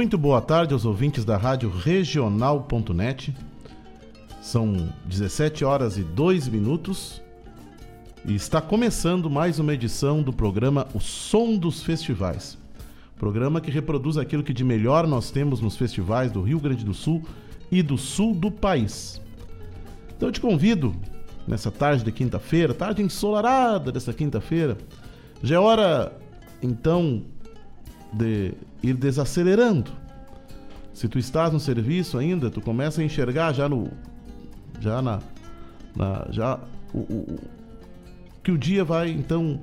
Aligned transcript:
Muito 0.00 0.16
boa 0.16 0.40
tarde 0.40 0.72
aos 0.72 0.86
ouvintes 0.86 1.26
da 1.26 1.36
Rádio 1.36 1.68
Regional.net. 1.68 3.36
São 4.40 4.88
17 5.04 5.62
horas 5.62 5.98
e 5.98 6.02
2 6.02 6.48
minutos 6.48 7.20
e 8.24 8.34
está 8.34 8.62
começando 8.62 9.28
mais 9.28 9.58
uma 9.58 9.74
edição 9.74 10.22
do 10.22 10.32
programa 10.32 10.88
O 10.94 11.00
Som 11.00 11.54
dos 11.54 11.82
Festivais. 11.82 12.56
Programa 13.18 13.60
que 13.60 13.70
reproduz 13.70 14.16
aquilo 14.16 14.42
que 14.42 14.54
de 14.54 14.64
melhor 14.64 15.06
nós 15.06 15.30
temos 15.30 15.60
nos 15.60 15.76
festivais 15.76 16.32
do 16.32 16.40
Rio 16.40 16.58
Grande 16.58 16.82
do 16.82 16.94
Sul 16.94 17.22
e 17.70 17.82
do 17.82 17.98
sul 17.98 18.34
do 18.34 18.50
país. 18.50 19.20
Então 20.16 20.30
eu 20.30 20.32
te 20.32 20.40
convido 20.40 20.96
nessa 21.46 21.70
tarde 21.70 22.02
de 22.02 22.10
quinta-feira, 22.10 22.72
tarde 22.72 23.02
ensolarada 23.02 23.92
dessa 23.92 24.14
quinta-feira. 24.14 24.78
Já 25.42 25.56
é 25.56 25.58
hora 25.58 26.18
então 26.62 27.22
de 28.10 28.54
ir 28.82 28.94
desacelerando. 28.94 29.90
Se 30.92 31.08
tu 31.08 31.18
estás 31.18 31.52
no 31.52 31.60
serviço 31.60 32.18
ainda, 32.18 32.50
tu 32.50 32.60
começa 32.60 33.00
a 33.00 33.04
enxergar 33.04 33.52
já 33.52 33.68
no 33.68 33.90
já 34.80 35.02
na, 35.02 35.20
na 35.94 36.26
já 36.30 36.58
o, 36.92 36.98
o, 36.98 37.38
que 38.42 38.50
o 38.50 38.58
dia 38.58 38.84
vai 38.84 39.10
então 39.10 39.60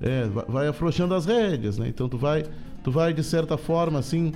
é, 0.00 0.26
vai, 0.26 0.68
afrouxando 0.68 1.14
as 1.14 1.26
rédeas, 1.26 1.78
né? 1.78 1.88
Então 1.88 2.08
tu 2.08 2.16
vai 2.16 2.44
tu 2.84 2.90
vai 2.90 3.12
de 3.12 3.22
certa 3.22 3.56
forma 3.56 3.98
assim 3.98 4.32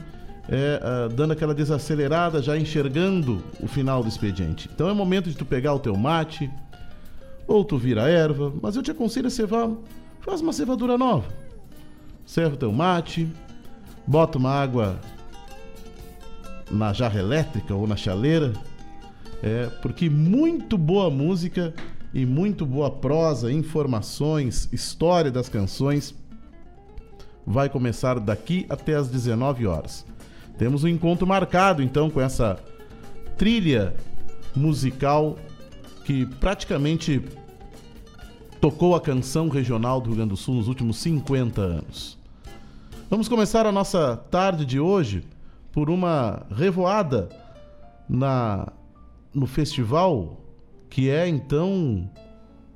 é, 0.48 0.80
uh, 0.82 1.08
dando 1.08 1.32
aquela 1.32 1.54
desacelerada, 1.54 2.42
já 2.42 2.58
enxergando 2.58 3.42
o 3.60 3.68
final 3.68 4.02
do 4.02 4.08
expediente. 4.08 4.68
Então 4.74 4.88
é 4.88 4.92
momento 4.92 5.30
de 5.30 5.36
tu 5.36 5.44
pegar 5.44 5.72
o 5.74 5.78
teu 5.78 5.96
mate 5.96 6.50
ou 7.46 7.64
tu 7.64 7.76
vira 7.78 8.08
erva, 8.08 8.52
mas 8.60 8.76
eu 8.76 8.82
te 8.82 8.90
aconselho 8.90 9.28
a 9.28 9.30
cevar, 9.30 9.70
faz 10.20 10.40
uma 10.40 10.52
cevadura 10.52 10.98
nova. 10.98 11.28
Serve 12.24 12.54
o 12.54 12.58
teu 12.58 12.72
mate, 12.72 13.28
bota 14.06 14.38
uma 14.38 14.50
água 14.50 14.98
na 16.70 16.92
jarra 16.92 17.18
elétrica 17.18 17.74
ou 17.74 17.86
na 17.86 17.96
chaleira, 17.96 18.52
é, 19.42 19.66
porque 19.82 20.08
muito 20.08 20.78
boa 20.78 21.10
música 21.10 21.74
e 22.14 22.24
muito 22.24 22.64
boa 22.64 22.90
prosa, 22.90 23.52
informações, 23.52 24.68
história 24.72 25.30
das 25.30 25.48
canções 25.48 26.14
vai 27.46 27.68
começar 27.68 28.20
daqui 28.20 28.66
até 28.68 28.94
as 28.94 29.08
19 29.08 29.66
horas. 29.66 30.06
Temos 30.58 30.84
um 30.84 30.88
encontro 30.88 31.26
marcado 31.26 31.82
então 31.82 32.10
com 32.10 32.20
essa 32.20 32.58
trilha 33.36 33.94
musical 34.54 35.36
que 36.04 36.26
praticamente 36.26 37.22
tocou 38.60 38.94
a 38.94 39.00
canção 39.00 39.48
regional 39.48 40.00
do 40.00 40.08
Rio 40.08 40.16
Grande 40.16 40.30
do 40.30 40.36
Sul 40.36 40.54
nos 40.56 40.68
últimos 40.68 40.98
50 40.98 41.60
anos. 41.60 42.21
Vamos 43.12 43.28
começar 43.28 43.66
a 43.66 43.70
nossa 43.70 44.16
tarde 44.16 44.64
de 44.64 44.80
hoje 44.80 45.22
por 45.70 45.90
uma 45.90 46.46
revoada 46.50 47.28
na 48.08 48.72
no 49.34 49.46
festival 49.46 50.40
que 50.88 51.10
é 51.10 51.28
então 51.28 52.10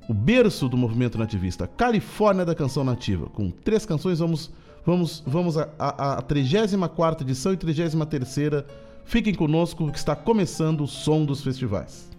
o 0.07 0.13
berço 0.13 0.69
do 0.69 0.77
movimento 0.77 1.17
nativista, 1.17 1.65
Califórnia 1.65 2.45
da 2.45 2.53
Canção 2.53 2.83
Nativa. 2.83 3.25
Com 3.25 3.49
três 3.49 3.83
canções 3.83 4.19
vamos 4.19 4.51
vamos 4.85 5.23
vamos 5.25 5.57
a, 5.57 5.69
a, 5.79 6.13
a 6.19 6.21
34 6.21 7.25
edição 7.25 7.51
e 7.53 7.57
33 7.57 8.63
Fiquem 9.05 9.33
conosco 9.33 9.91
que 9.91 9.97
está 9.97 10.15
começando 10.15 10.81
o 10.81 10.87
som 10.87 11.25
dos 11.25 11.43
festivais. 11.43 12.15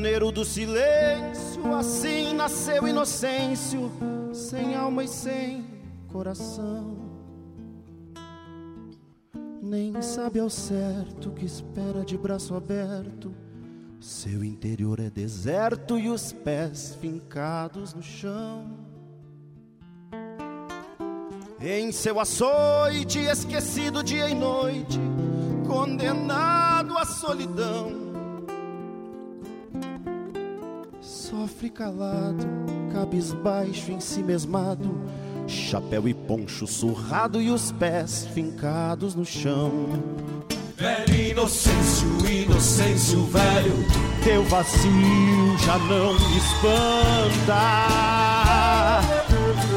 Prisioneiro 0.00 0.32
do 0.32 0.46
silêncio, 0.46 1.74
assim 1.74 2.32
nasceu 2.32 2.88
inocêncio, 2.88 3.92
sem 4.32 4.74
alma 4.74 5.04
e 5.04 5.08
sem 5.08 5.66
coração. 6.08 6.96
Nem 9.60 10.00
sabe 10.00 10.40
ao 10.40 10.48
certo 10.48 11.30
que 11.32 11.44
espera 11.44 12.02
de 12.02 12.16
braço 12.16 12.54
aberto. 12.54 13.34
Seu 14.00 14.42
interior 14.42 14.98
é 15.00 15.10
deserto 15.10 15.98
e 15.98 16.08
os 16.08 16.32
pés 16.32 16.96
fincados 16.98 17.92
no 17.92 18.02
chão. 18.02 18.64
Em 21.60 21.92
seu 21.92 22.18
açoite, 22.18 23.18
esquecido 23.18 24.02
dia 24.02 24.30
e 24.30 24.34
noite, 24.34 24.98
condenado 25.66 26.96
à 26.96 27.04
solidão 27.04 28.09
sofre 31.30 31.70
calado, 31.70 32.44
cabisbaixo 32.92 33.92
em 33.92 34.00
si 34.00 34.20
mesmado, 34.20 35.00
chapéu 35.46 36.08
e 36.08 36.14
poncho 36.14 36.66
surrado 36.66 37.40
e 37.40 37.50
os 37.50 37.70
pés 37.70 38.26
fincados 38.34 39.14
no 39.14 39.24
chão. 39.24 39.70
Velho 40.76 41.14
inocêncio, 41.14 42.08
inocêncio 42.28 43.22
velho, 43.26 43.74
teu 44.24 44.42
vazio 44.44 45.56
já 45.58 45.78
não 45.78 46.14
me 46.14 46.36
espanta. 46.38 47.60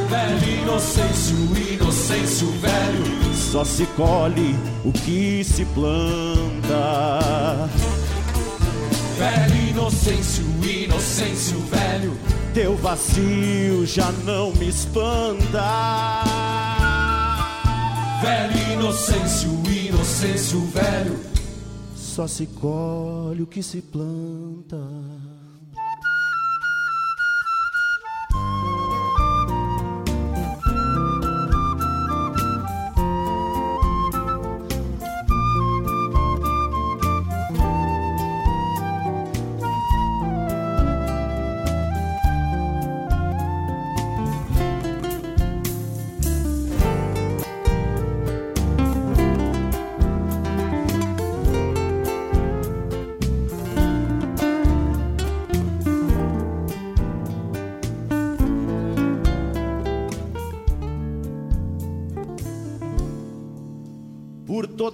Velho 0.09 0.63
inocêncio, 0.63 1.37
inocêncio 1.71 2.47
velho, 2.47 3.35
só 3.35 3.63
se 3.63 3.85
colhe 3.87 4.55
o 4.83 4.91
que 4.91 5.43
se 5.43 5.63
planta. 5.65 6.79
Velho 9.17 9.69
inocêncio, 9.69 10.43
inocêncio 10.63 11.59
velho. 11.59 12.17
Teu 12.53 12.75
vazio 12.77 13.85
já 13.85 14.11
não 14.23 14.51
me 14.53 14.69
espanta. 14.69 16.23
Velho 18.21 18.73
inocêncio, 18.73 19.49
inocêncio 19.67 20.59
velho. 20.67 21.19
Só 21.95 22.27
se 22.27 22.45
colhe 22.45 23.41
o 23.41 23.47
que 23.47 23.61
se 23.61 23.81
planta. 23.81 24.77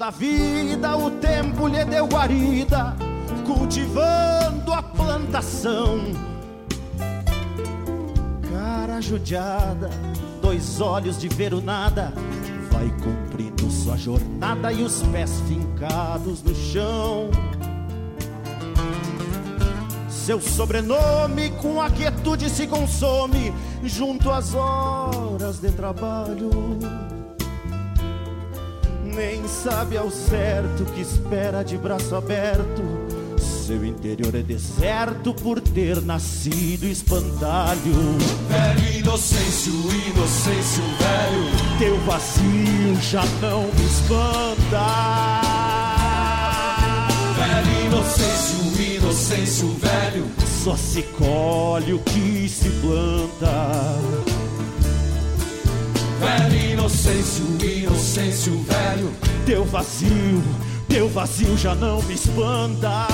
Toda 0.10 0.12
a 0.12 0.12
vida 0.12 0.98
o 0.98 1.12
tempo 1.12 1.68
lhe 1.68 1.86
deu 1.86 2.08
guarida, 2.08 2.96
cultivando 3.46 4.74
a 4.74 4.82
plantação. 4.82 6.00
Cara 8.52 9.00
judiada, 9.02 9.90
dois 10.42 10.60
dois 10.60 10.82
olhos 10.82 11.20
de 11.20 11.28
ver 11.28 11.54
o 11.54 11.62
nada, 11.62 12.12
vai 12.72 12.92
cumprindo 13.04 13.70
sua 13.70 13.98
jornada 13.98 14.72
e 14.74 14.84
os 14.84 15.04
pés 15.04 15.42
fincados 15.48 16.42
no 16.42 16.56
chão. 16.56 17.30
Seu 20.10 20.42
sobrenome 20.42 21.52
com 21.62 21.82
a 21.82 21.90
quietude 21.90 22.50
se 22.50 22.68
consome 22.68 23.54
junto 23.84 24.30
às 24.32 24.54
horas 24.54 25.60
de 25.60 25.72
trabalho. 25.72 26.50
Nem 29.20 29.46
sabe 29.50 29.98
ao 29.98 30.10
certo 30.10 30.86
que 30.94 31.02
espera 31.02 31.62
de 31.62 31.78
braço 31.78 32.16
aberto. 32.16 32.82
Seu 33.38 33.84
interior 33.84 34.34
é 34.34 34.42
deserto 34.42 35.34
por 35.34 35.60
ter 35.60 36.02
nascido 36.02 36.86
espantalho. 36.86 38.16
Velho 38.48 39.00
inocêncio, 39.00 39.74
inocêncio 39.74 40.84
velho. 41.02 41.78
Teu 41.80 42.00
vazio 42.06 42.96
já 43.02 43.26
não 43.42 43.64
me 43.64 43.86
espanta. 43.86 44.86
Velho 47.36 47.88
inocêncio, 47.88 48.96
inocêncio 48.96 49.68
velho. 49.80 50.26
Só 50.64 50.78
se 50.78 51.04
colhe 51.04 51.92
o 51.92 52.00
que 52.00 52.48
se 52.48 52.70
planta. 52.70 54.39
Velho 56.20 56.72
inocêncio, 56.74 57.46
inocêncio 57.64 58.62
velho. 58.64 59.14
Teu 59.46 59.64
vazio, 59.64 60.44
teu 60.88 61.08
vazio 61.08 61.58
já 61.58 61.74
não 61.74 62.02
me 62.04 62.14
espanta. 62.14 63.08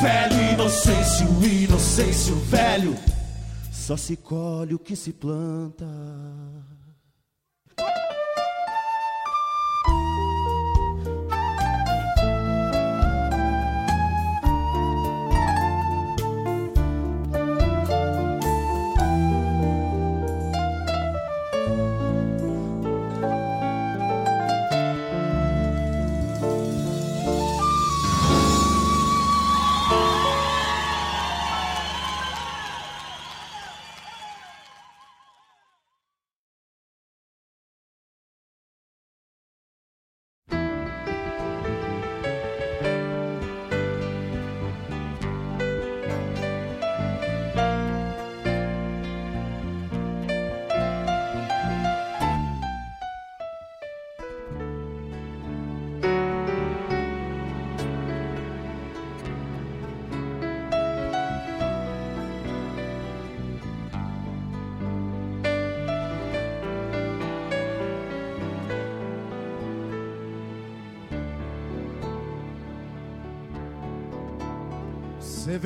Velho 0.00 0.52
inocêncio, 0.52 1.26
inocêncio 1.42 2.36
velho. 2.36 2.96
Só 3.72 3.96
se 3.96 4.16
colhe 4.16 4.74
o 4.74 4.78
que 4.78 4.94
se 4.94 5.12
planta. 5.12 5.86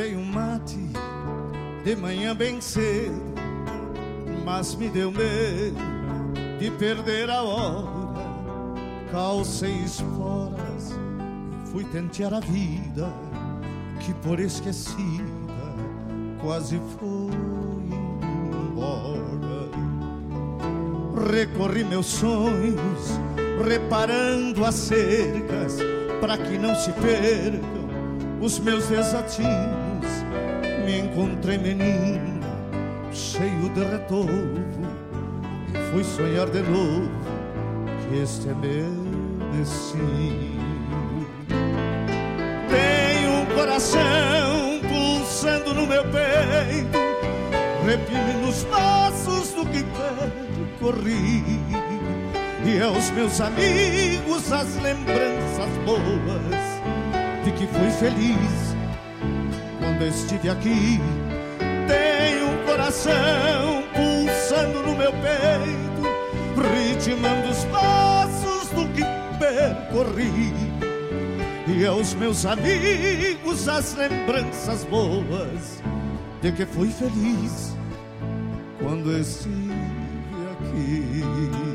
Veio 0.03 0.19
um 0.19 0.25
mate 0.25 0.81
de 1.85 1.95
manhã 1.95 2.35
bem 2.35 2.61
cedo, 2.61 3.23
mas 4.45 4.75
me 4.75 4.89
deu 4.89 5.13
medo 5.13 5.79
de 6.59 6.71
perder 6.73 7.31
a 7.31 7.41
hora. 7.43 8.13
Calcei 9.13 9.77
esporas 9.85 10.91
e 10.91 11.71
fui 11.71 11.85
tentear 11.85 12.35
a 12.35 12.41
vida, 12.41 13.13
que 14.01 14.13
por 14.15 14.41
esquecida 14.41 15.23
quase 16.41 16.81
foi 16.99 17.31
embora. 18.67 19.23
Recorri 21.31 21.85
meus 21.85 22.07
sonhos, 22.07 23.21
reparando 23.65 24.65
as 24.65 24.75
cercas, 24.75 25.79
para 26.21 26.37
que 26.39 26.59
não 26.59 26.75
se 26.75 26.91
percam 26.91 27.83
os 28.41 28.59
meus 28.59 28.89
desatinos. 28.89 29.82
Me 30.85 30.99
encontrei 30.99 31.59
menina, 31.59 32.41
cheio 33.13 33.69
de 33.69 33.85
retorno, 33.85 34.65
e 35.69 35.93
fui 35.93 36.03
sonhar 36.03 36.49
de 36.51 36.61
novo 36.63 37.09
que 38.09 38.19
este 38.19 38.49
é 38.49 38.55
meu 38.55 38.93
destino. 39.53 41.27
Tenho 42.69 43.43
um 43.43 43.47
coração 43.55 44.81
pulsando 44.89 45.73
no 45.73 45.87
meu 45.87 46.03
peito, 46.03 46.99
reprime 47.87 48.45
nos 48.45 48.65
passos 48.65 49.53
do 49.53 49.65
que 49.67 49.85
percorri. 49.85 51.45
E 52.65 52.83
aos 52.83 53.11
meus 53.11 53.41
amigos 53.41 54.53
as 54.53 54.75
lembranças 54.83 55.71
boas 55.85 57.45
de 57.45 57.53
que 57.53 57.67
fui 57.69 57.91
feliz 57.91 58.72
quando 60.03 60.07
estive 60.07 60.49
aqui. 60.49 61.01
Tenho 61.87 62.51
um 62.51 62.65
coração 62.65 63.85
pulsando 63.95 64.83
no 64.83 64.97
meu 64.97 65.13
peito, 65.13 66.03
ritmando 66.61 67.49
os 67.51 67.65
passos 67.67 68.69
do 68.71 68.89
que 68.93 69.03
percorri. 69.39 70.53
E 71.69 71.87
aos 71.87 72.15
meus 72.15 72.45
amigos 72.45 73.69
as 73.69 73.95
lembranças 73.95 74.85
boas 74.85 75.83
de 76.41 76.53
que 76.53 76.67
fui 76.67 76.91
feliz 76.91 77.77
quando 78.81 79.17
estive 79.17 79.73
aqui. 80.53 81.72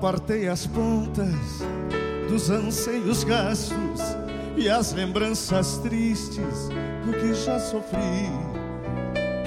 Apartei 0.00 0.48
as 0.48 0.66
pontas 0.66 1.60
dos 2.26 2.48
anseios 2.48 3.22
gastos 3.22 4.00
e 4.56 4.66
as 4.66 4.94
lembranças 4.94 5.76
tristes 5.76 6.70
do 7.04 7.12
que 7.12 7.34
já 7.34 7.60
sofri. 7.60 8.30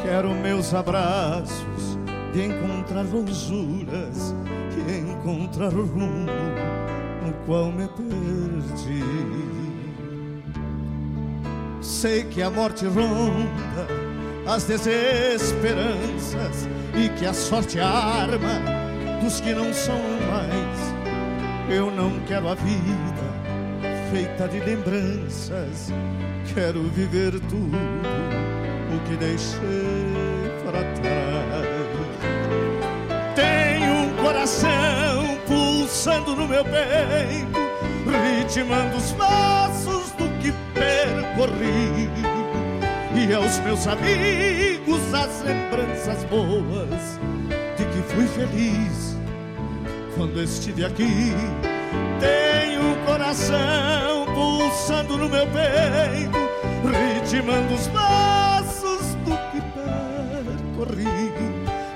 Quero 0.04 0.30
meus 0.36 0.72
abraços 0.76 1.98
de 2.32 2.46
encontrar 2.46 3.02
lousuras 3.02 4.36
e 4.78 5.00
encontrar 5.00 5.74
o 5.74 5.88
rumo 5.88 6.30
no 7.26 7.34
qual 7.48 7.72
me 7.72 7.88
perdi. 7.88 9.04
Sei 11.82 12.26
que 12.26 12.44
a 12.44 12.52
morte 12.52 12.86
ronda 12.86 13.88
as 14.46 14.66
desesperanças 14.66 16.70
e 16.94 17.10
que 17.18 17.26
a 17.26 17.34
sorte 17.34 17.80
arma 17.80 18.73
dos 19.24 19.40
que 19.40 19.54
não 19.54 19.74
são 19.74 20.00
mais. 20.30 20.94
Eu 21.70 21.90
não 21.90 22.20
quero 22.28 22.50
a 22.50 22.56
vida 22.56 23.34
feita 24.12 24.48
de 24.48 24.60
lembranças, 24.60 25.92
quero 26.54 26.84
viver 26.90 27.32
tudo 27.50 27.78
o 28.94 29.00
que 29.08 29.16
deixei 29.16 30.52
para 30.64 30.84
trás. 30.94 31.64
Tenho 33.34 33.94
um 33.94 34.24
coração 34.24 35.38
pulsando 35.48 36.36
no 36.36 36.48
meu 36.48 36.64
peito, 36.66 37.60
ritmando 38.38 38.98
os 38.98 39.12
passos 39.14 40.12
do 40.12 40.28
que 40.42 40.54
percorri. 40.74 42.10
E 43.16 43.34
aos 43.34 43.58
meus 43.60 43.88
amigos 43.88 45.14
as 45.14 45.42
lembranças 45.44 46.24
boas 46.26 47.20
de 47.78 47.86
que 47.86 48.02
fui 48.14 48.28
feliz 48.28 49.13
quando 50.16 50.42
estive 50.42 50.86
aqui. 50.86 51.32
Tenho 52.20 52.94
o 52.94 53.06
coração 53.06 54.26
pulsando 54.34 55.18
no 55.18 55.30
meu 55.30 55.46
peito, 55.48 56.38
ritmando 57.22 57.74
os 57.74 57.88
passos 57.88 59.16
do 59.26 59.36
que 59.52 59.62
percorri. 60.86 61.34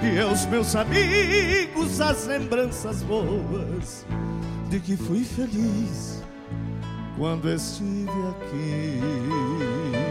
E 0.02 0.20
aos 0.20 0.46
meus 0.46 0.76
amigos 0.76 2.00
as 2.02 2.28
lembranças 2.28 3.04
boas 3.04 4.06
de 4.70 4.80
que 4.80 4.96
fui 4.96 5.24
feliz 5.24 6.24
quando 7.18 7.50
estive 7.50 8.10
aqui. 8.30 10.07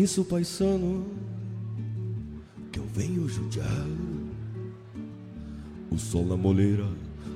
Permisso, 0.00 0.24
paisano, 0.24 1.04
que 2.72 2.78
eu 2.78 2.86
venho 2.94 3.28
judiar. 3.28 3.86
O 5.90 5.98
sol 5.98 6.24
na 6.24 6.38
moleira, 6.38 6.88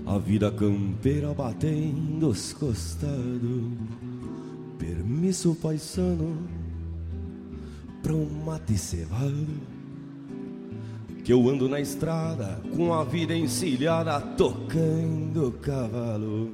a 0.06 0.16
vida 0.16 0.50
campeira 0.50 1.34
batendo 1.34 2.26
os 2.26 2.54
costados. 2.54 3.64
Permisso, 4.78 5.54
paisano, 5.60 6.38
pra 8.02 8.14
um 8.14 8.30
mate 8.46 8.78
cevado. 8.78 9.46
Que 11.22 11.34
eu 11.34 11.46
ando 11.50 11.68
na 11.68 11.80
estrada 11.80 12.62
com 12.74 12.94
a 12.94 13.04
vida 13.04 13.36
encilhada, 13.36 14.18
tocando 14.22 15.52
cavalo. 15.60 16.50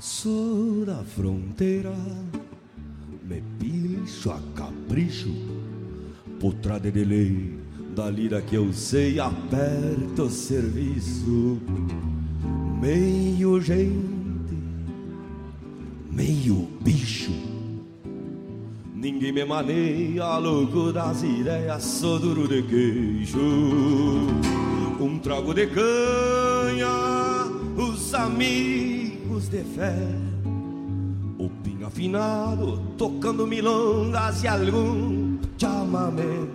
Sou 0.00 0.84
da 0.84 1.04
fronteira 1.04 1.94
me 3.30 3.40
pilcho 3.60 4.32
a 4.32 4.40
capricho, 4.90 5.30
putrada 6.40 6.90
de 6.90 7.04
lei, 7.04 7.54
da 7.94 8.10
lira 8.10 8.42
que 8.42 8.56
eu 8.56 8.72
sei, 8.72 9.20
aperto 9.20 10.24
o 10.24 10.30
serviço. 10.30 11.60
Meio 12.80 13.60
gente, 13.60 14.58
meio 16.10 16.68
bicho. 16.80 17.30
Ninguém 18.92 19.32
me 19.32 19.44
maneia, 19.44 20.36
louco 20.38 20.92
das 20.92 21.22
ideias, 21.22 21.84
sou 21.84 22.18
duro 22.18 22.48
de 22.48 22.62
queixo. 22.62 23.38
Um 25.00 25.20
trago 25.20 25.54
de 25.54 25.68
canha, 25.68 26.88
os 27.76 28.12
amigos 28.12 29.48
de 29.48 29.62
fé 29.62 30.29
pinho 32.00 32.16
afinado, 32.16 32.80
tocando 32.96 33.46
milongas 33.46 34.42
e 34.42 34.48
algum 34.48 35.38
chamamé. 35.58 36.46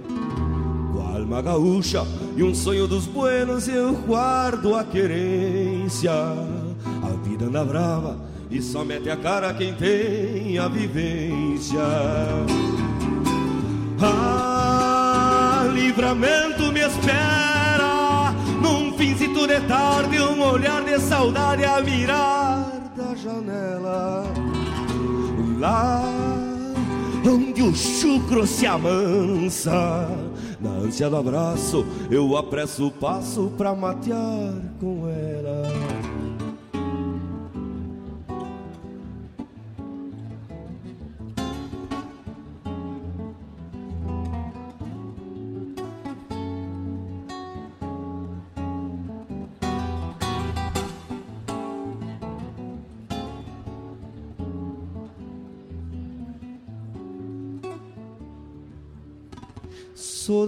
Com 0.91 1.01
alma 1.01 1.41
gaúcha 1.41 2.03
e 2.35 2.41
um 2.41 2.55
sonho 2.55 2.87
dos 2.87 3.05
buenos, 3.05 3.67
eu 3.67 3.93
guardo 3.93 4.75
a 4.75 4.83
querência. 4.83 6.11
A 6.11 7.27
vida 7.27 7.45
anda 7.45 7.63
brava 7.63 8.17
e 8.49 8.61
só 8.61 8.83
mete 8.83 9.09
a 9.09 9.17
cara 9.17 9.53
quem 9.53 9.73
tem 9.75 10.57
a 10.57 10.67
vivência. 10.67 11.81
Ah, 14.01 15.69
livramento 15.73 16.71
me 16.71 16.81
espera, 16.81 18.33
num 18.61 18.91
tudo 19.33 19.51
é 19.51 19.59
tarde, 19.61 20.19
um 20.19 20.41
olhar 20.41 20.83
de 20.83 20.99
saudade 20.99 21.63
a 21.63 21.81
mirar 21.81 22.91
da 22.95 23.15
janela 23.15 24.44
lá 25.65 26.01
onde 27.27 27.63
o 27.63 27.75
chucro 27.75 28.45
se 28.45 28.67
amansa. 28.67 30.07
Na 30.59 30.69
ânsia 30.69 31.09
do 31.09 31.17
abraço, 31.17 31.85
eu 32.11 32.37
apresso 32.37 32.87
o 32.87 32.91
passo 32.91 33.51
pra 33.57 33.73
matear 33.73 34.53
com 34.79 35.09
ela. 35.09 35.94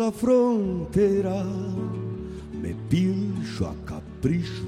Sou 0.08 0.12
da 0.12 0.12
fronteira, 0.12 1.44
me 2.54 2.74
pilcho 2.90 3.66
a 3.66 3.74
capricho, 3.86 4.66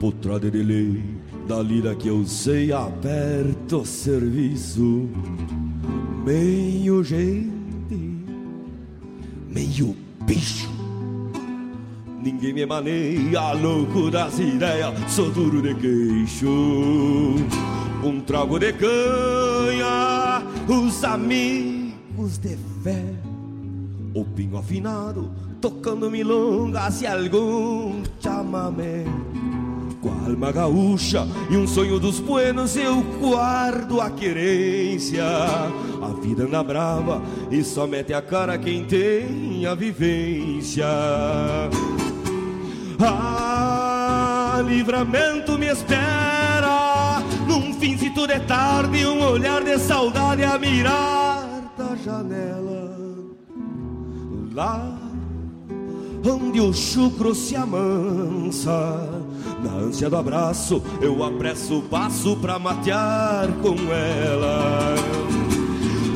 potrada 0.00 0.50
de 0.50 0.60
lei, 0.60 1.04
da 1.46 1.62
lira 1.62 1.94
que 1.94 2.08
eu 2.08 2.24
sei, 2.26 2.72
aperto 2.72 3.78
o 3.78 3.86
serviço. 3.86 5.08
Meio 6.24 7.04
gente, 7.04 8.24
meio 9.48 9.94
bicho. 10.26 10.68
Ninguém 12.20 12.54
me 12.54 12.66
maneia, 12.66 13.52
louco 13.52 14.10
das 14.10 14.38
ideias, 14.40 15.12
sou 15.12 15.30
duro 15.30 15.62
de 15.62 15.74
queixo. 15.76 17.36
Um 18.02 18.20
trago 18.20 18.58
de 18.58 18.72
canha, 18.72 20.42
os 20.68 21.04
amigos 21.04 22.38
de 22.38 22.56
fé 22.82 23.33
o 24.14 24.24
pinho 24.24 24.56
afinado, 24.56 25.30
tocando 25.60 26.10
milongas 26.10 27.02
e 27.02 27.06
algum 27.06 28.02
chamamé. 28.20 29.04
Com 30.00 30.10
a 30.10 30.30
alma 30.30 30.52
gaúcha 30.52 31.26
e 31.50 31.56
um 31.56 31.66
sonho 31.66 31.98
dos 31.98 32.20
buenos, 32.20 32.76
eu 32.76 33.02
guardo 33.20 34.00
a 34.00 34.10
querência. 34.10 35.24
A 35.24 36.20
vida 36.20 36.44
anda 36.44 36.62
brava 36.62 37.20
e 37.50 37.64
só 37.64 37.86
mete 37.86 38.12
a 38.12 38.22
cara 38.22 38.56
quem 38.56 38.84
tem 38.84 39.66
a 39.66 39.74
vivência. 39.74 40.86
Ah, 43.00 44.62
livramento 44.64 45.58
me 45.58 45.66
espera, 45.66 47.20
num 47.48 47.74
fim 47.74 47.98
se 47.98 48.10
tudo 48.10 48.32
é 48.32 48.38
tarde, 48.38 49.04
um 49.04 49.22
olhar 49.26 49.64
de 49.64 49.76
saudade 49.78 50.44
a 50.44 50.56
mirar 50.58 51.44
da 51.76 51.96
janela 51.96 52.73
lá 54.54 54.96
onde 56.26 56.60
o 56.60 56.72
chucro 56.72 57.34
se 57.34 57.54
amansa. 57.56 59.10
Na 59.62 59.72
ânsia 59.72 60.08
do 60.08 60.16
abraço, 60.16 60.82
eu 61.00 61.22
apresso 61.22 61.80
o 61.80 61.82
passo 61.82 62.36
pra 62.36 62.58
matear 62.58 63.48
com 63.60 63.74
ela. 63.92 64.94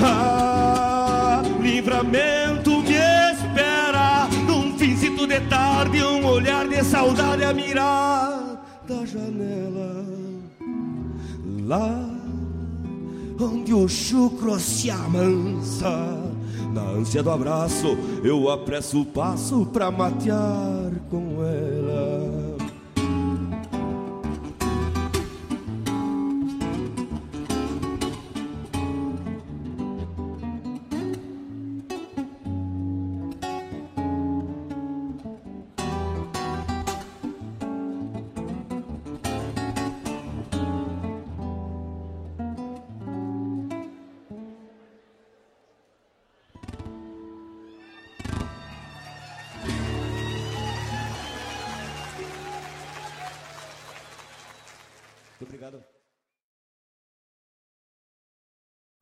Ah, 0.00 1.42
livramento 1.60 2.80
me 2.82 2.94
espera, 2.94 4.28
num 4.46 4.78
finzito 4.78 5.26
de 5.26 5.40
tarde, 5.40 6.02
um 6.02 6.24
olhar 6.24 6.66
dessa 6.68 6.98
saudade 6.98 7.44
a 7.44 7.52
mirar 7.52 8.64
da 8.86 9.04
janela. 9.04 10.06
Lá 11.66 12.08
onde 13.40 13.74
o 13.74 13.86
chucro 13.88 14.58
se 14.58 14.90
amansa. 14.90 16.37
Na 16.72 16.82
ânsia 16.82 17.22
do 17.22 17.30
abraço, 17.30 17.96
eu 18.22 18.50
apresso 18.50 19.02
o 19.02 19.06
passo 19.06 19.66
pra 19.66 19.90
matear 19.90 20.90
com 21.10 21.42
ela. 21.42 21.67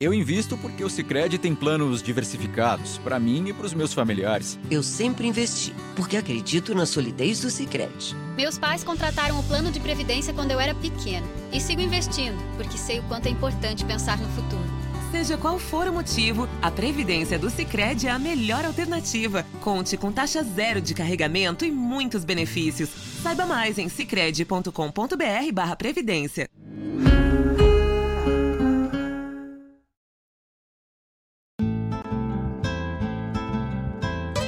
Eu 0.06 0.14
invisto 0.14 0.56
porque 0.56 0.84
o 0.84 0.88
Sicredi 0.88 1.36
tem 1.36 1.52
planos 1.52 2.00
diversificados 2.00 2.96
para 2.98 3.18
mim 3.18 3.48
e 3.48 3.52
para 3.52 3.66
os 3.66 3.74
meus 3.74 3.92
familiares. 3.92 4.56
Eu 4.70 4.80
sempre 4.80 5.26
investi 5.26 5.74
porque 5.96 6.16
acredito 6.16 6.72
na 6.76 6.86
solidez 6.86 7.40
do 7.40 7.50
Sicredi. 7.50 8.14
Meus 8.36 8.56
pais 8.56 8.84
contrataram 8.84 9.36
o 9.36 9.42
plano 9.42 9.68
de 9.68 9.80
previdência 9.80 10.32
quando 10.32 10.52
eu 10.52 10.60
era 10.60 10.76
pequeno 10.76 11.26
e 11.52 11.60
sigo 11.60 11.80
investindo 11.80 12.40
porque 12.56 12.78
sei 12.78 13.00
o 13.00 13.02
quanto 13.08 13.26
é 13.26 13.30
importante 13.30 13.84
pensar 13.84 14.16
no 14.18 14.28
futuro. 14.28 14.62
Seja 15.10 15.36
qual 15.36 15.58
for 15.58 15.88
o 15.88 15.92
motivo, 15.92 16.48
a 16.62 16.70
previdência 16.70 17.36
do 17.36 17.50
Sicredi 17.50 18.06
é 18.06 18.12
a 18.12 18.18
melhor 18.18 18.64
alternativa. 18.64 19.44
Conte 19.60 19.96
com 19.96 20.12
taxa 20.12 20.44
zero 20.44 20.80
de 20.80 20.94
carregamento 20.94 21.64
e 21.64 21.72
muitos 21.72 22.24
benefícios. 22.24 22.90
Saiba 23.24 23.44
mais 23.44 23.76
em 23.76 23.88
sicredi.com.br/previdência. 23.88 26.48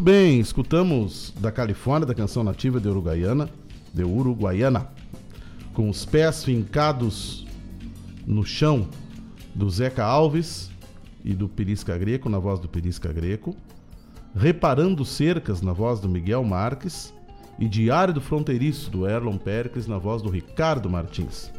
Muito 0.00 0.12
bem, 0.12 0.40
escutamos 0.40 1.30
da 1.38 1.52
Califórnia, 1.52 2.06
da 2.06 2.14
canção 2.14 2.42
nativa 2.42 2.80
de 2.80 2.88
Uruguaiana, 2.88 3.50
de 3.92 4.02
Uruguaiana, 4.02 4.88
com 5.74 5.90
os 5.90 6.06
pés 6.06 6.42
fincados 6.42 7.46
no 8.26 8.42
chão 8.42 8.88
do 9.54 9.68
Zeca 9.68 10.02
Alves 10.02 10.70
e 11.22 11.34
do 11.34 11.50
Perisca 11.50 11.98
Greco, 11.98 12.30
na 12.30 12.38
voz 12.38 12.58
do 12.58 12.66
Perisca 12.66 13.12
Greco, 13.12 13.54
Reparando 14.34 15.04
Cercas, 15.04 15.60
na 15.60 15.74
voz 15.74 16.00
do 16.00 16.08
Miguel 16.08 16.42
Marques, 16.44 17.12
e 17.58 17.68
Diário 17.68 18.14
do 18.14 18.22
Fronteiriço, 18.22 18.90
do 18.90 19.06
Erlon 19.06 19.36
Pericles, 19.36 19.86
na 19.86 19.98
voz 19.98 20.22
do 20.22 20.30
Ricardo 20.30 20.88
Martins. 20.88 21.52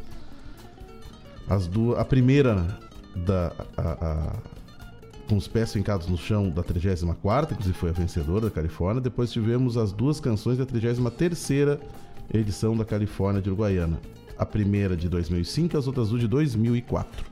As 1.48 1.68
duas, 1.68 1.96
a 1.96 2.04
primeira 2.04 2.76
da, 3.14 3.52
a, 3.76 3.82
a, 4.04 4.36
com 5.32 5.38
os 5.38 5.48
pés 5.48 5.72
fincados 5.72 6.08
no 6.08 6.18
chão 6.18 6.50
da 6.50 6.62
34, 6.62 7.54
inclusive 7.54 7.74
foi 7.74 7.88
a 7.88 7.92
vencedora 7.92 8.42
da 8.42 8.50
Califórnia. 8.50 9.00
Depois 9.00 9.32
tivemos 9.32 9.78
as 9.78 9.90
duas 9.90 10.20
canções 10.20 10.58
da 10.58 10.66
33 10.66 11.78
edição 12.34 12.76
da 12.76 12.84
Califórnia 12.84 13.40
de 13.40 13.48
Uruguaiana. 13.48 13.98
A 14.36 14.44
primeira 14.44 14.94
de 14.94 15.08
2005 15.08 15.74
e 15.74 15.78
as 15.78 15.86
outras 15.86 16.10
duas 16.10 16.20
de 16.20 16.28
2004. 16.28 17.24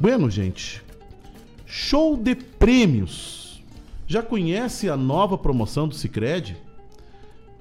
Bueno, 0.00 0.28
gente. 0.28 0.82
Show 1.64 2.16
de 2.16 2.34
prêmios. 2.34 3.62
Já 4.08 4.20
conhece 4.20 4.88
a 4.88 4.96
nova 4.96 5.38
promoção 5.38 5.86
do 5.86 5.94
Cicred? 5.94 6.56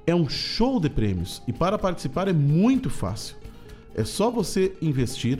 É 0.08 0.16
um 0.16 0.28
show 0.28 0.80
de 0.80 0.90
prêmios 0.90 1.40
e 1.48 1.54
para 1.54 1.78
participar 1.78 2.28
é 2.28 2.34
muito 2.34 2.90
fácil. 2.90 3.36
É 3.94 4.04
só 4.04 4.32
você 4.32 4.76
investir, 4.82 5.40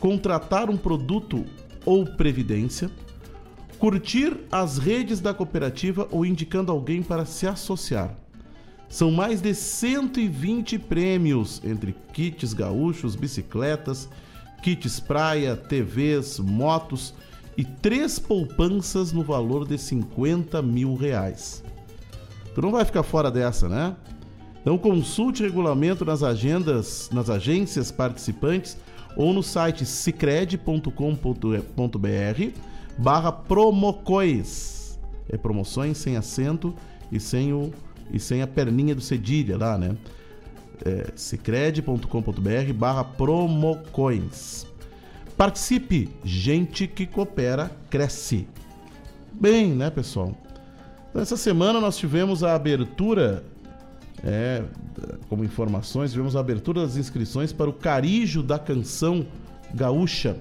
contratar 0.00 0.70
um 0.70 0.78
produto 0.78 1.44
ou 1.86 2.04
previdência, 2.04 2.90
curtir 3.78 4.36
as 4.50 4.76
redes 4.76 5.20
da 5.20 5.32
cooperativa 5.32 6.06
ou 6.10 6.26
indicando 6.26 6.72
alguém 6.72 7.02
para 7.02 7.24
se 7.24 7.46
associar. 7.46 8.14
São 8.88 9.10
mais 9.10 9.40
de 9.40 9.54
120 9.54 10.78
prêmios 10.78 11.60
entre 11.64 11.94
kits 12.12 12.52
gaúchos, 12.52 13.16
bicicletas, 13.16 14.08
kits 14.62 15.00
praia, 15.00 15.56
TVs, 15.56 16.38
motos 16.38 17.14
e 17.56 17.64
três 17.64 18.18
poupanças 18.18 19.12
no 19.12 19.22
valor 19.22 19.66
de 19.66 19.78
50 19.78 20.60
mil 20.62 20.94
reais. 20.94 21.64
Tu 22.54 22.62
não 22.62 22.70
vai 22.70 22.84
ficar 22.84 23.02
fora 23.02 23.30
dessa, 23.30 23.68
né? 23.68 23.96
Então 24.60 24.78
consulte 24.78 25.42
regulamento 25.42 26.04
nas 26.04 26.22
agendas, 26.22 27.08
nas 27.12 27.30
agências 27.30 27.90
participantes 27.92 28.76
ou 29.16 29.32
no 29.32 29.42
site 29.42 29.84
cicred.com.br 29.86 30.90
barra 32.98 33.32
promocois. 33.32 34.98
É 35.28 35.36
promoções 35.36 35.96
sem 35.98 36.16
acento 36.16 36.74
e 37.10 37.18
sem, 37.18 37.52
o, 37.52 37.72
e 38.12 38.20
sem 38.20 38.42
a 38.42 38.46
perninha 38.46 38.94
do 38.94 39.00
cedilha 39.00 39.56
lá, 39.56 39.76
né? 39.76 39.96
É, 40.84 41.12
cicred.com.br 41.16 42.72
barra 42.74 43.02
promocoins. 43.02 44.66
Participe, 45.36 46.08
gente 46.24 46.86
que 46.86 47.06
coopera, 47.06 47.70
cresce. 47.90 48.46
Bem, 49.32 49.70
né, 49.70 49.90
pessoal? 49.90 50.34
Então, 51.10 51.20
essa 51.20 51.36
semana 51.36 51.80
nós 51.80 51.96
tivemos 51.96 52.42
a 52.44 52.54
abertura 52.54 53.44
é, 54.24 54.62
como 55.36 55.44
informações, 55.44 56.12
tivemos 56.12 56.34
a 56.34 56.40
abertura 56.40 56.80
das 56.80 56.96
inscrições 56.96 57.52
para 57.52 57.68
o 57.68 57.72
Carijo 57.72 58.42
da 58.42 58.58
Canção 58.58 59.26
Gaúcha, 59.74 60.38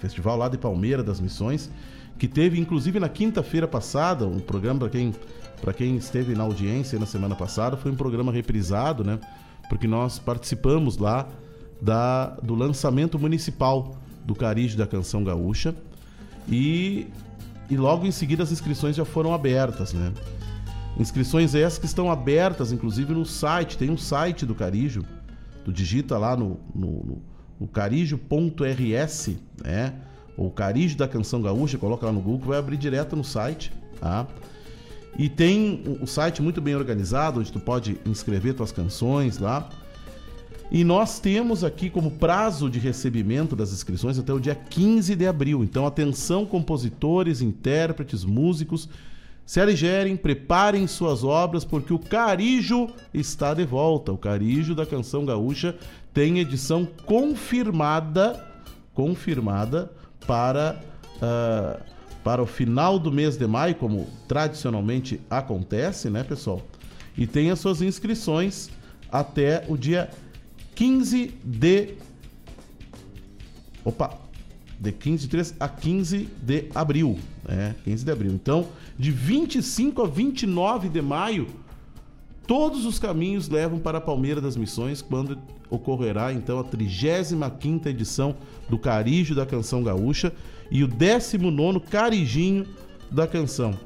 festival 0.00 0.36
lá 0.36 0.48
de 0.48 0.58
Palmeira 0.58 1.00
das 1.00 1.20
Missões, 1.20 1.70
que 2.18 2.26
teve 2.26 2.58
inclusive 2.58 2.98
na 2.98 3.08
quinta-feira 3.08 3.68
passada, 3.68 4.26
um 4.26 4.40
programa 4.40 4.80
para 4.80 4.88
quem 4.88 5.14
para 5.60 5.72
quem 5.72 5.96
esteve 5.96 6.34
na 6.34 6.42
audiência 6.42 6.98
na 6.98 7.06
semana 7.06 7.34
passada, 7.34 7.78
foi 7.78 7.90
um 7.90 7.94
programa 7.94 8.30
reprisado, 8.30 9.02
né? 9.02 9.18
Porque 9.70 9.86
nós 9.86 10.18
participamos 10.18 10.98
lá 10.98 11.26
da, 11.80 12.26
do 12.42 12.54
lançamento 12.54 13.18
municipal 13.18 13.96
do 14.22 14.34
Carijo 14.34 14.76
da 14.76 14.86
Canção 14.86 15.24
Gaúcha 15.24 15.74
e, 16.46 17.06
e 17.70 17.76
logo 17.76 18.04
em 18.06 18.10
seguida 18.10 18.42
as 18.42 18.52
inscrições 18.52 18.96
já 18.96 19.04
foram 19.06 19.32
abertas, 19.32 19.94
né? 19.94 20.12
Inscrições 20.98 21.54
essas 21.54 21.78
que 21.78 21.86
estão 21.86 22.10
abertas, 22.10 22.72
inclusive 22.72 23.12
no 23.12 23.24
site, 23.24 23.76
tem 23.76 23.90
um 23.90 23.98
site 23.98 24.46
do 24.46 24.54
Carijo, 24.54 25.04
tu 25.64 25.72
digita 25.72 26.16
lá 26.16 26.36
no, 26.36 26.58
no, 26.74 27.04
no, 27.04 27.22
no 27.60 27.68
carijo.rs, 27.68 29.36
né? 29.62 29.94
Ou 30.36 30.50
Carijo 30.50 30.96
da 30.96 31.08
Canção 31.08 31.40
Gaúcha, 31.40 31.78
coloca 31.78 32.06
lá 32.06 32.12
no 32.12 32.20
Google, 32.20 32.48
vai 32.48 32.58
abrir 32.58 32.76
direto 32.76 33.16
no 33.16 33.24
site, 33.24 33.72
tá? 33.98 34.26
E 35.18 35.28
tem 35.28 35.82
o 36.00 36.06
site 36.06 36.42
muito 36.42 36.60
bem 36.60 36.74
organizado, 36.74 37.40
onde 37.40 37.50
tu 37.50 37.58
pode 37.58 37.98
inscrever 38.04 38.54
tuas 38.54 38.70
canções 38.70 39.38
lá. 39.38 39.68
E 40.70 40.84
nós 40.84 41.18
temos 41.18 41.64
aqui 41.64 41.88
como 41.88 42.10
prazo 42.10 42.68
de 42.68 42.78
recebimento 42.78 43.56
das 43.56 43.72
inscrições 43.72 44.18
até 44.18 44.32
o 44.32 44.40
dia 44.40 44.54
15 44.54 45.14
de 45.14 45.26
abril. 45.26 45.64
Então, 45.64 45.86
atenção, 45.86 46.44
compositores, 46.44 47.40
intérpretes, 47.40 48.24
músicos, 48.24 48.88
se 49.46 49.60
aligerem, 49.60 50.16
preparem 50.16 50.88
suas 50.88 51.22
obras, 51.22 51.64
porque 51.64 51.92
o 51.92 51.98
Carijo 52.00 52.88
está 53.14 53.54
de 53.54 53.64
volta. 53.64 54.12
O 54.12 54.18
Carijo 54.18 54.74
da 54.74 54.84
Canção 54.84 55.24
Gaúcha 55.24 55.76
tem 56.12 56.40
edição 56.40 56.84
confirmada, 57.06 58.44
confirmada 58.92 59.92
para, 60.26 60.82
uh, 61.16 61.80
para 62.24 62.42
o 62.42 62.46
final 62.46 62.98
do 62.98 63.12
mês 63.12 63.36
de 63.36 63.46
maio, 63.46 63.76
como 63.76 64.08
tradicionalmente 64.26 65.20
acontece, 65.30 66.10
né, 66.10 66.24
pessoal? 66.24 66.60
E 67.16 67.24
tem 67.24 67.52
as 67.52 67.60
suas 67.60 67.80
inscrições 67.80 68.68
até 69.10 69.64
o 69.68 69.76
dia 69.76 70.10
15 70.74 71.38
de. 71.44 71.94
Opa! 73.84 74.25
De 74.78 74.92
15 74.92 75.22
de 75.22 75.28
3 75.28 75.54
a 75.58 75.68
15 75.68 76.28
de 76.42 76.64
abril. 76.74 77.18
Né? 77.48 77.74
15 77.84 78.04
de 78.04 78.10
abril. 78.10 78.32
Então, 78.32 78.68
de 78.98 79.10
25 79.10 80.02
a 80.02 80.06
29 80.06 80.88
de 80.88 81.00
maio, 81.00 81.46
todos 82.46 82.84
os 82.84 82.98
caminhos 82.98 83.48
levam 83.48 83.78
para 83.78 83.98
a 83.98 84.00
Palmeira 84.00 84.40
das 84.40 84.56
Missões, 84.56 85.00
quando 85.00 85.38
ocorrerá 85.70 86.32
então 86.32 86.58
a 86.58 86.64
35 86.64 87.88
edição 87.88 88.36
do 88.68 88.78
Carijo 88.78 89.34
da 89.34 89.44
Canção 89.46 89.82
Gaúcha 89.82 90.32
e 90.70 90.84
o 90.84 90.88
19 90.88 91.80
Carijinho 91.80 92.66
da 93.10 93.26
Canção. 93.26 93.78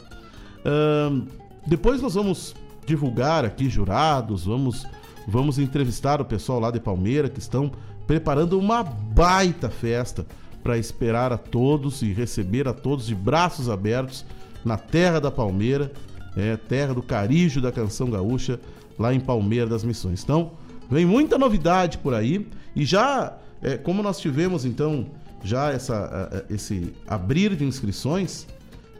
Depois 1.66 2.02
nós 2.02 2.14
vamos 2.14 2.54
divulgar 2.84 3.44
aqui 3.44 3.70
jurados, 3.70 4.44
vamos 4.44 4.86
Vamos 5.26 5.58
entrevistar 5.58 6.20
o 6.20 6.24
pessoal 6.24 6.58
lá 6.58 6.70
de 6.70 6.80
Palmeira 6.80 7.28
que 7.28 7.38
estão 7.38 7.70
preparando 8.06 8.58
uma 8.58 8.82
baita 8.82 9.70
festa 9.70 10.26
para 10.62 10.78
esperar 10.78 11.32
a 11.32 11.38
todos 11.38 12.02
e 12.02 12.12
receber 12.12 12.68
a 12.68 12.72
todos 12.72 13.06
de 13.06 13.14
braços 13.14 13.68
abertos 13.68 14.24
na 14.64 14.76
terra 14.76 15.20
da 15.20 15.30
Palmeira, 15.30 15.90
é, 16.36 16.56
terra 16.56 16.94
do 16.94 17.02
carijo 17.02 17.60
da 17.60 17.72
canção 17.72 18.10
gaúcha, 18.10 18.60
lá 18.98 19.14
em 19.14 19.20
Palmeira 19.20 19.66
das 19.66 19.82
Missões. 19.82 20.22
Então, 20.22 20.52
vem 20.90 21.06
muita 21.06 21.38
novidade 21.38 21.98
por 21.98 22.14
aí 22.14 22.46
e 22.76 22.84
já, 22.84 23.36
é, 23.62 23.76
como 23.76 24.02
nós 24.02 24.20
tivemos 24.20 24.64
então 24.64 25.06
já 25.42 25.70
essa, 25.72 26.44
esse 26.50 26.92
abrir 27.06 27.56
de 27.56 27.64
inscrições, 27.64 28.46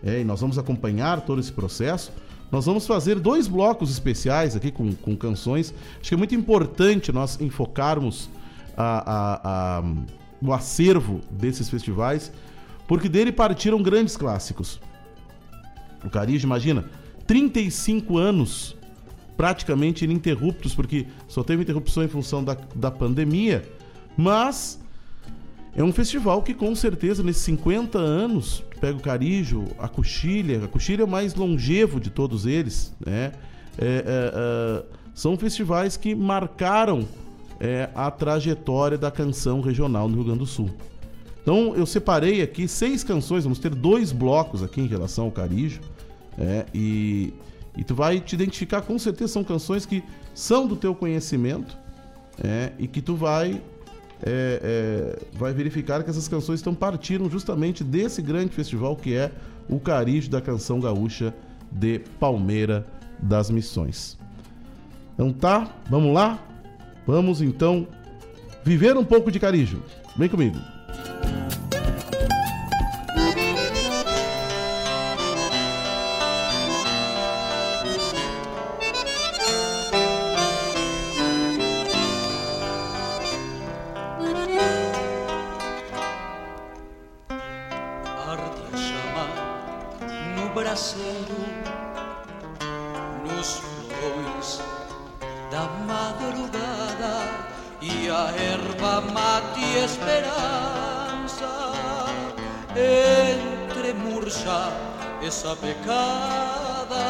é, 0.03 0.21
e 0.21 0.25
nós 0.25 0.41
vamos 0.41 0.59
acompanhar 0.59 1.21
todo 1.23 1.41
esse 1.41 1.53
processo. 1.53 2.13
Nós 2.51 2.67
vamos 2.67 2.87
fazer 2.87 3.21
dois 3.21 3.47
blocos 3.47 3.91
especiais 3.91 4.57
aqui 4.57 4.71
com, 4.71 4.93
com 4.93 5.17
canções. 5.17 5.73
Acho 6.01 6.09
que 6.09 6.15
é 6.15 6.19
muito 6.19 6.35
importante 6.35 7.13
nós 7.13 7.41
enfocarmos 7.41 8.29
a, 8.77 8.99
a, 8.99 9.79
a, 9.79 9.85
o 10.43 10.53
acervo 10.53 11.21
desses 11.31 11.69
festivais, 11.69 12.33
porque 12.87 13.09
dele 13.09 13.33
partiram 13.33 13.83
grandes 13.83 14.17
clássicos. 14.17 14.81
O 16.05 16.11
Carijo, 16.11 16.47
imagina, 16.47 16.87
35 17.27 18.17
anos 18.19 18.77
praticamente 19.37 20.05
ininterruptos, 20.05 20.75
porque 20.75 21.07
só 21.27 21.43
teve 21.43 21.63
interrupção 21.63 22.03
em 22.03 22.09
função 22.09 22.45
da, 22.45 22.57
da 22.75 22.91
pandemia, 22.91 23.65
mas 24.17 24.81
é 25.75 25.83
um 25.83 25.93
festival 25.93 26.43
que 26.43 26.53
com 26.53 26.75
certeza 26.75 27.23
nesses 27.23 27.43
50 27.43 27.99
anos, 27.99 28.63
pega 28.81 28.99
o 28.99 29.01
Carijo, 29.01 29.65
a 29.79 29.89
Coxilha, 29.89 30.65
a 30.65 30.69
Coxilha 30.69 31.03
é 31.03 31.05
o 31.05 31.09
mais 31.09 31.35
longevo 31.35 32.01
de 32.01 32.11
todos 32.11 32.45
eles, 32.45 32.95
né? 33.05 33.33
É, 33.79 33.87
é, 33.87 34.03
é, 34.07 34.85
são 35.15 35.37
festivais 35.37 35.97
que 35.97 36.15
marcaram 36.15 37.07
é, 37.61 37.91
a 37.95 38.11
trajetória 38.11 38.97
da 38.97 39.11
canção 39.11 39.61
regional 39.61 40.09
no 40.09 40.17
Rio 40.17 40.25
Grande 40.25 40.39
do 40.41 40.47
Sul. 40.47 40.71
Então 41.43 41.75
eu 41.77 41.85
separei 41.85 42.43
aqui 42.43 42.67
seis 42.67 43.05
canções, 43.05 43.45
vamos 43.45 43.59
ter 43.59 43.75
dois 43.75 44.13
blocos 44.13 44.63
aqui 44.63 44.81
em 44.81 44.87
relação 44.87 45.27
ao 45.27 45.31
Carijo, 45.31 45.81
é, 46.39 46.65
e, 46.75 47.35
e 47.77 47.85
tu 47.85 47.95
vai 47.95 48.21
te 48.21 48.35
identificar 48.35 48.83
com 48.83 48.99
certeza 48.99 49.35
são 49.35 49.45
canções 49.45 49.85
que 49.85 50.03
são 50.35 50.67
do 50.67 50.77
teu 50.77 50.95
conhecimento 50.95 51.77
é, 52.43 52.73
e 52.79 52.87
que 52.87 53.03
tu 53.03 53.15
vai 53.15 53.61
é, 54.23 54.61
é, 54.63 55.19
vai 55.33 55.53
verificar 55.53 56.03
que 56.03 56.11
essas 56.11 56.29
canções 56.29 56.61
estão 56.61 56.75
partiram 56.75 57.29
justamente 57.29 57.83
desse 57.83 58.21
grande 58.21 58.55
festival 58.55 58.95
que 58.95 59.15
é 59.15 59.33
o 59.69 59.81
Carijo 59.81 60.31
da 60.31 60.41
Canção 60.41 60.79
Gaúcha 60.81 61.35
de 61.71 62.01
Palmeira 62.19 62.87
das 63.19 63.51
Missões. 63.51 64.19
Então 65.15 65.33
tá, 65.33 65.75
vamos 65.89 66.13
lá? 66.13 66.39
Vamos 67.11 67.43
então 67.43 67.89
viver 68.63 68.97
um 68.97 69.05
pouco 69.05 69.33
de 69.33 69.41
Carijo. 69.41 69.83
Vem 70.17 70.29
comigo. 70.29 70.57
Esa 105.23 105.55
pecada 105.57 107.09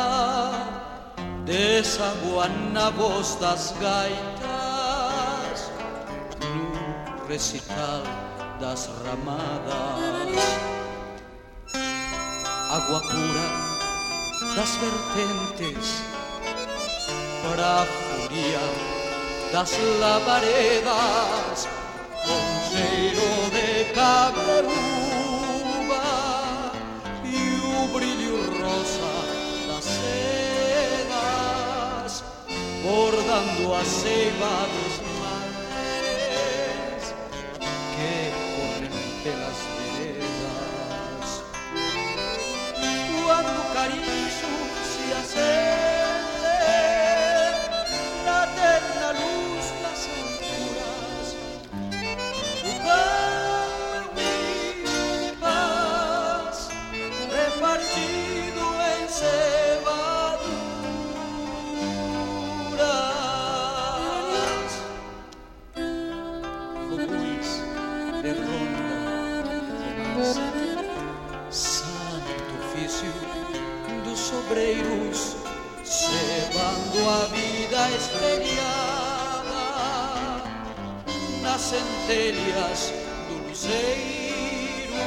desaguan 1.45 2.73
na 2.73 2.91
voz 2.91 3.37
das 3.41 3.75
gaitas 3.81 5.59
no 6.41 7.27
recital 7.29 8.03
das 8.61 8.91
ramadas. 9.05 10.37
Agua 12.71 13.01
pura 13.01 13.49
das 14.55 14.77
vertentes 14.77 16.03
para 17.43 17.87
furia 17.87 18.65
das 19.53 19.73
lavaredas 19.99 21.69
con 22.25 22.61
de 23.51 23.93
cabreú 23.95 25.00
bordando 33.31 33.75
a 33.75 33.85
ceiba 33.85 34.67
dos 34.75 34.97
mares 35.21 37.05
que 37.95 38.13
correm 38.57 38.91
pelas 39.23 39.61
veredas. 39.95 41.29
Quando 43.25 43.51
o 43.61 43.65
carinho 43.73 44.21
se 44.83 45.05
acende 45.13 45.90
nas 82.11 82.19
centelhas 82.19 82.93
do 83.29 83.35
luzeiro 83.49 85.07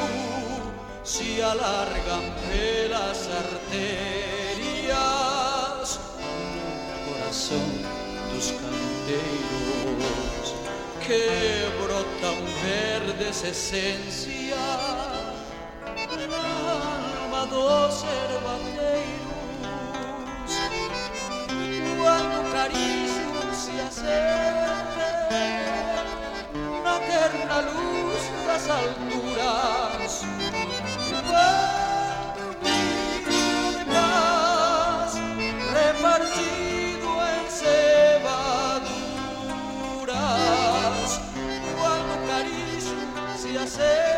se 1.04 1.42
alargan 1.42 2.24
pelas 2.48 3.28
arterias 3.28 4.00
no 6.20 7.14
coração 7.14 7.66
dos 8.34 8.52
canteiros 8.52 10.04
que 11.02 11.24
brotam 11.84 12.38
verdes 12.64 13.44
essências 13.44 14.54
na 16.30 16.46
alma 17.24 17.44
dos 17.48 17.96
ervateiros 18.04 18.94
quando 22.02 22.36
o 22.40 22.52
carinho 22.52 23.54
se 23.54 23.74
acende 23.82 25.73
eterna 27.26 27.62
luz 27.62 28.22
las 28.48 28.70
alturas. 28.70 30.26
Vertidas, 33.84 35.12
repartido 35.74 37.10
en 37.28 37.46
cebaduras, 37.50 38.82
cuando 41.78 42.14
caricia 42.28 43.64
se 43.68 44.13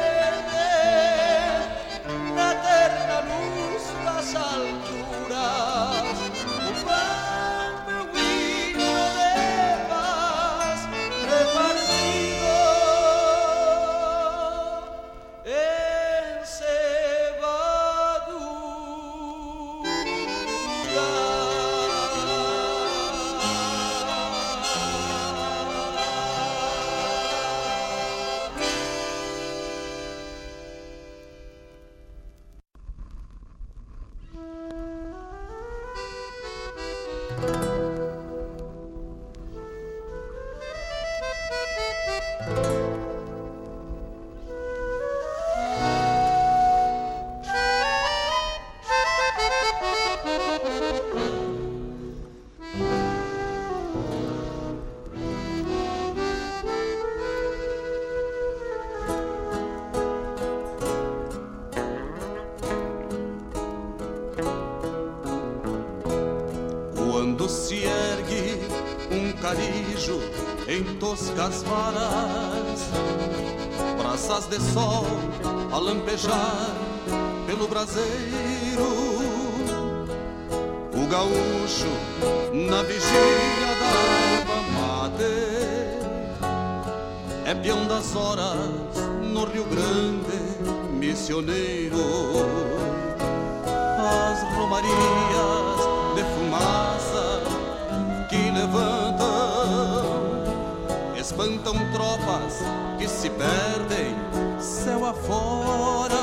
que 103.05 103.11
se 103.11 103.29
perdem 103.29 104.15
céu 104.59 105.05
afora. 105.05 106.15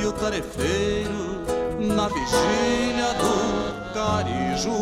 E 0.00 0.06
o 0.06 0.12
tarefeiro 0.12 1.44
na 1.78 2.08
vigília 2.08 3.12
do 3.20 3.92
Cariju 3.92 4.72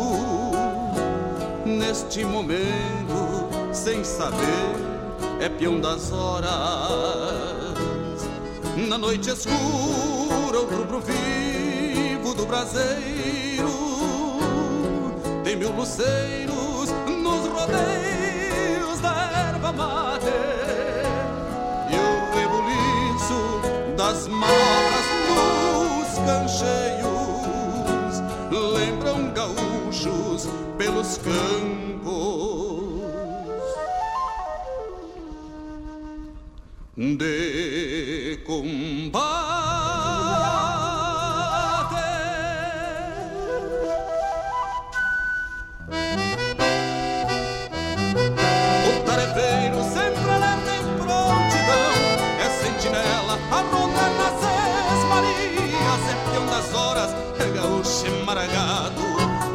neste 1.65 2.23
momento 2.23 3.49
sem 3.73 4.01
saber 4.03 4.75
é 5.41 5.49
peão 5.49 5.81
das 5.81 6.13
horas. 6.13 6.53
Na 8.77 8.97
noite 8.97 9.29
escura 9.29 10.61
o 10.61 10.65
rubro 10.65 11.01
vivo 11.01 12.33
do 12.33 12.45
braseiro 12.45 13.67
tem 15.43 15.57
mil 15.57 15.71
luceiros 15.73 16.89
nos 17.21 17.45
rodeios 17.47 18.02
mate 19.75 20.27
e 21.89 21.95
o 21.95 22.35
rebuliço 22.35 23.41
das 23.97 24.27
malas 24.27 25.07
nos 25.29 26.09
cancheios 26.25 28.15
lembram 28.51 29.33
gaúchos 29.33 30.47
pelos 30.77 31.17
campos 31.17 31.63
de 36.95 38.39
combate. 38.45 39.72
Gaúcho 58.33 58.35
maragado, 58.35 59.01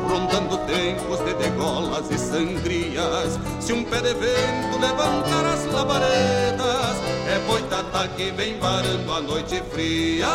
rondando 0.08 0.58
tempos 0.66 1.18
de 1.24 1.34
degolas 1.34 2.10
e 2.10 2.18
sangrias. 2.18 3.38
Se 3.60 3.72
um 3.72 3.84
pé 3.84 4.00
de 4.00 4.14
vento 4.14 4.78
levantar 4.80 5.44
as 5.46 5.64
labaredas, 5.66 6.96
é 7.28 7.38
boitatá 7.46 8.08
que 8.08 8.30
vem 8.30 8.58
varando 8.58 9.12
a 9.12 9.20
noite 9.20 9.62
fria. 9.72 10.28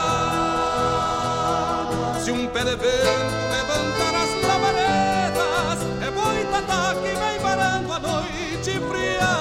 Se 2.23 2.31
um 2.31 2.47
pé 2.47 2.63
de 2.63 2.75
vento 2.75 3.33
levantar 3.51 4.15
as 4.15 4.47
labaredas, 4.47 5.79
é 6.01 6.11
boitatá 6.11 6.95
que 6.95 7.13
vem 7.15 7.39
varando 7.39 7.93
a 7.93 7.99
noite 7.99 8.79
fria. 8.89 9.33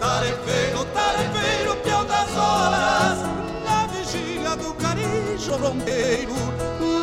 Tarefeiro, 0.00 0.84
tarefeiro, 0.86 1.76
peão 1.76 2.04
das 2.04 2.36
horas, 2.36 3.18
na 3.64 3.86
vigília 3.86 4.56
do 4.56 4.74
carijo 4.74 5.56
rondeiro, 5.56 6.21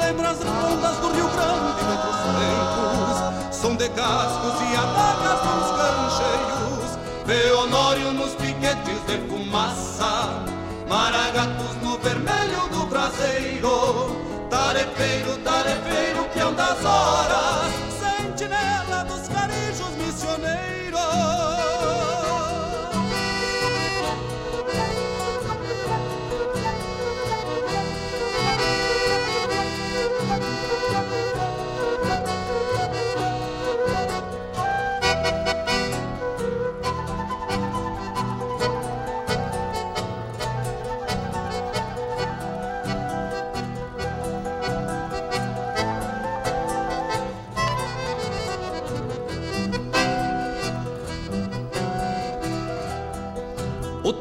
lembra 0.09 0.31
as 0.31 0.39
rondas 0.39 0.97
do 0.97 1.11
Rio 1.11 1.29
Grande 1.29 1.71
de 1.77 1.85
outros 1.91 2.15
tempos, 2.39 3.55
som 3.55 3.75
de 3.75 3.89
cascos 3.89 4.53
e 4.59 4.75
adagas 4.75 5.39
nos 5.45 5.69
cancheios, 5.77 6.97
Leonório 7.27 8.11
nos 8.13 8.33
piquetes 8.33 9.05
de 9.05 9.17
fumaça, 9.29 10.43
maragatos 10.87 11.75
no 11.83 11.99
vermelho 11.99 12.67
do 12.71 12.87
braseiro, 12.87 14.15
tarefeiro, 14.49 15.37
tarefeiro, 15.43 16.23
peão 16.33 16.53
das 16.53 16.83
horas, 16.83 17.38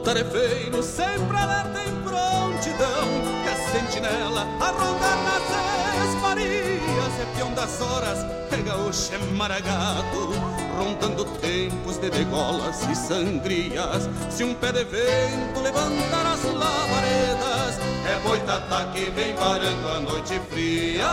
tarefeiro 0.08 0.82
sempre 0.82 1.36
alerta 1.36 1.84
em 1.84 1.94
prontidão 2.00 3.08
Que 3.42 3.48
a 3.50 3.56
sentinela 3.72 4.46
a 4.58 4.70
rondar 4.70 5.18
nas 5.22 5.42
Seis 5.50 6.22
Marias 6.22 7.20
É 7.20 7.36
peão 7.36 7.52
das 7.52 7.78
horas, 7.82 8.24
é 8.50 8.56
gaúcho, 8.62 9.12
é 9.14 9.18
maragato 9.36 10.32
Rondando 10.78 11.26
tempos 11.26 11.98
de 11.98 12.08
degolas 12.08 12.88
e 12.88 12.94
sangrias. 12.94 14.08
Se 14.30 14.44
um 14.44 14.54
pé 14.54 14.72
de 14.72 14.84
vento 14.84 15.60
levantar 15.60 16.26
as 16.32 16.42
labaredas 16.44 17.78
É 18.06 18.18
boitatá 18.22 18.90
que 18.94 19.10
vem 19.10 19.34
varando 19.34 19.88
a 19.88 20.00
noite 20.00 20.40
fria. 20.48 21.10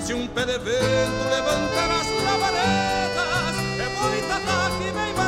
Se 0.00 0.14
um 0.14 0.26
pé 0.26 0.46
de 0.46 0.58
vento 0.58 1.28
levantar 1.28 1.90
as 2.00 2.24
labaredas 2.24 3.56
É 3.78 4.00
boitatá 4.00 4.70
que 4.78 4.84
vem 4.84 5.12
varando 5.12 5.21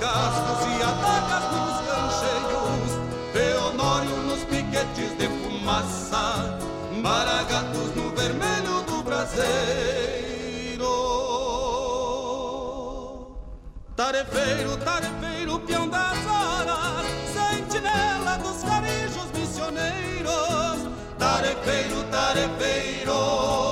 cascos 0.00 0.66
e 0.66 0.82
adagas 0.82 1.44
nos 1.52 1.76
cancheios 1.86 2.90
Leonório 3.34 4.16
nos 4.22 4.42
piquetes 4.44 5.16
de 5.18 5.28
fumaça 5.28 6.58
Maragatos 7.02 7.94
no 7.94 8.10
vermelho 8.10 8.82
do 8.82 9.02
braseiro. 9.02 9.50
Tarefeiro, 13.96 14.76
tarefeiro, 14.78 15.60
peão 15.60 15.88
das 15.88 16.18
horas 16.26 17.06
Sentinela 17.32 18.38
dos 18.38 18.62
carijos 18.62 19.30
missioneiros. 19.32 20.88
Tarefeiro, 21.18 22.04
tarefeiro 22.10 23.69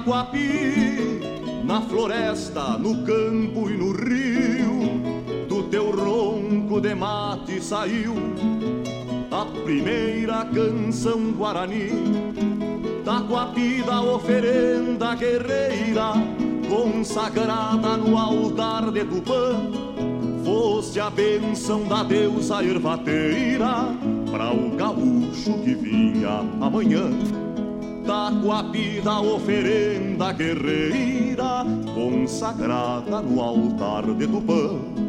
Taquapi, 0.00 1.20
na 1.62 1.82
floresta, 1.82 2.78
no 2.78 3.04
campo 3.04 3.68
e 3.68 3.76
no 3.76 3.92
rio, 3.92 4.98
do 5.46 5.64
teu 5.64 5.90
ronco 5.90 6.80
de 6.80 6.94
mate 6.94 7.62
saiu 7.62 8.14
a 9.30 9.44
primeira 9.62 10.46
canção 10.46 11.32
guarani. 11.32 11.90
Taquapi 13.04 13.82
da 13.82 14.00
oferenda 14.00 15.14
guerreira, 15.16 16.14
consagrada 16.66 17.98
no 17.98 18.16
altar 18.16 18.90
de 18.90 19.04
Tupã, 19.04 19.70
foste 20.42 20.98
a 20.98 21.10
bênção 21.10 21.86
da 21.86 22.02
deusa 22.02 22.64
ervateira 22.64 23.94
para 24.30 24.50
o 24.50 24.70
gaúcho 24.70 25.58
que 25.62 25.74
vinha 25.74 26.40
amanhã. 26.58 27.39
Da 28.06 28.30
oferenda 29.20 30.32
guerreira, 30.32 31.64
consagrada 31.94 33.20
no 33.20 33.40
altar 33.40 34.04
de 34.14 34.26
Tupã. 34.26 34.99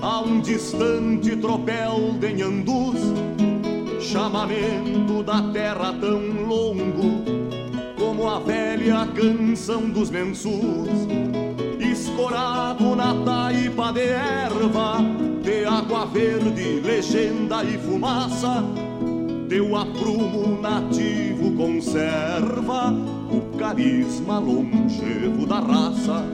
A 0.00 0.20
um 0.20 0.40
distante 0.40 1.34
tropel 1.36 2.14
de 2.20 2.34
Nhandus, 2.34 3.00
chamamento 4.00 5.22
da 5.24 5.42
terra 5.50 5.92
tão 6.00 6.20
longo 6.46 7.24
como 7.98 8.28
a 8.28 8.38
velha 8.38 9.08
canção 9.08 9.90
dos 9.90 10.10
mensus, 10.10 10.88
escorado 11.80 12.94
na 12.94 13.14
taipa 13.24 13.92
de 13.92 14.08
erva, 14.08 14.98
de 15.42 15.64
água 15.64 16.04
verde, 16.06 16.80
legenda 16.80 17.64
e 17.64 17.76
fumaça, 17.78 18.62
teu 19.48 19.74
aprumo 19.74 20.60
nativo 20.60 21.52
conserva 21.56 22.92
o 23.30 23.56
carisma 23.58 24.38
longevo 24.38 25.44
da 25.44 25.58
raça, 25.58 26.24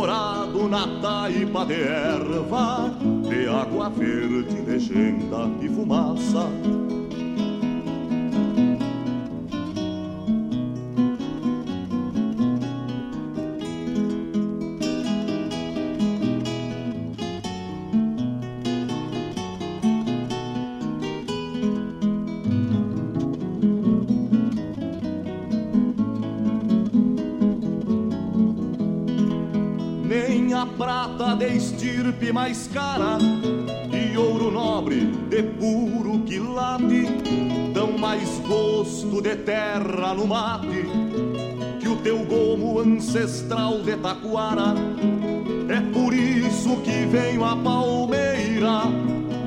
escorado 0.00 0.66
na 0.66 0.86
taipa 1.02 1.66
de 1.66 1.82
erva, 1.82 2.90
de 3.28 3.46
água 3.46 3.90
verde, 3.90 4.62
legenda 4.66 5.50
e 5.60 5.68
fumaça. 5.68 6.79
Mais 32.32 32.68
cara 32.72 33.18
e 33.92 34.16
ouro 34.16 34.50
nobre 34.50 35.06
de 35.28 35.42
puro 35.42 36.20
quilate 36.20 37.06
dão 37.74 37.98
mais 37.98 38.38
gosto 38.46 39.20
de 39.20 39.36
terra 39.36 40.14
no 40.14 40.26
mate 40.26 40.84
que 41.80 41.88
o 41.88 41.96
teu 41.96 42.18
gomo 42.24 42.80
ancestral 42.80 43.80
de 43.82 43.96
taquara. 43.96 44.74
É 45.68 45.80
por 45.92 46.12
isso 46.12 46.76
que 46.82 47.06
venho 47.06 47.44
a 47.44 47.56
palmeira 47.56 48.84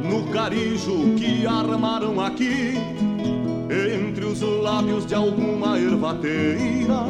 no 0.04 0.28
carijo 0.32 1.16
que 1.16 1.46
armaram 1.46 2.20
aqui 2.20 2.74
entre 3.70 4.26
os 4.26 4.42
lábios 4.42 5.06
de 5.06 5.16
alguma 5.16 5.80
ervateira. 5.80 7.06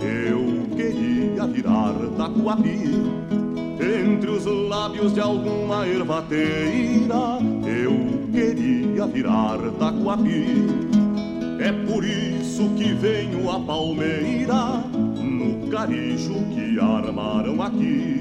Eu 0.00 0.76
queria 0.76 1.46
virar 1.46 1.94
taquapi 2.16 3.37
entre 4.18 4.30
os 4.32 4.44
lábios 4.46 5.14
de 5.14 5.20
alguma 5.20 5.86
ervateira. 5.86 7.38
Eu 7.64 8.28
queria 8.32 9.06
virar 9.06 9.58
taquapi. 9.78 10.66
É 11.60 11.70
por 11.86 12.04
isso 12.04 12.68
que 12.76 12.92
venho 12.94 13.48
a 13.48 13.60
palmeira 13.60 14.82
no 14.92 15.68
carijo 15.68 16.34
que 16.52 16.80
armaram 16.80 17.62
aqui. 17.62 18.20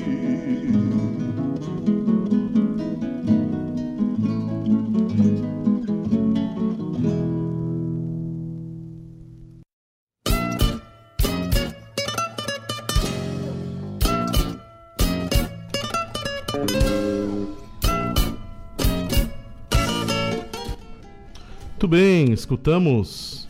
Muito 21.88 21.96
bem, 22.02 22.34
escutamos 22.34 23.48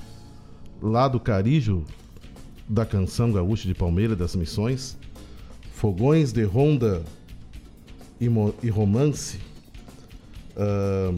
lá 0.79 1.07
do 1.07 1.19
Carijo 1.19 1.83
da 2.69 2.85
canção 2.85 3.31
Gaúcha 3.31 3.67
de 3.67 3.73
Palmeira 3.73 4.15
das 4.15 4.35
Missões, 4.35 4.95
Fogões 5.73 6.31
de 6.31 6.43
Ronda 6.43 7.03
e, 8.21 8.27
e 8.61 8.69
Romance. 8.69 9.39
Ah, 10.55 11.15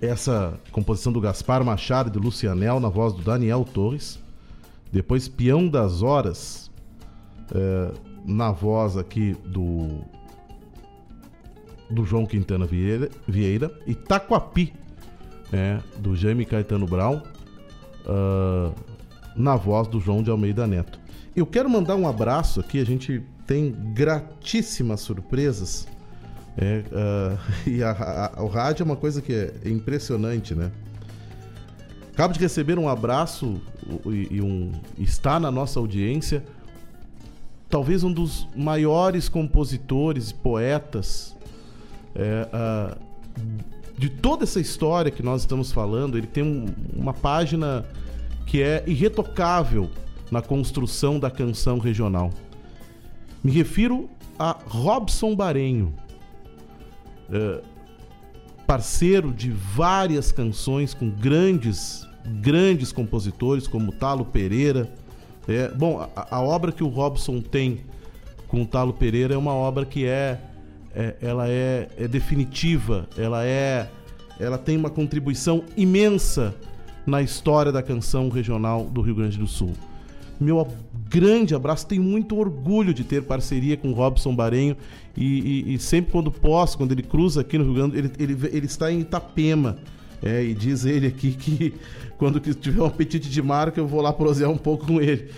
essa 0.00 0.58
composição 0.70 1.12
do 1.12 1.20
Gaspar 1.20 1.62
Machado 1.62 2.08
e 2.08 2.12
do 2.12 2.18
Lucianel 2.18 2.80
na 2.80 2.88
voz 2.88 3.12
do 3.12 3.20
Daniel 3.20 3.62
Torres. 3.62 4.18
Depois 4.90 5.28
Peão 5.28 5.68
das 5.68 6.00
Horas 6.00 6.70
eh, 7.54 7.92
na 8.24 8.52
voz 8.52 8.96
aqui 8.96 9.36
do 9.44 10.00
do 11.90 12.06
João 12.06 12.24
Quintana 12.24 12.64
Vieira, 12.64 13.10
Vieira 13.28 13.70
e 13.86 13.94
Taquapi, 13.94 14.72
né, 15.52 15.80
do 15.98 16.16
Jaime 16.16 16.44
Caetano 16.44 16.86
Brown, 16.86 17.20
ah, 18.06 18.72
na 19.36 19.54
voz 19.56 19.86
do 19.88 20.00
João 20.00 20.22
de 20.22 20.30
Almeida 20.30 20.66
Neto. 20.66 20.98
Eu 21.36 21.46
quero 21.46 21.68
mandar 21.70 21.94
um 21.96 22.06
abraço 22.08 22.60
aqui, 22.60 22.80
a 22.80 22.84
gente 22.84 23.22
tem 23.46 23.70
gratíssimas 23.94 25.00
surpresas. 25.00 25.86
é, 26.56 26.82
ah, 26.92 27.36
e 27.66 27.82
a- 27.82 28.32
a- 28.36 28.42
o 28.42 28.46
rádio 28.48 28.82
é 28.82 28.84
uma 28.84 28.96
coisa 28.96 29.20
que 29.22 29.32
é 29.32 29.52
impressionante, 29.68 30.54
né? 30.54 30.70
Acabo 32.12 32.34
de 32.34 32.40
receber 32.40 32.78
um 32.78 32.88
abraço 32.90 33.58
e, 34.06 34.36
e 34.36 34.42
um 34.42 34.70
está 34.98 35.40
na 35.40 35.50
nossa 35.50 35.78
audiência 35.80 36.44
talvez 37.70 38.04
um 38.04 38.12
dos 38.12 38.46
maiores 38.54 39.30
compositores 39.30 40.28
e 40.28 40.34
poetas 40.34 41.34
é, 42.14 42.46
ah, 42.52 42.98
de 43.96 44.08
toda 44.08 44.44
essa 44.44 44.60
história 44.60 45.10
que 45.10 45.22
nós 45.22 45.42
estamos 45.42 45.70
falando. 45.72 46.16
Ele 46.18 46.26
tem 46.26 46.42
um- 46.42 46.66
uma 46.94 47.12
página 47.12 47.84
que 48.46 48.62
é 48.62 48.82
irretocável 48.86 49.88
na 50.30 50.40
construção 50.42 51.18
da 51.18 51.30
canção 51.30 51.78
regional. 51.78 52.30
Me 53.42 53.50
refiro 53.50 54.08
a 54.38 54.56
Robson 54.66 55.34
Barenho, 55.34 55.94
é, 57.30 57.60
parceiro 58.66 59.32
de 59.32 59.50
várias 59.50 60.32
canções 60.32 60.94
com 60.94 61.10
grandes, 61.10 62.06
grandes 62.40 62.92
compositores 62.92 63.66
como 63.66 63.92
Talo 63.92 64.24
Pereira. 64.24 64.92
É, 65.46 65.68
bom, 65.68 66.00
a, 66.16 66.36
a 66.36 66.40
obra 66.40 66.72
que 66.72 66.82
o 66.84 66.88
Robson 66.88 67.40
tem 67.40 67.80
com 68.48 68.62
o 68.62 68.66
Talo 68.66 68.92
Pereira 68.92 69.34
é 69.34 69.36
uma 69.36 69.52
obra 69.54 69.84
que 69.84 70.04
é, 70.06 70.40
é- 70.94 71.14
ela 71.20 71.48
é, 71.48 71.88
é 71.98 72.08
definitiva, 72.08 73.08
ela 73.16 73.44
é, 73.44 73.88
ela 74.38 74.58
tem 74.58 74.76
uma 74.76 74.90
contribuição 74.90 75.62
imensa 75.76 76.54
na 77.06 77.20
história 77.22 77.72
da 77.72 77.82
canção 77.82 78.28
regional 78.28 78.84
do 78.84 79.00
Rio 79.00 79.14
Grande 79.14 79.38
do 79.38 79.46
Sul. 79.46 79.72
Meu 80.40 80.66
grande 81.08 81.54
abraço, 81.54 81.86
tenho 81.86 82.02
muito 82.02 82.36
orgulho 82.36 82.92
de 82.92 83.04
ter 83.04 83.22
parceria 83.22 83.76
com 83.76 83.88
o 83.90 83.92
Robson 83.92 84.34
Barenho 84.34 84.76
e, 85.16 85.64
e- 85.70 85.74
e 85.74 85.78
sempre 85.78 86.10
quando 86.12 86.30
posso, 86.30 86.76
quando 86.76 86.92
ele 86.92 87.02
cruza 87.02 87.42
aqui 87.42 87.56
no 87.58 87.64
Rio 87.64 87.74
Grande, 87.74 87.98
ele, 87.98 88.10
ele, 88.18 88.38
ele 88.52 88.66
está 88.66 88.90
em 88.90 89.00
Itapema. 89.00 89.78
É, 90.24 90.42
e 90.44 90.54
diz 90.54 90.84
ele 90.84 91.08
aqui 91.08 91.32
que 91.32 91.74
quando 92.16 92.38
tiver 92.38 92.80
um 92.80 92.86
apetite 92.86 93.28
de 93.28 93.42
marca 93.42 93.80
eu 93.80 93.88
vou 93.88 94.00
lá 94.00 94.12
prosear 94.12 94.50
um 94.50 94.56
pouco 94.56 94.86
com 94.86 95.00
ele. 95.00 95.28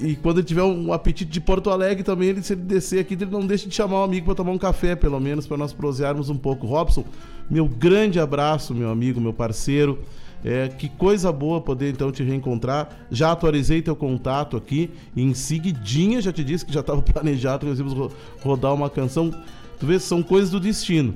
E 0.00 0.16
quando 0.16 0.38
ele 0.38 0.46
tiver 0.46 0.62
um 0.62 0.92
apetite 0.92 1.30
de 1.30 1.40
Porto 1.40 1.70
Alegre 1.70 2.02
também, 2.02 2.28
ele, 2.28 2.42
se 2.42 2.54
ele 2.54 2.62
descer 2.62 3.00
aqui, 3.00 3.14
ele 3.14 3.26
não 3.26 3.46
deixe 3.46 3.68
de 3.68 3.74
chamar 3.74 4.00
um 4.00 4.04
amigo 4.04 4.26
para 4.26 4.34
tomar 4.34 4.52
um 4.52 4.58
café, 4.58 4.96
pelo 4.96 5.20
menos, 5.20 5.46
para 5.46 5.56
nós 5.56 5.72
prosearmos 5.72 6.30
um 6.30 6.36
pouco. 6.36 6.66
Robson, 6.66 7.04
meu 7.50 7.66
grande 7.66 8.18
abraço, 8.18 8.74
meu 8.74 8.90
amigo, 8.90 9.20
meu 9.20 9.32
parceiro. 9.32 9.98
É, 10.42 10.68
que 10.68 10.88
coisa 10.88 11.30
boa 11.30 11.60
poder 11.60 11.90
então 11.90 12.10
te 12.10 12.22
reencontrar. 12.22 12.88
Já 13.10 13.32
atualizei 13.32 13.82
teu 13.82 13.94
contato 13.94 14.56
aqui. 14.56 14.90
Em 15.14 15.34
seguidinha 15.34 16.20
já 16.22 16.32
te 16.32 16.42
disse 16.42 16.64
que 16.64 16.72
já 16.72 16.80
estava 16.80 17.02
planejado 17.02 17.60
que 17.60 17.66
nós 17.66 17.78
íamos 17.78 18.12
rodar 18.42 18.72
uma 18.72 18.88
canção. 18.88 19.30
Tu 19.78 19.86
vê, 19.86 19.98
são 19.98 20.22
coisas 20.22 20.50
do 20.50 20.58
destino. 20.58 21.14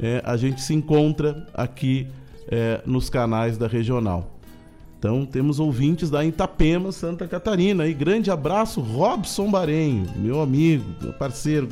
É, 0.00 0.22
a 0.24 0.36
gente 0.38 0.62
se 0.62 0.72
encontra 0.72 1.46
aqui 1.52 2.06
é, 2.48 2.80
nos 2.86 3.10
canais 3.10 3.58
da 3.58 3.66
regional. 3.66 4.31
Então 5.02 5.26
temos 5.26 5.58
ouvintes 5.58 6.08
da 6.10 6.24
Itapema, 6.24 6.92
Santa 6.92 7.26
Catarina. 7.26 7.88
E 7.88 7.92
grande 7.92 8.30
abraço, 8.30 8.80
Robson 8.80 9.50
Barenho, 9.50 10.06
meu 10.14 10.40
amigo, 10.40 10.84
meu 11.02 11.12
parceiro. 11.12 11.68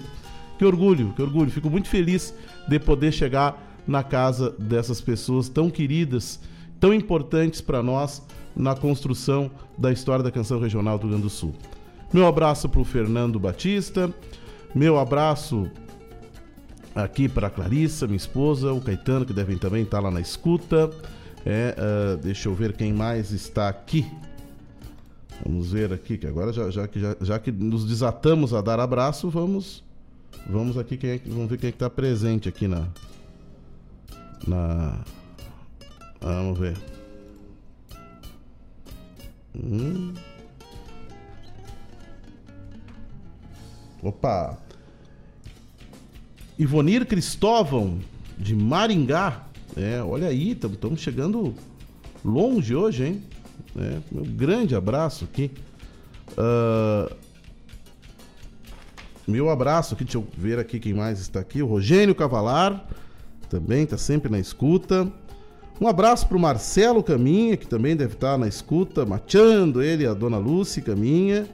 Que 0.58 0.64
orgulho, 0.64 1.12
que 1.14 1.22
orgulho. 1.22 1.48
Fico 1.48 1.70
muito 1.70 1.88
feliz 1.88 2.34
de 2.66 2.80
poder 2.80 3.12
chegar 3.12 3.78
na 3.86 4.02
casa 4.02 4.50
dessas 4.58 5.00
pessoas 5.00 5.48
tão 5.48 5.70
queridas, 5.70 6.40
tão 6.80 6.92
importantes 6.92 7.60
para 7.60 7.84
nós 7.84 8.20
na 8.56 8.74
construção 8.74 9.48
da 9.78 9.92
história 9.92 10.24
da 10.24 10.32
canção 10.32 10.58
regional 10.58 10.98
do 10.98 11.02
Rio 11.02 11.10
Grande 11.10 11.22
do 11.22 11.30
Sul. 11.30 11.54
Meu 12.12 12.26
abraço 12.26 12.68
para 12.68 12.80
o 12.80 12.84
Fernando 12.84 13.38
Batista, 13.38 14.12
meu 14.74 14.98
abraço 14.98 15.70
aqui 16.96 17.28
para 17.28 17.46
a 17.46 17.50
Clarissa, 17.50 18.08
minha 18.08 18.16
esposa, 18.16 18.72
o 18.72 18.80
Caetano, 18.80 19.24
que 19.24 19.32
devem 19.32 19.56
também 19.56 19.84
estar 19.84 20.00
lá 20.00 20.10
na 20.10 20.20
escuta. 20.20 20.90
É, 21.44 21.74
uh, 21.78 22.16
deixa 22.18 22.48
eu 22.48 22.54
ver 22.54 22.74
quem 22.74 22.92
mais 22.92 23.32
está 23.32 23.68
aqui. 23.68 24.06
Vamos 25.44 25.72
ver 25.72 25.92
aqui, 25.92 26.18
que 26.18 26.26
agora 26.26 26.52
já, 26.52 26.70
já, 26.70 26.86
que, 26.86 27.00
já, 27.00 27.16
já 27.20 27.38
que 27.38 27.50
nos 27.50 27.86
desatamos 27.86 28.52
a 28.52 28.60
dar 28.60 28.78
abraço, 28.78 29.30
vamos 29.30 29.82
vamos 30.46 30.76
aqui, 30.76 30.96
quem 30.96 31.10
é, 31.10 31.20
vamos 31.26 31.48
ver 31.48 31.58
quem 31.58 31.68
é 31.68 31.70
está 31.70 31.88
presente 31.88 32.48
aqui 32.48 32.68
na. 32.68 32.88
Na. 34.46 35.02
Vamos 36.20 36.58
ver. 36.58 36.76
Hum. 39.56 40.14
Opa! 44.02 44.58
Ivonir 46.58 47.06
Cristóvão, 47.06 47.98
de 48.38 48.54
Maringá, 48.54 49.46
é, 49.76 50.02
olha 50.02 50.28
aí, 50.28 50.52
estamos 50.52 51.00
chegando 51.00 51.54
longe 52.24 52.74
hoje, 52.74 53.06
hein? 53.06 53.22
É, 53.76 53.98
meu 54.10 54.24
grande 54.24 54.74
abraço 54.74 55.24
aqui. 55.24 55.50
Uh, 56.32 57.14
meu 59.26 59.48
abraço 59.48 59.94
aqui, 59.94 60.04
deixa 60.04 60.18
eu 60.18 60.26
ver 60.36 60.58
aqui 60.58 60.80
quem 60.80 60.94
mais 60.94 61.20
está 61.20 61.40
aqui. 61.40 61.62
O 61.62 61.66
Rogênio 61.66 62.14
Cavalar, 62.14 62.84
também 63.48 63.84
está 63.84 63.96
sempre 63.96 64.30
na 64.30 64.38
escuta. 64.38 65.10
Um 65.80 65.86
abraço 65.88 66.26
para 66.28 66.36
o 66.36 66.40
Marcelo 66.40 67.02
Caminha, 67.02 67.56
que 67.56 67.66
também 67.66 67.96
deve 67.96 68.14
estar 68.14 68.36
na 68.36 68.46
escuta, 68.46 69.06
machando 69.06 69.82
ele, 69.82 70.06
a 70.06 70.12
dona 70.12 70.36
Lúcia 70.36 70.82
Caminha, 70.82 71.48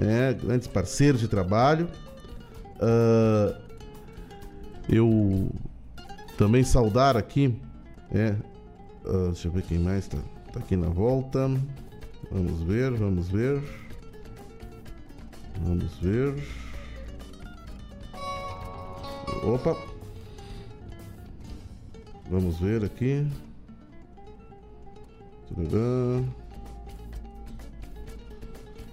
é, 0.00 0.32
grandes 0.32 0.66
parceiros 0.66 1.20
de 1.20 1.28
trabalho. 1.28 1.88
Uh, 2.76 3.54
eu 4.88 5.48
também 6.36 6.64
saudar 6.64 7.16
aqui, 7.16 7.54
é, 8.10 8.34
uh, 9.04 9.28
deixa 9.28 9.48
eu 9.48 9.52
ver 9.52 9.62
quem 9.62 9.78
mais 9.78 10.04
está 10.04 10.18
tá 10.52 10.60
aqui 10.60 10.76
na 10.76 10.88
volta. 10.88 11.50
Vamos 12.30 12.62
ver, 12.62 12.92
vamos 12.92 13.28
ver. 13.28 13.62
Vamos 15.60 15.94
ver. 15.98 16.34
Opa! 19.44 19.76
Vamos 22.30 22.58
ver 22.58 22.84
aqui. 22.84 23.26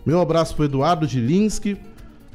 Meu 0.05 0.19
abraço 0.19 0.55
para 0.55 0.65
Eduardo 0.65 1.07
Gilinski, 1.07 1.77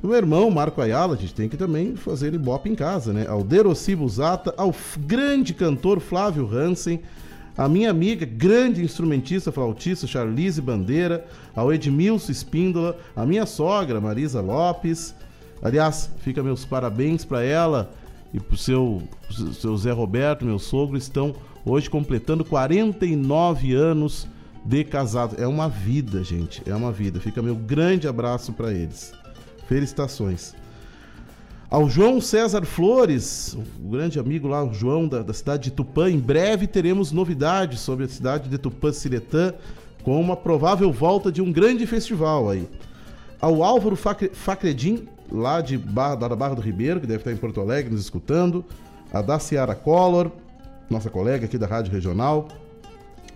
meu 0.09 0.19
irmão, 0.19 0.51
Marco 0.51 0.83
Ayala, 0.83 1.15
a 1.15 1.17
gente 1.17 1.35
tem 1.35 1.49
que 1.49 1.57
também 1.57 1.97
fazer 1.97 2.35
ibope 2.35 2.69
em 2.69 2.75
casa, 2.75 3.13
né? 3.13 3.27
Ao 3.27 3.43
Derossi 3.43 3.97
Busata, 3.97 4.53
ao 4.57 4.75
grande 4.99 5.55
cantor 5.55 5.99
Flávio 5.99 6.47
Hansen, 6.53 7.01
a 7.57 7.69
minha 7.69 7.91
amiga, 7.91 8.27
grande 8.27 8.83
instrumentista 8.83 9.51
flautista 9.51 10.07
Charlize 10.07 10.61
Bandeira, 10.61 11.25
ao 11.55 11.73
Edmilson 11.73 12.33
Espíndola, 12.33 12.99
a 13.15 13.25
minha 13.25 13.47
sogra 13.47 14.01
Marisa 14.01 14.41
Lopes. 14.41 15.15
Aliás, 15.63 16.11
fica 16.19 16.43
meus 16.43 16.65
parabéns 16.65 17.25
para 17.25 17.43
ela 17.43 17.91
e 18.33 18.41
para 18.41 18.55
o 18.55 18.59
seu, 18.59 19.03
seu 19.55 19.77
Zé 19.77 19.93
Roberto, 19.93 20.45
meu 20.45 20.59
sogro, 20.59 20.99
estão 20.99 21.35
hoje 21.65 21.89
completando 21.89 22.45
49 22.45 23.73
anos 23.73 24.27
de 24.65 24.85
casado. 24.85 25.37
É 25.39 25.47
uma 25.47 25.69
vida, 25.69 26.23
gente, 26.23 26.63
é 26.67 26.75
uma 26.75 26.91
vida. 26.91 27.21
Fica 27.21 27.41
meu 27.41 27.55
grande 27.55 28.09
abraço 28.09 28.53
para 28.53 28.73
eles. 28.73 29.13
Felicitações. 29.67 30.55
Ao 31.71 31.89
João 31.89 32.21
César 32.21 32.65
Flores, 32.65 33.57
o 33.83 33.89
grande 33.89 34.19
amigo 34.19 34.47
lá, 34.47 34.63
o 34.63 34.73
João 34.73 35.09
da, 35.09 35.23
da 35.23 35.33
cidade 35.33 35.65
de 35.65 35.71
Tupã, 35.73 36.09
em 36.09 36.21
breve 36.21 36.67
teremos 36.67 37.11
novidades 37.11 37.81
sobre 37.81 38.05
a 38.05 38.09
cidade 38.09 38.49
de 38.49 38.59
Tupã 38.59 38.93
Siretã, 38.93 39.53
com 40.05 40.21
uma 40.21 40.37
provável 40.37 40.93
volta 40.93 41.33
de 41.33 41.43
um 41.43 41.51
grande 41.51 41.87
festival 41.87 42.49
aí. 42.51 42.69
Ao 43.41 43.65
Álvaro 43.65 43.97
Facredim, 43.97 45.09
lá 45.31 45.61
de 45.61 45.77
Barra, 45.77 46.15
da 46.15 46.37
Barra 46.37 46.55
do 46.55 46.63
Ribeiro, 46.63 47.01
que 47.01 47.07
deve 47.07 47.21
estar 47.21 47.33
em 47.33 47.37
Porto 47.37 47.61
Alegre 47.61 47.91
nos 47.91 48.03
escutando. 48.03 48.65
A 49.13 49.21
da 49.21 49.39
Ciara 49.39 49.75
Collor, 49.75 50.31
nossa 50.89 51.11
colega 51.11 51.47
aqui 51.47 51.59
da 51.59 51.67
Rádio 51.67 51.93
Regional. 51.93 52.49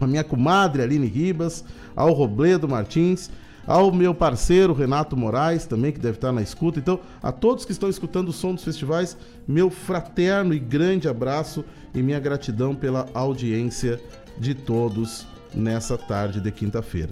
A 0.01 0.07
minha 0.07 0.23
comadre 0.23 0.83
Aline 0.83 1.07
Ribas. 1.07 1.65
Ao 1.97 2.13
Robledo 2.13 2.69
Martins 2.69 3.31
ao 3.69 3.93
meu 3.93 4.15
parceiro 4.15 4.73
Renato 4.73 5.15
Moraes, 5.15 5.67
também 5.67 5.93
que 5.93 6.01
deve 6.01 6.17
estar 6.17 6.33
na 6.33 6.41
escuta. 6.41 6.79
Então, 6.79 6.99
a 7.23 7.31
todos 7.31 7.67
que 7.67 7.73
estão 7.73 7.91
escutando 7.91 8.31
o 8.31 8.33
som 8.33 8.55
dos 8.55 8.65
festivais, 8.65 9.15
meu 9.47 9.69
fraterno 9.69 10.55
e 10.55 10.59
grande 10.59 11.07
abraço 11.07 11.63
e 11.95 12.03
minha 12.03 12.19
gratidão 12.19 12.75
pela 12.75 13.07
audiência 13.13 14.01
de 14.39 14.55
todos 14.55 15.27
nessa 15.55 15.99
tarde 15.99 16.41
de 16.41 16.51
quinta-feira. 16.51 17.11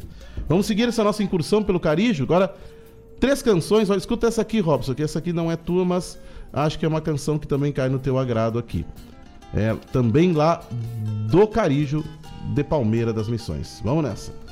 Vamos 0.48 0.64
seguir 0.64 0.88
essa 0.88 1.04
nossa 1.04 1.22
incursão 1.22 1.62
pelo 1.62 1.78
Carijo. 1.78 2.24
Agora, 2.24 2.54
três 3.20 3.42
canções. 3.42 3.90
Olha, 3.90 3.98
escuta 3.98 4.26
essa 4.26 4.40
aqui, 4.40 4.58
Robson, 4.58 4.94
que 4.94 5.02
essa 5.02 5.18
aqui 5.18 5.34
não 5.34 5.52
é 5.52 5.56
tua, 5.56 5.84
mas 5.84 6.18
acho 6.50 6.78
que 6.78 6.86
é 6.86 6.88
uma 6.88 7.02
canção 7.02 7.38
que 7.38 7.46
também 7.46 7.70
cai 7.70 7.90
no 7.90 7.98
teu 7.98 8.18
agrado 8.18 8.58
aqui. 8.58 8.86
É 9.54 9.74
também 9.92 10.32
lá 10.32 10.62
do 11.30 11.46
Carijo 11.46 12.02
de 12.54 12.64
Palmeira 12.64 13.12
das 13.12 13.28
Missões. 13.28 13.78
Vamos 13.84 14.04
nessa. 14.04 14.45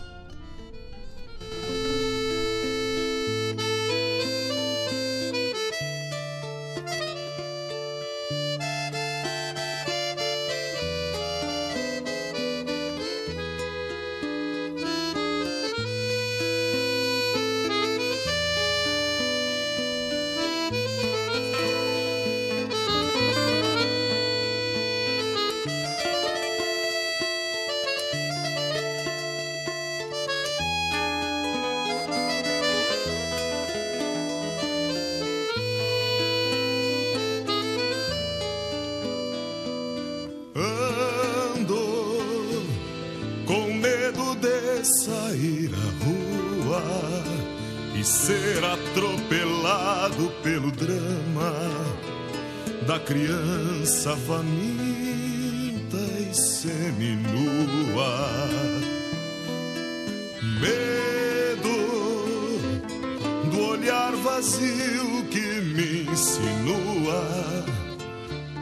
Faminta 54.17 55.97
e 55.97 56.35
seminua. 56.35 58.15
Medo 60.61 61.79
do 63.51 63.61
olhar 63.69 64.12
vazio 64.17 65.25
que 65.31 65.61
me 65.61 66.11
insinua. 66.11 67.65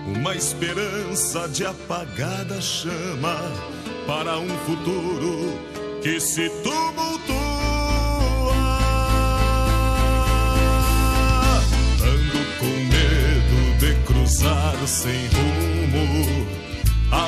Uma 0.07 0.35
esperança 0.35 1.49
de 1.49 1.65
apagada 1.65 2.61
chama 2.61 3.39
para 4.07 4.39
um 4.39 4.49
futuro 4.67 5.59
que 6.03 6.21
se 6.21 6.49
tumultua. 6.63 7.12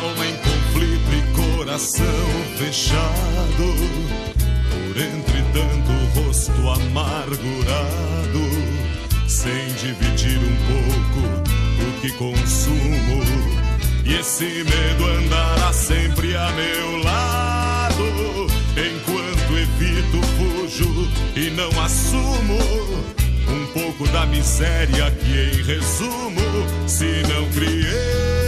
Alma 0.05 0.27
em 0.27 0.37
conflito 0.37 1.11
e 1.13 1.57
coração 1.57 2.07
fechado. 2.57 3.75
Por 4.71 4.97
entre 5.01 5.43
tanto 5.53 6.21
rosto 6.21 6.53
amargurado, 6.71 8.45
sem 9.27 9.67
dividir 9.75 10.39
um 10.39 10.57
pouco 10.69 11.21
o 11.81 12.01
que 12.01 12.11
consumo. 12.13 13.23
E 14.05 14.15
esse 14.17 14.45
medo 14.45 15.05
andará 15.19 15.73
sempre 15.73 16.37
a 16.37 16.51
meu 16.53 17.03
lado, 17.03 18.05
enquanto 18.77 19.59
evito, 19.59 20.21
fujo 20.37 21.09
e 21.35 21.51
não 21.51 21.71
assumo 21.83 22.59
um 23.49 23.67
pouco 23.73 24.07
da 24.09 24.27
miséria 24.27 25.11
que, 25.11 25.59
em 25.59 25.63
resumo, 25.63 26.41
se 26.87 27.23
não 27.29 27.49
criei, 27.51 28.44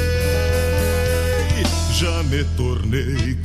já 1.99 2.23
me 2.25 2.45
tornei 2.59 3.39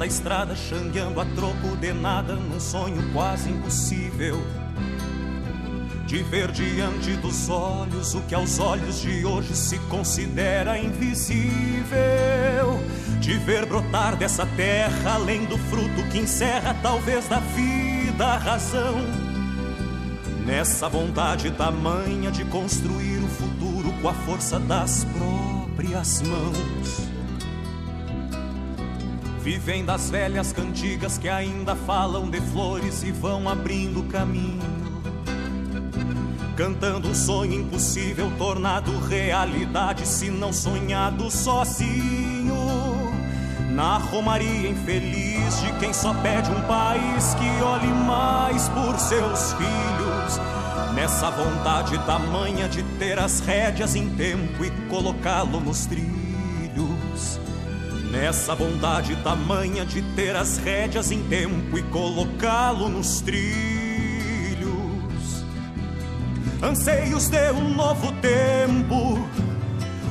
da 0.00 0.06
estrada, 0.06 0.56
xangueando 0.56 1.20
a 1.20 1.26
troco 1.26 1.76
de 1.76 1.92
nada, 1.92 2.34
num 2.34 2.58
sonho 2.58 3.12
quase 3.12 3.50
impossível. 3.50 4.42
De 6.06 6.22
ver 6.22 6.50
diante 6.52 7.12
dos 7.16 7.50
olhos 7.50 8.14
o 8.14 8.22
que 8.22 8.34
aos 8.34 8.58
olhos 8.58 9.02
de 9.02 9.26
hoje 9.26 9.54
se 9.54 9.78
considera 9.90 10.78
invisível. 10.78 11.90
De 13.20 13.36
ver 13.40 13.66
brotar 13.66 14.16
dessa 14.16 14.46
terra, 14.56 15.16
além 15.16 15.44
do 15.44 15.58
fruto 15.58 16.02
que 16.10 16.20
encerra, 16.20 16.74
talvez 16.82 17.28
da 17.28 17.40
vida, 17.40 18.24
a 18.24 18.38
razão. 18.38 18.96
Nessa 20.46 20.88
vontade 20.88 21.50
tamanha 21.50 22.30
de 22.30 22.42
construir 22.46 23.18
o 23.18 23.28
futuro 23.28 23.92
com 24.00 24.08
a 24.08 24.14
força 24.14 24.58
das 24.58 25.04
próprias 25.04 26.22
mãos. 26.22 27.09
Vivem 29.42 29.86
das 29.86 30.10
velhas 30.10 30.52
cantigas 30.52 31.16
que 31.16 31.26
ainda 31.26 31.74
falam 31.74 32.28
de 32.28 32.38
flores 32.42 33.02
e 33.02 33.10
vão 33.10 33.48
abrindo 33.48 34.02
caminho. 34.02 34.60
Cantando 36.54 37.08
um 37.08 37.14
sonho 37.14 37.54
impossível, 37.54 38.30
tornado 38.36 38.98
realidade, 39.06 40.06
se 40.06 40.30
não 40.30 40.52
sonhado 40.52 41.30
sozinho. 41.30 42.54
Na 43.70 43.96
romaria 43.96 44.68
infeliz 44.68 45.58
de 45.62 45.72
quem 45.78 45.94
só 45.94 46.12
pede 46.12 46.50
um 46.50 46.60
país 46.62 47.32
que 47.32 47.64
olhe 47.64 47.86
mais 47.86 48.68
por 48.68 48.98
seus 48.98 49.54
filhos. 49.54 50.38
Nessa 50.94 51.30
vontade 51.30 51.96
tamanha 52.04 52.68
de 52.68 52.82
ter 52.98 53.18
as 53.18 53.40
rédeas 53.40 53.96
em 53.96 54.06
tempo 54.10 54.62
e 54.62 54.70
colocá-lo 54.90 55.60
nos 55.60 55.86
trilhos. 55.86 56.19
Nessa 58.20 58.54
bondade 58.54 59.16
tamanha 59.22 59.82
de 59.86 60.02
ter 60.14 60.36
as 60.36 60.58
rédeas 60.58 61.10
em 61.10 61.22
tempo 61.22 61.78
e 61.78 61.82
colocá-lo 61.84 62.86
nos 62.86 63.22
trilhos. 63.22 63.42
Anseios 66.62 67.30
de 67.30 67.50
um 67.52 67.74
novo 67.74 68.12
tempo, 68.20 69.26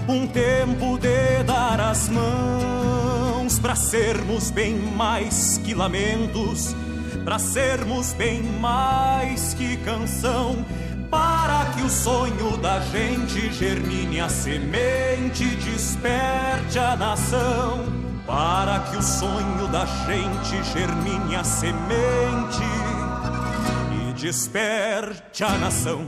um 0.08 0.26
tempo 0.26 0.98
de 0.98 1.44
dar 1.44 1.80
as 1.80 2.10
mãos 2.10 3.60
para 3.60 3.76
sermos 3.76 4.50
bem 4.50 4.76
mais 4.76 5.60
que 5.64 5.76
lamentos, 5.76 6.76
para 7.24 7.38
sermos 7.38 8.14
bem 8.14 8.42
mais 8.42 9.54
que 9.54 9.78
canção. 9.78 10.66
Para 11.12 11.66
que 11.74 11.84
o 11.84 11.90
sonho 11.90 12.58
da 12.58 12.80
gente 12.82 13.54
germine 13.54 14.20
a 14.20 14.30
semente, 14.30 15.46
desperte 15.58 16.80
a 16.80 16.96
nação. 16.96 17.99
Para 18.30 18.82
que 18.82 18.96
o 18.96 19.02
sonho 19.02 19.68
da 19.70 19.88
gente 19.88 20.64
germine 20.72 21.36
a 21.36 21.44
semente 21.44 22.62
e 23.92 24.14
desperte 24.14 25.44
a 25.44 25.58
nação. 25.58 26.08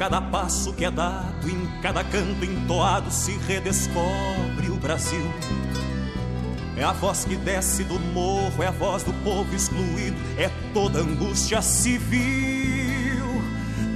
Cada 0.00 0.18
passo 0.18 0.72
que 0.72 0.86
é 0.86 0.90
dado, 0.90 1.46
em 1.46 1.66
cada 1.82 2.02
canto 2.02 2.42
entoado, 2.42 3.10
se 3.10 3.32
redescobre 3.46 4.70
o 4.70 4.76
Brasil. 4.76 5.30
É 6.74 6.82
a 6.82 6.92
voz 6.92 7.26
que 7.26 7.36
desce 7.36 7.84
do 7.84 8.00
morro, 8.00 8.62
é 8.62 8.68
a 8.68 8.70
voz 8.70 9.02
do 9.02 9.12
povo 9.22 9.54
excluído, 9.54 10.16
é 10.38 10.50
toda 10.72 11.00
angústia 11.00 11.60
civil. 11.60 13.42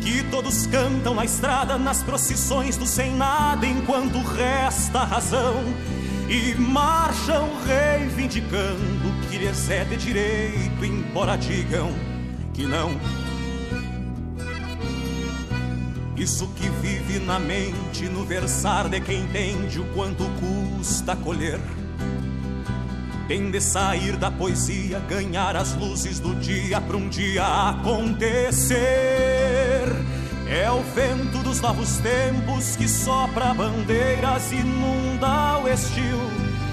Que 0.03 0.23
todos 0.25 0.67
cantam 0.67 1.15
na 1.15 1.25
estrada, 1.25 1.79
nas 1.79 2.03
procissões 2.03 2.77
do 2.77 2.85
sem 2.85 3.17
nada, 3.17 3.65
enquanto 3.65 4.19
resta 4.19 4.99
a 4.99 5.05
razão. 5.07 5.65
E 6.29 6.55
marcham 6.55 7.49
reivindicando 7.67 9.11
que 9.31 9.39
lhes 9.39 9.71
é 9.71 9.87
de 9.87 9.97
direito, 9.97 10.85
embora 10.85 11.37
digam 11.37 11.91
que 12.53 12.67
não. 12.67 13.24
Isso 16.25 16.49
que 16.57 16.71
vive 16.81 17.19
na 17.19 17.39
mente, 17.39 18.09
no 18.09 18.25
versar 18.25 18.89
de 18.89 18.99
quem 18.99 19.25
entende 19.25 19.79
o 19.79 19.85
quanto 19.93 20.25
custa 20.41 21.15
colher. 21.15 21.61
Tem 23.29 23.51
de 23.51 23.61
sair 23.61 24.17
da 24.17 24.31
poesia, 24.31 25.01
ganhar 25.01 25.55
as 25.55 25.75
luzes 25.75 26.19
do 26.21 26.35
dia 26.37 26.81
para 26.81 26.97
um 26.97 27.11
dia 27.11 27.45
acontecer. 27.69 28.79
É 30.49 30.71
o 30.71 30.83
vento 30.95 31.43
dos 31.43 31.61
novos 31.61 31.99
tempos 31.99 32.75
que 32.75 32.89
sopra 32.89 33.53
bandeiras, 33.53 34.51
inunda 34.51 35.59
o 35.59 35.69
estio. 35.69 36.23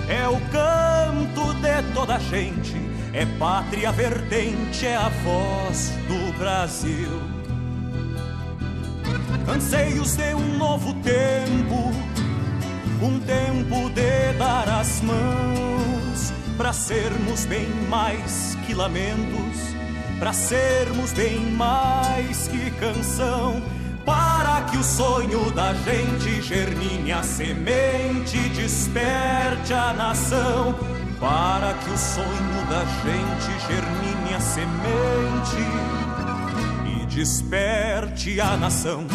É 0.07 0.29
o 0.29 0.39
canto 0.49 1.53
de 1.55 1.93
toda 1.93 2.15
a 2.15 2.19
gente, 2.19 2.77
é 3.11 3.25
pátria 3.37 3.91
vertente, 3.91 4.87
é 4.87 4.95
a 4.95 5.09
voz 5.09 5.91
do 6.07 6.37
Brasil. 6.39 7.40
Anseios 9.53 10.15
de 10.15 10.33
um 10.33 10.57
novo 10.57 10.93
tempo, 11.01 11.91
um 13.01 13.19
tempo 13.19 13.89
de 13.89 14.31
dar 14.37 14.69
as 14.79 15.01
mãos, 15.01 16.33
para 16.57 16.71
sermos 16.71 17.43
bem 17.45 17.67
mais 17.89 18.57
que 18.65 18.73
lamentos, 18.73 19.59
para 20.19 20.31
sermos 20.31 21.11
bem 21.11 21.39
mais 21.51 22.47
que 22.47 22.71
canção. 22.79 23.61
Para 24.05 24.61
que 24.63 24.77
o 24.77 24.83
sonho 24.83 25.51
da 25.51 25.73
gente 25.73 26.41
germine 26.41 27.11
a 27.11 27.21
semente, 27.21 28.37
desperte 28.55 29.73
a 29.73 29.93
nação. 29.93 30.75
Para 31.19 31.73
que 31.73 31.89
o 31.89 31.97
sonho 31.97 32.65
da 32.69 32.85
gente 33.03 33.59
germine 33.67 34.33
a 34.33 34.39
semente 34.39 35.57
e 37.01 37.05
desperte 37.05 38.39
a 38.39 38.55
nação. 38.55 39.05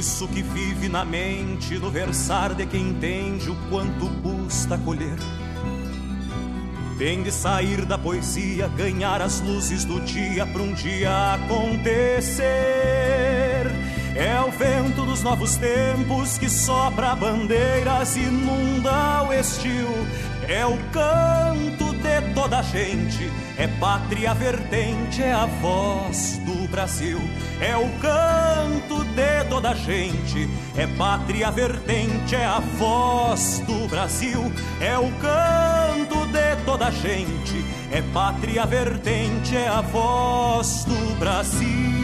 Isso 0.00 0.26
que 0.28 0.40
vive 0.40 0.88
na 0.88 1.04
mente, 1.04 1.78
no 1.78 1.90
versar 1.90 2.54
de 2.54 2.64
quem 2.64 2.88
entende 2.88 3.50
o 3.50 3.56
quanto 3.68 4.08
custa 4.22 4.78
colher. 4.78 5.18
Tem 6.96 7.22
de 7.22 7.30
sair 7.30 7.84
da 7.84 7.98
poesia, 7.98 8.66
ganhar 8.68 9.20
as 9.20 9.42
luzes 9.42 9.84
do 9.84 10.00
dia 10.00 10.46
para 10.46 10.62
um 10.62 10.72
dia 10.72 11.34
acontecer. 11.34 12.46
É 14.16 14.40
o 14.40 14.50
vento 14.50 15.04
dos 15.04 15.22
novos 15.22 15.56
tempos 15.56 16.38
que 16.38 16.48
sopra 16.48 17.14
bandeiras, 17.14 18.16
inunda 18.16 19.24
o 19.24 19.34
estio. 19.34 20.08
É 20.48 20.64
o 20.64 20.78
canto 20.90 21.92
de 21.92 22.34
toda 22.34 22.60
a 22.60 22.62
gente, 22.62 23.30
é 23.58 23.68
pátria 23.68 24.32
vertente, 24.32 25.22
é 25.22 25.32
a 25.32 25.44
voz 25.44 26.40
do 26.46 26.59
Brasil. 26.70 27.18
É 27.60 27.76
o 27.76 27.88
canto 28.00 29.04
de 29.04 29.44
toda 29.48 29.70
a 29.70 29.74
gente, 29.74 30.48
é 30.76 30.86
pátria 30.86 31.50
vertente, 31.50 32.34
é 32.34 32.44
a 32.44 32.60
voz 32.60 33.62
do 33.66 33.88
Brasil. 33.88 34.52
É 34.80 34.96
o 34.96 35.10
canto 35.18 36.26
de 36.26 36.64
toda 36.64 36.86
a 36.86 36.90
gente, 36.90 37.64
é 37.90 38.00
pátria 38.12 38.64
vertente, 38.64 39.56
é 39.56 39.68
a 39.68 39.80
voz 39.80 40.84
do 40.84 41.18
Brasil. 41.18 41.99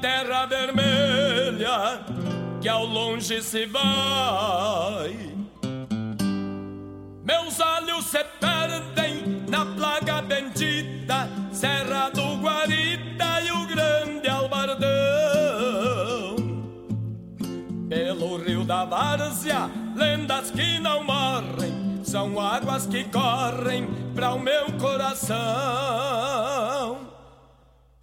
Terra 0.00 0.46
vermelha 0.46 2.00
que 2.60 2.68
ao 2.68 2.84
longe 2.84 3.42
se 3.42 3.66
vai. 3.66 5.16
Meus 7.24 7.60
olhos 7.60 8.06
se 8.06 8.24
perdem 8.40 9.44
na 9.48 9.64
plaga 9.66 10.22
bendita, 10.22 11.28
Serra 11.52 12.10
do 12.10 12.36
Guarita 12.36 13.40
e 13.44 13.52
o 13.52 13.66
grande 13.66 14.28
Albardão. 14.28 14.86
Pelo 17.88 18.36
rio 18.38 18.64
da 18.64 18.84
Várzea, 18.84 19.70
lendas 19.94 20.50
que 20.50 20.78
não 20.80 21.04
morrem, 21.04 22.00
são 22.02 22.40
águas 22.40 22.86
que 22.86 23.04
correm 23.04 23.86
para 24.14 24.34
o 24.34 24.40
meu 24.40 24.72
coração. 24.78 25.36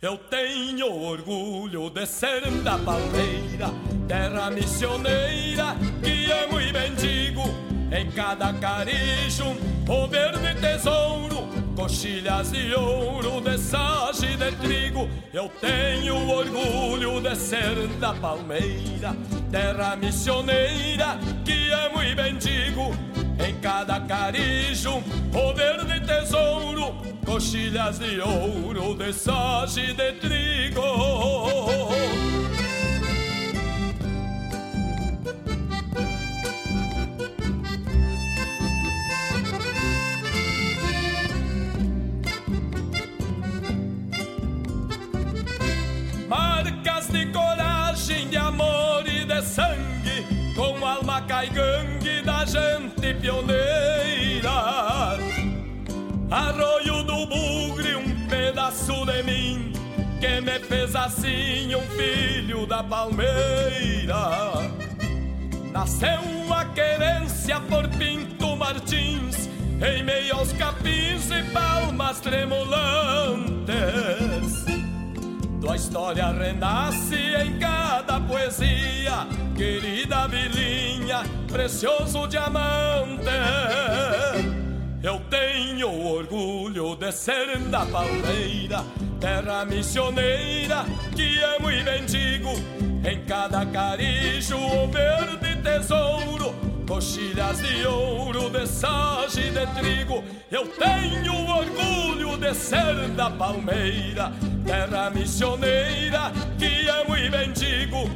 Eu 0.04 0.18
tenho 0.18 1.01
orgulho 1.01 1.89
de 1.89 2.06
ser 2.06 2.41
da 2.62 2.78
palmeira, 2.78 3.70
terra 4.06 4.51
missioneira, 4.51 5.78
que 6.04 6.30
amo 6.30 6.60
e 6.60 6.74
bendigo 6.74 7.43
em 7.89 8.12
cada 8.12 8.51
carijo, 8.51 9.56
o 9.88 10.06
verde 10.06 10.60
tesouro, 10.60 11.47
coxilhas 11.74 12.51
de 12.51 12.76
ouro, 12.76 13.39
de 13.39 13.58
sage 13.58 14.36
de 14.36 14.51
trigo. 14.58 15.10
Eu 15.34 15.47
tenho 15.62 16.30
orgulho 16.30 17.22
de 17.22 17.34
ser 17.38 17.88
da 18.01 18.14
palmeira, 18.14 19.16
terra 19.49 19.95
missioneira, 19.95 21.18
que 21.45 21.72
amo 21.72 22.04
e 22.04 22.14
bendigo. 22.14 23.12
Em 23.40 23.56
cada 23.62 24.00
carijo, 24.02 25.04
o 25.34 25.54
verde 25.54 26.00
tesouro, 26.06 26.96
coxilhas 27.26 28.00
de 28.00 28.20
ouro, 28.20 28.96
de 28.96 29.14
sage 29.14 29.94
de 29.94 30.14
trigo. 30.14 30.82
marcas 46.28 47.08
de 47.10 47.26
coragem, 47.28 48.30
de 48.30 48.38
amor 48.38 49.04
e 49.06 49.26
de 49.26 49.42
sangue, 49.42 50.26
com 50.56 50.86
alma 50.86 51.22
caigangue 51.22 52.22
da 52.24 52.46
gente 52.46 53.03
Arroio 56.34 57.04
do 57.04 57.28
bugre, 57.28 57.96
um 57.96 58.28
pedaço 58.28 59.06
de 59.06 59.22
mim, 59.22 59.72
que 60.20 60.42
me 60.42 60.60
fez 60.60 60.96
assim 60.96 61.76
um 61.76 61.82
filho 61.92 62.66
da 62.66 62.84
palmeira. 62.84 64.72
Nasceu 65.72 66.20
a 66.52 66.66
querência 66.66 67.60
por 67.62 67.88
Pinto 67.90 68.56
Martins, 68.56 69.48
em 69.80 70.02
meio 70.02 70.36
aos 70.36 70.52
capins 70.54 71.30
e 71.30 71.44
palmas 71.52 72.20
tremulantes 72.20 73.54
tua 75.64 75.78
história 75.78 76.28
renasce 76.28 77.16
em 77.16 77.58
cada 77.58 78.20
poesia, 78.20 79.26
querida 79.56 80.28
vilinha, 80.28 81.24
precioso 81.48 82.28
diamante. 82.28 83.24
Eu 85.04 85.20
tenho 85.30 86.08
orgulho 86.08 86.95
de 86.95 87.12
ser 87.12 87.60
da 87.70 87.86
palmeira, 87.86 88.86
terra 89.20 89.66
missioneira 89.66 90.86
que 91.14 91.39
amo 91.43 91.70
e 91.70 91.84
bendigo. 91.84 92.51
Em 93.06 93.20
cada 93.26 93.66
carijo 93.66 94.56
o 94.56 94.88
verde 94.88 95.62
tesouro, 95.62 96.56
coxilhas 96.88 97.58
de 97.62 97.86
ouro, 97.86 98.49
de 98.49 98.66
sage 98.66 99.51
de 99.51 99.68
trigo. 99.78 100.24
Eu 100.49 100.70
tenho 100.70 101.49
orgulho 101.49 102.38
de 102.38 102.54
ser 102.54 103.10
da 103.10 103.30
palmeira, 103.30 104.32
terra 104.66 105.10
missioneira 105.10 106.32
que 106.58 106.88
amo 106.88 107.18
e 107.18 107.30
bendigo. 107.30 108.10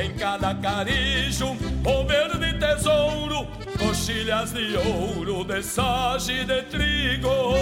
Em 0.00 0.12
cada 0.14 0.54
carijo, 0.56 1.56
o 1.84 2.06
verde 2.06 2.58
tesouro, 2.58 3.46
coxilhas 3.78 4.52
de 4.52 4.76
ouro, 4.76 5.44
de 5.44 5.62
sage 5.62 6.44
de 6.44 6.62
trigo. 6.62 7.54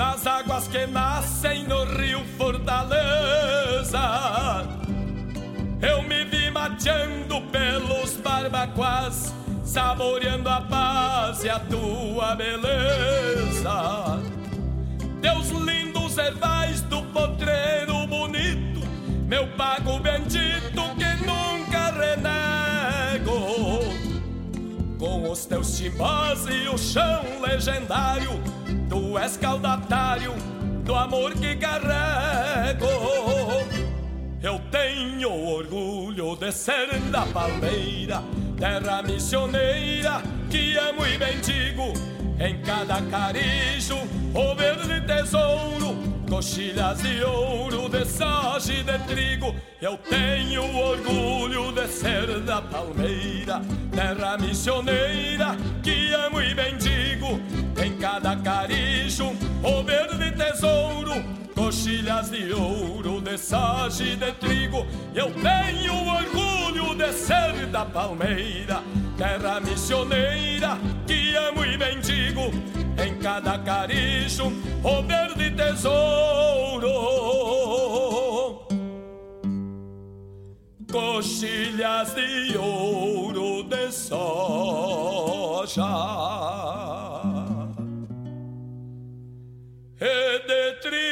Nas 0.00 0.26
águas 0.26 0.66
que 0.66 0.86
nascem 0.86 1.64
no 1.64 1.84
rio 1.84 2.24
Fortaleza, 2.38 4.00
eu 5.82 6.02
me 6.04 6.24
vi 6.24 6.50
mateando 6.50 7.42
pelos 7.52 8.16
barbacoas, 8.16 9.34
saboreando 9.62 10.48
a 10.48 10.62
paz 10.62 11.44
e 11.44 11.50
a 11.50 11.60
tua 11.60 12.34
beleza. 12.34 14.18
Deus 15.20 15.50
lindos 15.50 16.16
herbais 16.16 16.80
do 16.80 17.02
potreiro 17.12 18.06
bonito, 18.06 18.80
meu 19.28 19.46
pago 19.48 19.98
bendito 19.98 20.82
que 20.96 21.26
nunca 21.26 21.90
renego 21.90 23.89
com 25.00 25.30
os 25.30 25.46
teus 25.46 25.78
timbós 25.78 26.44
e 26.46 26.68
o 26.68 26.76
chão 26.76 27.40
legendário. 27.40 28.32
Tu 28.90 29.18
és 29.18 29.34
caudatário 29.38 30.34
do 30.84 30.94
amor 30.94 31.32
que 31.32 31.56
carrego. 31.56 32.86
Eu 34.42 34.58
tenho 34.70 35.30
orgulho 35.30 36.34
de 36.34 36.50
ser 36.50 36.88
da 37.10 37.26
palmeira, 37.26 38.22
terra 38.58 39.02
missioneira 39.02 40.22
que 40.48 40.78
amo 40.78 41.06
e 41.06 41.18
bendigo. 41.18 41.92
Em 42.42 42.58
cada 42.62 43.02
carijo, 43.02 43.98
o 44.34 44.54
verde 44.54 44.98
tesouro, 45.06 45.94
coxilhas 46.26 47.02
de 47.02 47.22
ouro, 47.22 47.90
de 47.90 48.06
sage 48.06 48.82
de 48.82 48.98
trigo. 49.00 49.54
Eu 49.78 49.98
tenho 49.98 50.74
orgulho 50.74 51.70
de 51.72 51.86
ser 51.86 52.40
da 52.40 52.62
palmeira, 52.62 53.60
terra 53.94 54.38
missioneira 54.38 55.54
que 55.82 56.14
amo 56.14 56.40
e 56.40 56.54
bendigo. 56.54 57.38
Em 57.84 57.94
cada 57.98 58.34
carijo, 58.36 59.36
o 59.62 59.82
verde 59.82 60.32
tesouro, 60.32 61.39
coxilhas 61.60 62.30
de 62.30 62.52
ouro, 62.54 63.20
de 63.20 63.36
sage 63.36 64.16
de 64.16 64.32
trigo. 64.32 64.86
Eu 65.14 65.30
tenho 65.34 65.92
orgulho 65.92 66.94
de 66.94 67.12
ser 67.12 67.66
da 67.66 67.84
palmeira, 67.84 68.82
terra 69.18 69.60
missioneira 69.60 70.78
que 71.06 71.36
amo 71.36 71.62
e 71.66 71.76
bendigo. 71.76 72.50
Em 73.04 73.14
cada 73.18 73.58
carijo, 73.58 74.50
o 74.82 75.02
verde 75.02 75.50
tesouro, 75.50 76.88
coxilhas 80.90 82.14
de 82.14 82.56
ouro 82.56 83.62
de 83.64 83.92
soja 83.92 84.30
e 90.00 90.38
de 90.46 90.72
trigo. 90.80 91.10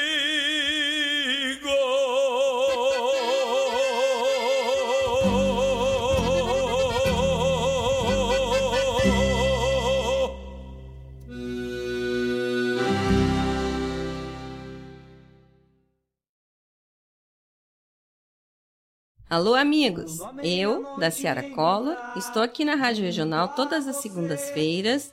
Alô, 19.30 19.54
amigos! 19.54 20.18
Eu, 20.42 20.96
da 20.96 21.10
Ciara 21.10 21.50
Cola, 21.50 22.14
estou 22.16 22.42
aqui 22.42 22.64
na 22.64 22.74
Rádio 22.74 23.04
Regional 23.04 23.48
todas 23.48 23.86
as 23.86 23.96
segundas-feiras, 23.96 25.12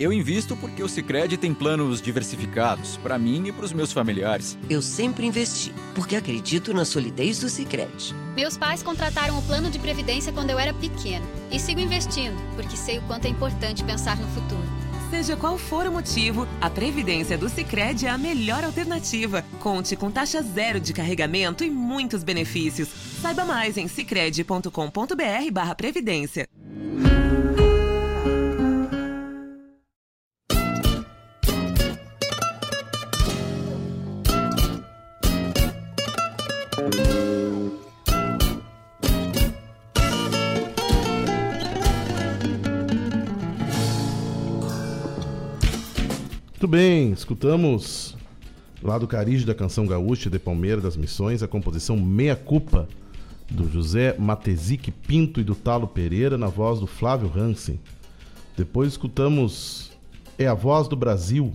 Eu 0.00 0.12
invisto 0.14 0.56
porque 0.56 0.82
o 0.82 0.88
Sicredi 0.88 1.36
tem 1.36 1.52
planos 1.52 2.00
diversificados 2.00 2.96
para 2.96 3.18
mim 3.18 3.48
e 3.48 3.52
para 3.52 3.66
os 3.66 3.72
meus 3.74 3.92
familiares. 3.92 4.56
Eu 4.70 4.80
sempre 4.80 5.26
investi, 5.26 5.74
porque 5.94 6.16
acredito 6.16 6.72
na 6.72 6.86
solidez 6.86 7.40
do 7.40 7.50
Sicredi. 7.50 8.14
Meus 8.34 8.56
pais 8.56 8.82
contrataram 8.82 9.38
o 9.38 9.42
plano 9.42 9.68
de 9.68 9.78
previdência 9.78 10.32
quando 10.32 10.48
eu 10.48 10.58
era 10.58 10.72
pequeno 10.72 11.26
e 11.50 11.60
sigo 11.60 11.80
investindo, 11.80 12.34
porque 12.56 12.78
sei 12.78 12.96
o 12.96 13.02
quanto 13.02 13.26
é 13.26 13.28
importante 13.28 13.84
pensar 13.84 14.16
no 14.16 14.26
futuro. 14.28 14.64
Seja 15.10 15.36
qual 15.36 15.58
for 15.58 15.86
o 15.86 15.92
motivo, 15.92 16.48
a 16.62 16.70
Previdência 16.70 17.36
do 17.36 17.50
Sicredi 17.50 18.06
é 18.06 18.08
a 18.08 18.16
melhor 18.16 18.64
alternativa. 18.64 19.44
Conte 19.58 19.96
com 19.96 20.10
taxa 20.10 20.40
zero 20.40 20.80
de 20.80 20.94
carregamento 20.94 21.62
e 21.62 21.68
muitos 21.68 22.24
benefícios. 22.24 22.88
Saiba 23.20 23.44
mais 23.44 23.76
em 23.76 23.86
sicredi.com.br/previdência. 23.86 26.48
bem, 46.70 47.10
escutamos 47.10 48.16
lá 48.80 48.96
do 48.96 49.08
Carijo 49.08 49.44
da 49.44 49.56
Canção 49.56 49.88
Gaúcha 49.88 50.30
de 50.30 50.38
Palmeira 50.38 50.80
das 50.80 50.96
Missões 50.96 51.42
a 51.42 51.48
composição 51.48 51.96
Meia 51.96 52.36
Culpa 52.36 52.88
do 53.50 53.68
José 53.68 54.14
Matezic 54.16 54.92
Pinto 54.92 55.40
e 55.40 55.44
do 55.44 55.56
Talo 55.56 55.88
Pereira 55.88 56.38
na 56.38 56.46
voz 56.46 56.78
do 56.78 56.86
Flávio 56.86 57.28
Hansen. 57.36 57.80
Depois 58.56 58.92
escutamos 58.92 59.90
É 60.38 60.46
a 60.46 60.54
Voz 60.54 60.86
do 60.86 60.94
Brasil, 60.94 61.52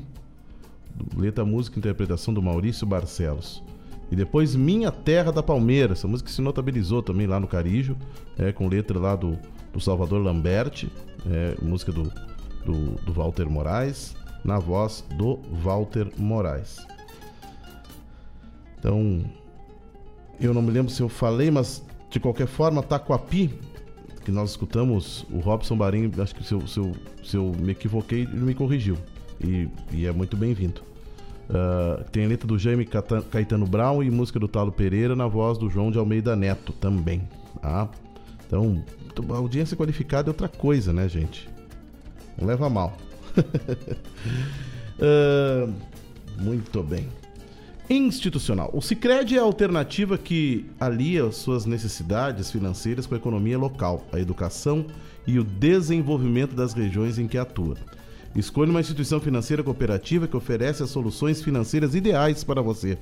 letra, 1.15 1.45
música 1.45 1.77
e 1.77 1.79
interpretação 1.79 2.33
do 2.33 2.41
Maurício 2.41 2.85
Barcelos. 2.85 3.63
E 4.11 4.17
depois 4.17 4.53
Minha 4.53 4.91
Terra 4.91 5.31
da 5.31 5.41
Palmeira, 5.41 5.93
essa 5.93 6.09
música 6.09 6.29
se 6.29 6.41
notabilizou 6.41 7.01
também 7.01 7.25
lá 7.25 7.39
no 7.39 7.47
Carijo, 7.47 7.95
é, 8.37 8.51
com 8.51 8.67
letra 8.67 8.99
lá 8.99 9.15
do, 9.15 9.39
do 9.71 9.79
Salvador 9.79 10.21
Lamberti, 10.21 10.91
é, 11.25 11.55
música 11.61 11.93
do, 11.93 12.11
do, 12.65 12.95
do 13.05 13.13
Walter 13.13 13.49
Moraes, 13.49 14.13
na 14.45 14.59
voz 14.59 15.03
do 15.17 15.39
Walter 15.61 16.09
Moraes. 16.17 16.77
Então, 18.79 19.25
eu 20.39 20.53
não 20.53 20.61
me 20.61 20.71
lembro 20.71 20.91
se 20.91 21.01
eu 21.01 21.09
falei, 21.09 21.51
mas 21.51 21.83
de 22.09 22.19
qualquer 22.19 22.47
forma, 22.47 22.81
Taquapi 22.81 23.59
que 24.25 24.31
nós 24.31 24.49
escutamos, 24.49 25.23
o 25.31 25.39
Robson 25.39 25.77
Barim, 25.77 26.11
acho 26.17 26.33
que 26.33 26.43
se 26.43 26.51
eu, 26.51 26.67
se 26.67 26.79
eu, 26.79 26.91
se 27.23 27.37
eu 27.37 27.55
me 27.59 27.71
equivoquei, 27.71 28.21
ele 28.21 28.37
me 28.37 28.55
corrigiu. 28.55 28.97
E, 29.39 29.69
e 29.91 30.07
é 30.07 30.11
muito 30.11 30.35
bem-vindo. 30.35 30.81
Uh, 31.47 32.03
tem 32.09 32.25
a 32.25 32.27
letra 32.27 32.47
do 32.47 32.57
Jaime 32.57 32.87
Caetano 33.29 33.67
Brown 33.67 34.01
e 34.01 34.09
música 34.09 34.39
do 34.39 34.47
Talo 34.47 34.71
Pereira 34.71 35.15
na 35.15 35.27
voz 35.27 35.59
do 35.59 35.69
João 35.69 35.91
de 35.91 35.99
Almeida 35.99 36.35
Neto 36.35 36.73
também. 36.73 37.21
Tá? 37.61 37.87
Então, 38.47 38.83
audiência 39.29 39.77
qualificada 39.77 40.29
é 40.29 40.31
outra 40.31 40.47
coisa, 40.47 40.91
né, 40.91 41.07
gente? 41.07 41.47
Não 42.35 42.47
leva 42.47 42.67
mal. 42.67 42.97
Uh, 44.99 45.73
muito 46.41 46.83
bem. 46.83 47.07
Institucional. 47.89 48.71
O 48.73 48.81
Cicred 48.81 49.35
é 49.35 49.39
a 49.39 49.43
alternativa 49.43 50.17
que 50.17 50.65
alia 50.79 51.31
suas 51.31 51.65
necessidades 51.65 52.51
financeiras 52.51 53.05
com 53.05 53.13
a 53.13 53.17
economia 53.17 53.59
local, 53.59 54.03
a 54.11 54.19
educação 54.19 54.87
e 55.27 55.37
o 55.37 55.43
desenvolvimento 55.43 56.55
das 56.55 56.73
regiões 56.73 57.19
em 57.19 57.27
que 57.27 57.37
atua. 57.37 57.77
Escolha 58.35 58.71
uma 58.71 58.81
instituição 58.81 59.19
financeira 59.21 59.63
cooperativa 59.63 60.27
que 60.27 60.35
oferece 60.35 60.81
as 60.81 60.89
soluções 60.89 61.41
financeiras 61.41 61.95
ideais 61.95 62.43
para 62.43 62.61
você, 62.61 62.97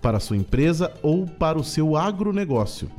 para 0.00 0.18
a 0.18 0.20
sua 0.20 0.36
empresa 0.36 0.92
ou 1.02 1.26
para 1.26 1.58
o 1.58 1.64
seu 1.64 1.96
agronegócio. 1.96 2.90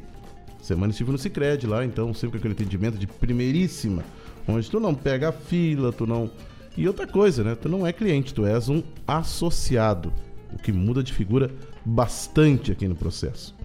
Semana 0.62 0.91
estive 0.91 1.12
no 1.12 1.18
Cicred 1.18 1.66
lá, 1.66 1.84
então 1.86 2.14
sempre 2.14 2.34
com 2.34 2.39
aquele 2.39 2.53
atendimento 2.53 2.97
de 2.97 3.07
primeiríssima, 3.07 4.03
onde 4.47 4.70
tu 4.70 4.80
não 4.80 4.93
pega 4.93 5.30
a 5.30 5.32
fila, 5.32 5.91
tu 5.91 6.05
não... 6.05 6.30
E 6.78 6.88
outra 6.88 7.07
coisa, 7.07 7.43
né? 7.43 7.55
Tu 7.55 7.68
não 7.68 7.88
é 7.88 7.93
cliente, 7.93 8.34
tu 8.34 8.45
és 8.45 8.70
um 8.70 8.84
associado, 9.07 10.14
o 10.53 10.57
que 10.57 10.72
muda 10.72 11.01
de 11.01 11.14
figura 11.14 11.49
bastante 11.86 12.72
aqui 12.72 12.88
no 12.88 12.95
processo. 12.95 13.55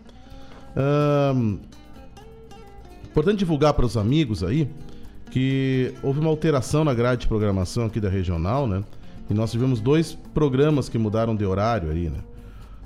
Importante 3.05 3.39
divulgar 3.39 3.75
para 3.75 3.87
os 3.87 3.97
amigos 3.97 4.43
aí 4.43 4.69
que 5.35 5.93
houve 6.01 6.21
uma 6.21 6.31
alteração 6.31 6.85
na 6.85 6.95
grade 6.95 7.23
de 7.23 7.27
programação 7.27 7.87
aqui 7.87 7.99
da 7.99 8.09
regional, 8.09 8.69
né? 8.69 8.85
E 9.29 9.35
nós 9.35 9.51
tivemos 9.51 9.81
dois 9.81 10.17
programas 10.33 10.89
que 10.89 10.97
mudaram 10.97 11.35
de 11.35 11.45
horário 11.45 11.91
aí, 11.91 12.09
né? 12.09 12.21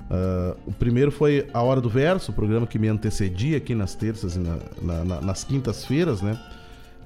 Uh, 0.09 0.57
o 0.65 0.71
primeiro 0.71 1.11
foi 1.11 1.47
A 1.53 1.61
Hora 1.61 1.79
do 1.79 1.87
Verso, 1.87 2.31
o 2.31 2.33
programa 2.33 2.65
que 2.65 2.79
me 2.79 2.87
antecedia 2.87 3.57
aqui 3.57 3.75
nas 3.75 3.93
terças 3.93 4.35
e 4.35 4.39
na, 4.39 4.57
na, 4.81 5.05
na, 5.05 5.21
nas 5.21 5.43
quintas-feiras, 5.43 6.23
né? 6.23 6.39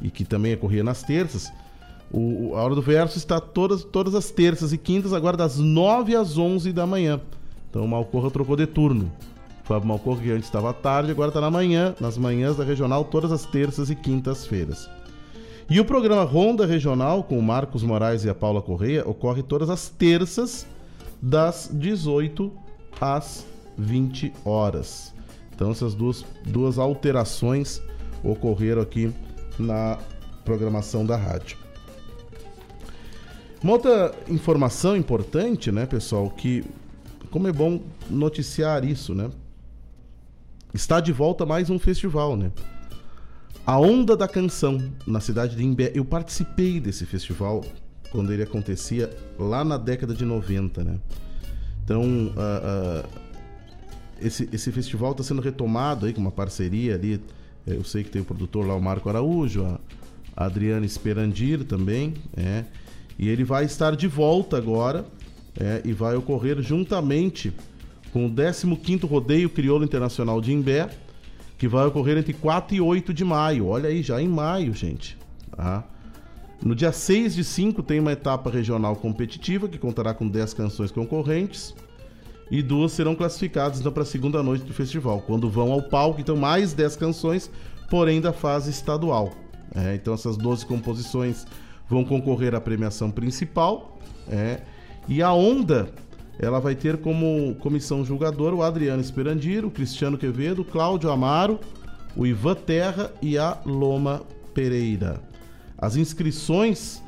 E 0.02 0.10
que 0.10 0.24
também 0.24 0.54
ocorria 0.54 0.82
nas 0.82 1.04
terças. 1.04 1.52
O, 2.10 2.56
a 2.56 2.62
Hora 2.62 2.76
do 2.76 2.82
Verso 2.82 3.18
está 3.18 3.42
todas, 3.42 3.84
todas 3.84 4.16
as 4.16 4.32
terças 4.32 4.72
e 4.72 4.78
quintas, 4.78 5.12
agora 5.12 5.36
das 5.36 5.58
9 5.58 6.16
às 6.16 6.38
11 6.38 6.72
da 6.72 6.88
manhã. 6.88 7.20
Então 7.70 7.84
o 7.84 7.88
Malcorra 7.90 8.32
trocou 8.32 8.56
de 8.56 8.66
turno. 8.66 9.12
O 9.62 9.68
Fábio 9.68 9.90
Malcorra, 9.90 10.22
que 10.22 10.32
antes 10.32 10.46
estava 10.46 10.70
à 10.70 10.74
tarde, 10.74 11.12
agora 11.12 11.28
está 11.28 11.42
na 11.42 11.52
manhã, 11.52 11.94
nas 12.00 12.18
manhãs 12.18 12.56
da 12.56 12.64
regional, 12.64 13.04
todas 13.04 13.30
as 13.30 13.46
terças 13.46 13.90
e 13.90 13.96
quintas-feiras. 13.96 14.90
E 15.70 15.80
o 15.80 15.86
programa 15.86 16.24
Ronda 16.24 16.66
Regional, 16.66 17.24
com 17.24 17.40
o 17.40 17.42
Marcos 17.42 17.84
Moraes 17.84 18.26
e 18.26 18.30
a 18.30 18.36
Paula 18.36 18.62
Correia, 18.62 19.08
ocorre 19.08 19.42
todas 19.42 19.70
as 19.70 19.90
terças, 19.90 20.68
das 21.22 21.70
18 21.72 22.52
às 23.00 23.46
20 23.78 24.34
horas. 24.44 25.14
Então 25.56 25.72
essas 25.72 25.96
duas, 25.96 26.26
duas 26.46 26.78
alterações 26.78 27.82
ocorreram 28.22 28.82
aqui 28.82 29.14
na 29.58 29.98
programação 30.44 31.06
da 31.06 31.16
rádio. 31.16 31.58
Uma 33.64 33.74
outra 33.74 34.14
informação 34.28 34.98
importante, 34.98 35.72
né, 35.72 35.86
pessoal, 35.86 36.30
que 36.30 36.66
como 37.32 37.48
é 37.48 37.54
bom 37.54 37.80
noticiar 38.10 38.84
isso, 38.84 39.16
né? 39.16 39.32
Está 40.74 41.00
de 41.00 41.14
volta 41.14 41.46
mais 41.46 41.70
um 41.70 41.80
festival, 41.80 42.36
né? 42.36 42.52
A 43.66 43.80
Onda 43.80 44.18
da 44.18 44.28
Canção, 44.28 44.92
na 45.08 45.22
cidade 45.22 45.56
de 45.56 45.64
Imbé. 45.64 45.90
Eu 45.96 46.04
participei 46.04 46.82
desse 46.82 47.06
festival 47.06 47.64
quando 48.12 48.34
ele 48.34 48.44
acontecia 48.44 49.10
lá 49.40 49.64
na 49.64 49.78
década 49.78 50.14
de 50.14 50.26
90, 50.26 50.84
né? 50.84 51.00
Então, 51.84 52.02
uh, 52.04 53.06
uh, 53.06 53.10
esse, 54.22 54.50
esse 54.52 54.70
festival 54.70 55.12
está 55.12 55.24
sendo 55.24 55.42
retomado 55.42 56.06
aí 56.06 56.14
com 56.14 56.20
uma 56.20 56.32
parceria 56.32 56.96
ali. 56.96 57.22
É, 57.66 57.74
eu 57.74 57.86
sei 57.86 58.04
que 58.04 58.10
tem 58.10 58.22
o 58.22 58.26
produtor 58.26 58.68
lá, 58.68 58.76
o 58.76 58.82
Marco 58.82 59.08
Araújo, 59.08 59.66
a 60.36 60.46
Adriana 60.46 60.86
Esperandir 60.86 61.64
também, 61.64 62.16
é, 62.36 62.66
e 63.18 63.30
ele 63.30 63.46
vai 63.46 63.64
estar 63.64 63.96
de 63.96 64.08
volta 64.08 64.58
agora 64.58 65.06
é, 65.58 65.82
e 65.86 65.94
vai 65.94 66.18
ocorrer 66.18 66.62
juntamente 66.62 67.54
com 68.12 68.26
o 68.26 68.30
15º 68.30 69.08
Rodeio 69.08 69.50
Crioulo 69.50 69.86
Internacional 69.86 70.42
de 70.42 70.52
Imbé, 70.52 70.90
que 71.64 71.68
vai 71.70 71.86
ocorrer 71.86 72.18
entre 72.18 72.34
4 72.34 72.76
e 72.76 72.82
8 72.82 73.14
de 73.14 73.24
maio. 73.24 73.68
Olha 73.68 73.88
aí, 73.88 74.04
já 74.04 74.22
em 74.22 74.28
maio, 74.28 74.74
gente. 74.74 75.18
Tá? 75.56 75.86
No 76.62 76.76
dia 76.76 76.92
6 76.92 77.36
de 77.36 77.42
5 77.42 77.82
tem 77.82 78.02
uma 78.02 78.12
etapa 78.12 78.50
regional 78.50 78.98
competitiva 78.98 79.70
que 79.70 79.78
contará 79.78 80.14
com 80.14 80.28
10 80.28 80.54
canções 80.56 80.92
concorrentes 80.92 81.74
e 82.52 82.62
duas 82.62 82.92
serão 82.92 83.16
classificadas 83.16 83.80
então, 83.80 83.94
para 83.94 84.04
a 84.04 84.06
segunda 84.06 84.44
noite 84.44 84.66
do 84.66 84.74
festival, 84.74 85.22
quando 85.22 85.50
vão 85.50 85.72
ao 85.72 85.82
palco, 85.82 86.20
então 86.20 86.36
mais 86.36 86.74
10 86.74 86.98
canções, 86.98 87.50
porém 87.90 88.20
da 88.20 88.34
fase 88.34 88.70
estadual. 88.70 89.32
É, 89.74 89.96
então 89.96 90.16
essas 90.16 90.36
12 90.36 90.66
composições 90.66 91.48
vão 91.88 92.04
concorrer 92.04 92.54
à 92.54 92.60
premiação 92.60 93.10
principal 93.10 93.98
é, 94.30 94.60
e 95.08 95.24
a 95.24 95.32
Onda 95.32 95.94
ela 96.40 96.60
vai 96.60 96.76
ter 96.76 96.98
como 96.98 97.56
comissão 97.56 98.04
julgadora 98.04 98.56
o 98.56 98.64
Adriano 98.64 99.02
Esperandir, 99.02 99.64
o 99.66 99.72
Cristiano 99.72 100.18
Quevedo, 100.18 100.66
Cláudio 100.66 101.12
Amaro, 101.12 101.60
o 102.16 102.26
Ivan 102.26 102.56
Terra 102.56 103.12
e 103.22 103.38
a 103.38 103.60
Loma 103.66 104.24
Pereira. 104.54 105.22
As 105.78 105.96
inscrições 105.96 107.04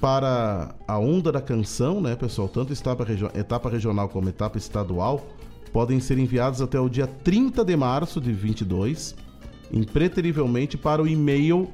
para 0.00 0.74
a 0.86 0.98
onda 0.98 1.32
da 1.32 1.40
canção, 1.40 2.00
né, 2.00 2.14
pessoal, 2.14 2.48
tanto 2.48 2.72
etapa, 2.72 3.04
regi 3.04 3.24
etapa 3.34 3.68
regional 3.70 4.08
como 4.08 4.28
etapa 4.28 4.58
estadual, 4.58 5.26
podem 5.72 5.98
ser 5.98 6.18
enviadas 6.18 6.60
até 6.60 6.78
o 6.78 6.88
dia 6.88 7.06
30 7.06 7.64
de 7.64 7.76
março 7.76 8.20
de 8.20 8.32
22, 8.32 9.16
impreterivelmente 9.72 10.76
para 10.76 11.02
o 11.02 11.08
e-mail 11.08 11.70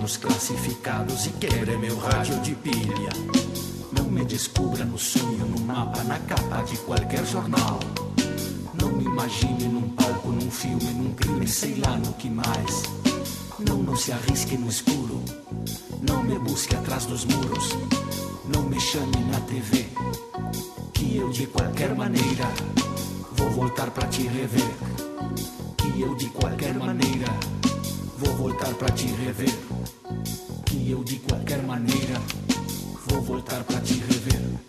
nos 0.09 0.16
classificados 0.16 1.26
e 1.26 1.30
quer 1.32 1.68
é 1.68 1.76
meu 1.76 1.94
rádio 1.98 2.40
de 2.40 2.54
pilha. 2.54 3.11
Não 3.92 4.04
me 4.04 4.24
descubra 4.24 4.82
no 4.82 4.96
sonho, 4.96 5.44
no 5.44 5.61
mapa, 5.61 6.02
na 6.04 6.18
capa 6.20 6.62
de 6.62 6.78
qualquer 6.78 7.26
jornal. 7.26 7.78
Não 8.80 8.90
me 8.90 9.04
imagine 9.04 9.64
num 9.64 9.90
palco, 9.90 10.28
num 10.30 10.50
filme, 10.50 10.94
num 10.94 11.12
crime, 11.12 11.46
sei 11.46 11.74
lá 11.74 11.94
no 11.98 12.14
que 12.14 12.30
mais. 12.30 12.84
Não, 13.59 13.82
não 13.82 13.94
se 13.94 14.11
arrisque 14.11 14.56
no 14.56 14.70
escuro. 14.70 15.22
Não 16.00 16.22
me 16.22 16.38
busque 16.38 16.74
atrás 16.74 17.04
dos 17.04 17.26
muros. 17.26 17.76
Não 18.46 18.62
me 18.62 18.80
chame 18.80 19.12
na 19.30 19.40
TV. 19.40 19.88
Que 20.94 21.18
eu 21.18 21.28
de 21.28 21.46
qualquer 21.48 21.94
maneira 21.94 22.46
vou 23.32 23.50
voltar 23.50 23.90
para 23.90 24.09
te 24.09 24.22
rever. 24.22 24.74
Que 25.76 26.00
eu 26.00 26.14
de 26.14 26.30
qualquer 26.30 26.72
maneira 26.72 27.26
vou 28.16 28.34
voltar 28.36 28.72
para 28.72 28.88
te 28.88 29.06
rever 29.06 29.97
eu 30.91 31.05
de 31.05 31.16
qualquer 31.16 31.62
maneira 31.64 32.14
vou 33.07 33.20
voltar 33.20 33.62
para 33.64 33.80
te 33.80 33.95
rever. 33.95 34.67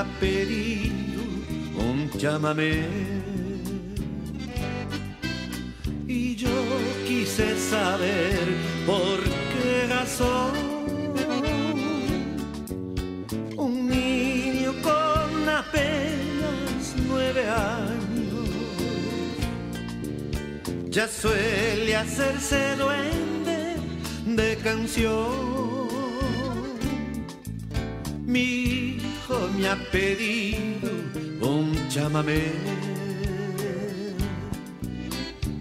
ha 0.00 0.04
pedido 0.18 1.20
un 1.76 2.10
chamamé. 2.18 2.86
Y 6.08 6.34
yo 6.36 6.56
quise 7.06 7.48
saber 7.58 8.40
por 8.86 9.18
qué 9.52 9.86
razón 9.88 10.52
un 13.56 13.88
niño 13.88 14.72
con 14.82 15.48
apenas 15.62 16.82
nueve 17.06 17.44
años 17.48 18.48
ya 20.90 21.06
suele 21.06 21.94
hacerse 21.94 22.74
duende 22.76 23.76
de 24.24 24.56
canción. 24.64 25.60
Mi 28.24 28.69
me 29.56 29.68
ha 29.68 29.76
pedido 29.90 30.90
un 31.40 31.88
chamamé. 31.88 32.52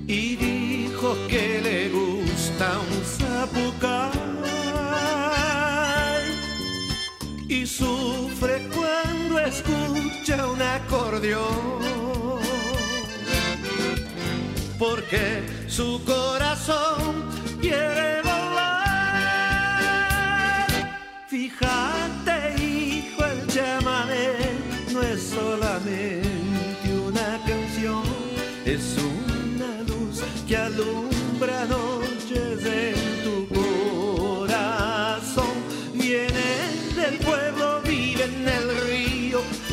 Y 0.08 0.36
dijo 0.36 1.16
que 1.28 1.62
le 1.62 1.90
gusta 1.90 2.80
un 2.80 3.04
zapucar. 3.06 4.12
Y 7.48 7.66
sufre 7.66 8.68
cuando 8.76 9.40
escucha 9.40 10.48
un 10.48 10.62
acordeón. 10.62 12.00
Porque 14.78 15.44
su 15.68 16.02
corazón 16.06 17.30
pierde 17.62 17.89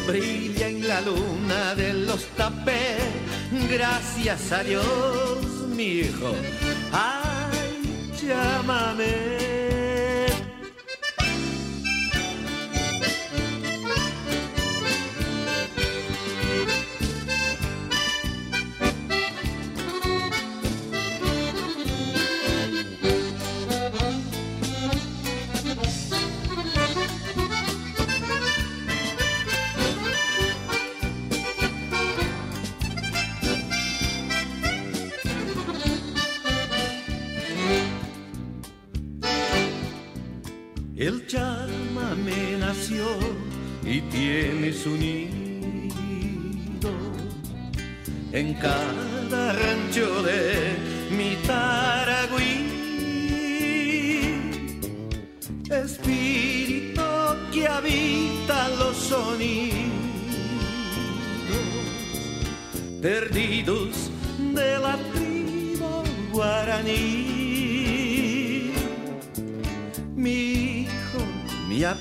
brilla 0.07 0.69
en 0.69 0.87
la 0.87 1.01
luna 1.01 1.75
de 1.75 1.93
los 1.93 2.25
tapés. 2.37 3.03
Gracias 3.69 4.53
a 4.53 4.63
Dios, 4.63 4.85
mi 5.69 6.01
hijo. 6.01 6.33
Ay, 6.93 8.13
llámame. 8.23 9.56
Y 42.89 44.01
tiene 44.13 44.73
su 44.73 44.97
nido 44.97 45.41
en 48.33 48.55
cada 48.55 49.53
rancho 49.55 50.23
de 50.23 50.77
mi 51.11 51.35
Taragüí. 51.45 52.67
Espíritu 55.69 57.03
que 57.53 57.67
habita 57.67 58.69
los 58.79 58.97
sonidos 58.97 59.87
perdidos 63.03 64.11
de 64.55 64.79
la 64.79 64.97
guaraní. 66.33 67.37
Mi 70.15 70.83
hijo 70.83 71.21
me 71.69 71.85
ha 71.85 71.95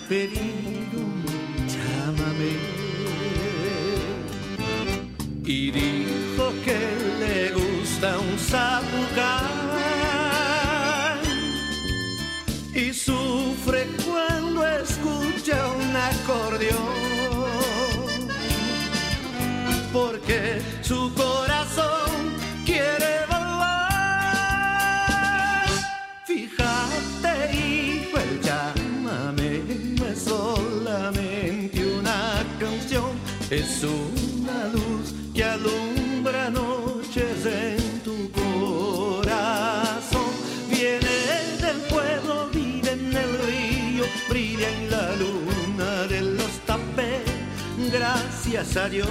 Gracias 48.65 48.83
a 48.83 48.89
Dios, 48.89 49.07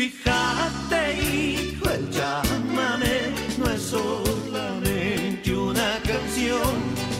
Fíjate, 0.00 1.20
hijo, 1.20 1.90
el 1.90 2.10
llámame 2.10 3.34
no 3.58 3.70
es 3.70 3.82
solamente 3.82 5.54
una 5.54 5.98
canción, 6.02 6.72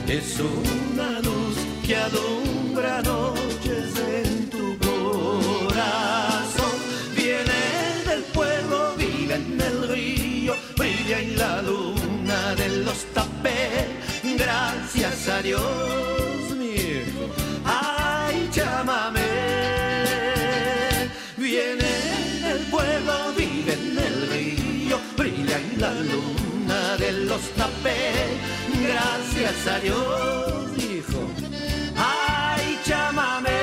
es 0.09 0.41
una 0.41 1.21
luz 1.21 1.59
que 1.87 1.95
alumbra 1.95 3.03
noches 3.03 3.99
en 3.99 4.49
tu 4.49 4.79
corazón. 4.79 6.73
Viene 7.15 7.61
del 8.09 8.23
pueblo, 8.33 8.95
vive 8.97 9.35
en 9.35 9.61
el 9.61 9.87
río, 9.87 10.55
brilla 10.79 11.19
en 11.21 11.37
la 11.37 11.61
luna 11.61 12.55
de 12.55 12.69
los 12.87 13.05
tapés. 13.13 13.89
Gracias 14.39 15.29
a 15.29 15.43
Dios, 15.43 15.90
los 27.31 27.43
tapés. 27.51 28.29
Gracias 28.83 29.67
a 29.69 29.79
Dios, 29.79 30.77
hijo. 30.79 31.21
Ay, 31.97 32.77
llámame. 32.85 33.60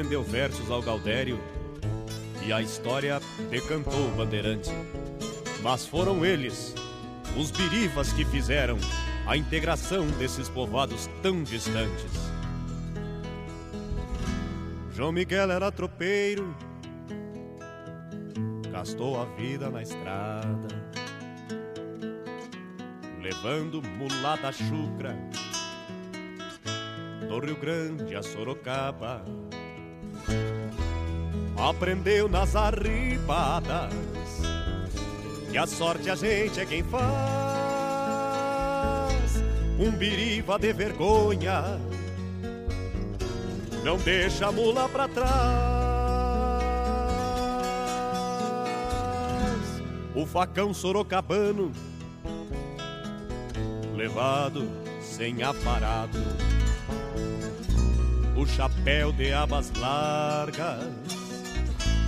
Rendeu 0.00 0.22
versos 0.22 0.70
ao 0.70 0.80
Gaudério 0.80 1.38
e 2.46 2.50
a 2.50 2.62
história 2.62 3.20
decantou 3.50 4.08
o 4.08 4.10
bandeirante. 4.12 4.70
Mas 5.62 5.84
foram 5.84 6.24
eles, 6.24 6.74
os 7.36 7.50
birivas, 7.50 8.10
que 8.10 8.24
fizeram 8.24 8.78
a 9.26 9.36
integração 9.36 10.06
desses 10.12 10.48
povoados 10.48 11.06
tão 11.22 11.42
distantes. 11.42 12.10
João 14.94 15.12
Miguel 15.12 15.50
era 15.50 15.70
tropeiro, 15.70 16.54
gastou 18.72 19.20
a 19.20 19.26
vida 19.26 19.68
na 19.68 19.82
estrada, 19.82 20.68
levando 23.20 23.82
mulata 23.82 24.50
chucra 24.50 25.14
do 27.28 27.38
Rio 27.38 27.56
Grande 27.56 28.16
a 28.16 28.22
Sorocaba. 28.22 29.22
Aprendeu 31.56 32.28
nas 32.28 32.56
arribadas 32.56 33.92
que 35.50 35.58
a 35.58 35.66
sorte 35.66 36.08
a 36.08 36.14
gente 36.14 36.60
é 36.60 36.66
quem 36.66 36.82
faz. 36.84 37.00
Um 39.78 39.90
biriva 39.90 40.58
de 40.58 40.72
vergonha 40.72 41.80
não 43.82 43.96
deixa 43.96 44.48
a 44.48 44.52
mula 44.52 44.88
pra 44.88 45.08
trás. 45.08 45.30
O 50.14 50.26
facão 50.26 50.74
sorocabano 50.74 51.72
levado 53.94 54.68
sem 55.00 55.42
aparado. 55.42 56.18
Chapéu 58.80 59.12
de 59.12 59.30
abas 59.30 59.70
largas, 59.78 60.88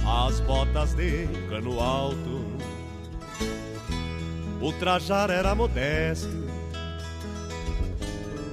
as 0.06 0.40
botas 0.40 0.94
de 0.94 1.26
cano 1.50 1.78
alto. 1.78 2.46
O 4.58 4.72
trajar 4.72 5.28
era 5.28 5.54
modesto, 5.54 6.30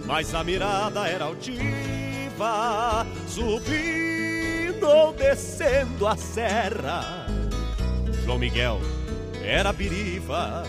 mas 0.05 0.35
a 0.35 0.43
mirada 0.43 1.07
era 1.07 1.23
altiva, 1.25 3.07
subindo 3.25 4.85
ou 4.85 5.13
descendo 5.13 6.05
a 6.05 6.17
serra. 6.17 7.25
João 8.25 8.37
Miguel 8.37 8.81
era 9.41 9.71
biriva, 9.71 10.63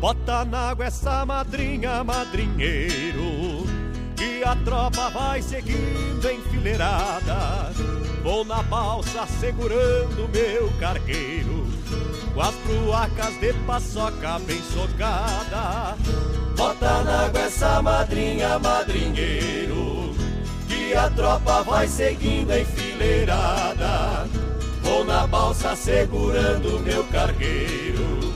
bota 0.00 0.44
na 0.44 0.70
água 0.70 0.86
essa 0.86 1.24
madrinha, 1.24 2.02
madrinheiro, 2.02 3.67
que 4.18 4.42
a 4.42 4.56
tropa 4.56 5.08
vai 5.10 5.40
seguindo 5.40 6.28
enfileirada. 6.28 7.72
Vou 8.22 8.44
na 8.44 8.62
balsa 8.64 9.24
segurando 9.40 10.28
meu 10.32 10.68
cargueiro, 10.80 11.64
com 12.34 12.40
as 12.40 12.54
bruacas 12.56 13.40
de 13.40 13.52
paçoca 13.64 14.40
bem 14.40 14.60
socada. 14.60 15.96
Bota 16.56 17.04
na 17.04 17.26
água 17.26 17.40
essa 17.42 17.80
madrinha, 17.80 18.58
madrinheiro, 18.58 20.12
que 20.66 20.94
a 20.94 21.08
tropa 21.10 21.62
vai 21.62 21.86
seguindo 21.86 22.52
enfileirada. 22.52 24.26
Vou 24.82 25.04
na 25.04 25.28
balsa 25.28 25.76
segurando 25.76 26.80
meu 26.80 27.04
cargueiro, 27.04 28.34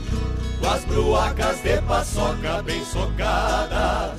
com 0.61 0.69
as 0.69 0.85
bruacas 0.85 1.61
de 1.61 1.81
paçoca 1.81 2.63
bem 2.63 2.85
socada. 2.85 4.15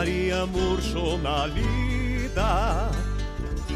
Maria 0.00 0.46
murchou 0.46 1.18
na 1.18 1.46
lida, 1.46 2.88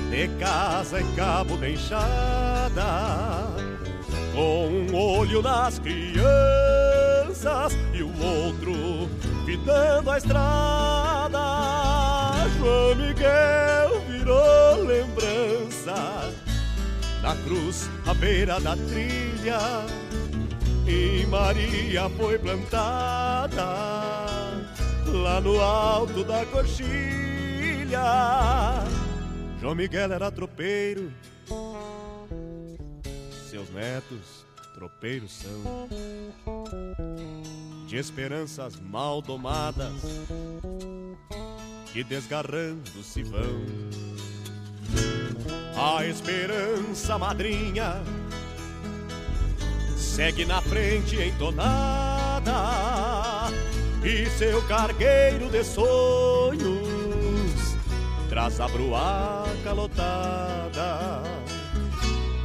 de 0.09 0.27
casa 0.39 0.99
e 0.99 1.05
cabo 1.15 1.59
de 1.59 1.75
enxada, 1.75 2.83
com 4.35 4.69
um 4.69 4.97
olho 4.97 5.43
nas 5.43 5.79
crianças 5.79 6.17
e 7.93 8.03
o 8.03 8.11
outro 8.25 9.07
fitando 9.45 10.11
a 10.11 10.17
estrada. 10.17 11.39
João 12.57 12.95
Miguel 12.95 14.01
virou 14.09 14.83
lembrança 14.83 16.33
da 17.21 17.37
cruz 17.45 17.91
à 18.07 18.15
beira 18.15 18.59
da 18.61 18.75
trilha 18.75 19.61
e 20.87 21.27
Maria 21.27 22.09
foi 22.17 22.39
plantada 22.39 24.14
lá 25.17 25.41
no 25.41 25.61
alto 25.61 26.25
da 26.25 26.45
coxilha. 26.47 28.01
João 29.61 29.75
Miguel 29.75 30.13
era 30.13 30.31
tropeiro, 30.31 31.13
seus 33.51 33.71
netos 33.71 34.45
tropeiros 34.75 35.33
são. 35.33 35.89
De 37.87 37.97
esperanças 37.97 38.81
mal 38.81 39.23
domadas, 39.23 39.93
que 41.93 42.03
desgarrando 42.03 43.03
se 43.03 43.23
vão. 43.23 43.65
A 45.77 46.05
esperança 46.07 47.19
madrinha 47.19 48.03
segue 49.97 50.45
na 50.45 50.61
frente 50.61 51.17
entonada 51.17 52.53
e 54.05 54.29
seu 54.31 54.61
cargueiro 54.63 55.49
de 55.49 55.65
sonhos 55.65 56.85
traz 58.29 58.61
a 58.61 58.69
bruaca 58.69 59.73
lotada. 59.73 61.23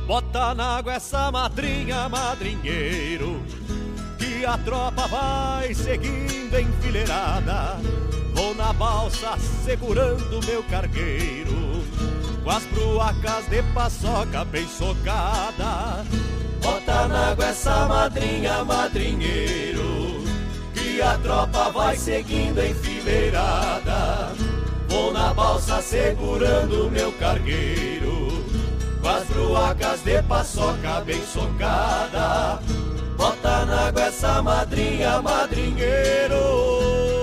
Bota 0.06 0.53
na 0.53 0.77
água 0.77 0.94
essa 0.94 1.31
madrinha, 1.31 2.07
madrinheiro, 2.07 3.41
que 4.18 4.45
a 4.45 4.57
tropa 4.60 5.07
vai 5.07 5.73
seguindo 5.73 6.60
enfileirada. 6.60 7.77
Vou 8.34 8.56
na 8.56 8.72
balsa 8.72 9.36
segurando 9.65 10.45
meu 10.45 10.64
cargueiro, 10.64 11.84
com 12.44 12.49
as 12.49 12.65
bruacas 12.68 13.48
de 13.49 13.61
paçoca 13.73 14.45
bem 14.45 14.68
socada. 14.68 16.06
Bota 16.61 17.07
na 17.07 17.31
água 17.31 17.45
essa 17.45 17.86
madrinha, 17.88 18.64
madrinheiro, 18.64 19.89
que 20.99 21.03
a 21.03 21.17
tropa 21.19 21.69
vai 21.69 21.95
seguindo 21.95 22.61
enfileirada. 22.61 24.34
Vou 24.89 25.13
na 25.13 25.34
balsa 25.34 25.81
segurando 25.81 26.91
meu 26.91 27.13
cargueiro, 27.13 28.43
com 29.01 29.07
as 29.07 29.23
bruacas 29.27 30.01
de 30.01 30.21
paçoca 30.23 30.99
bem 31.05 31.26
socada. 31.26 32.59
Bota 33.15 33.65
na 33.65 33.88
água 33.88 34.01
essa 34.01 34.41
madrinha, 34.41 35.21
madrinheiro, 35.21 36.35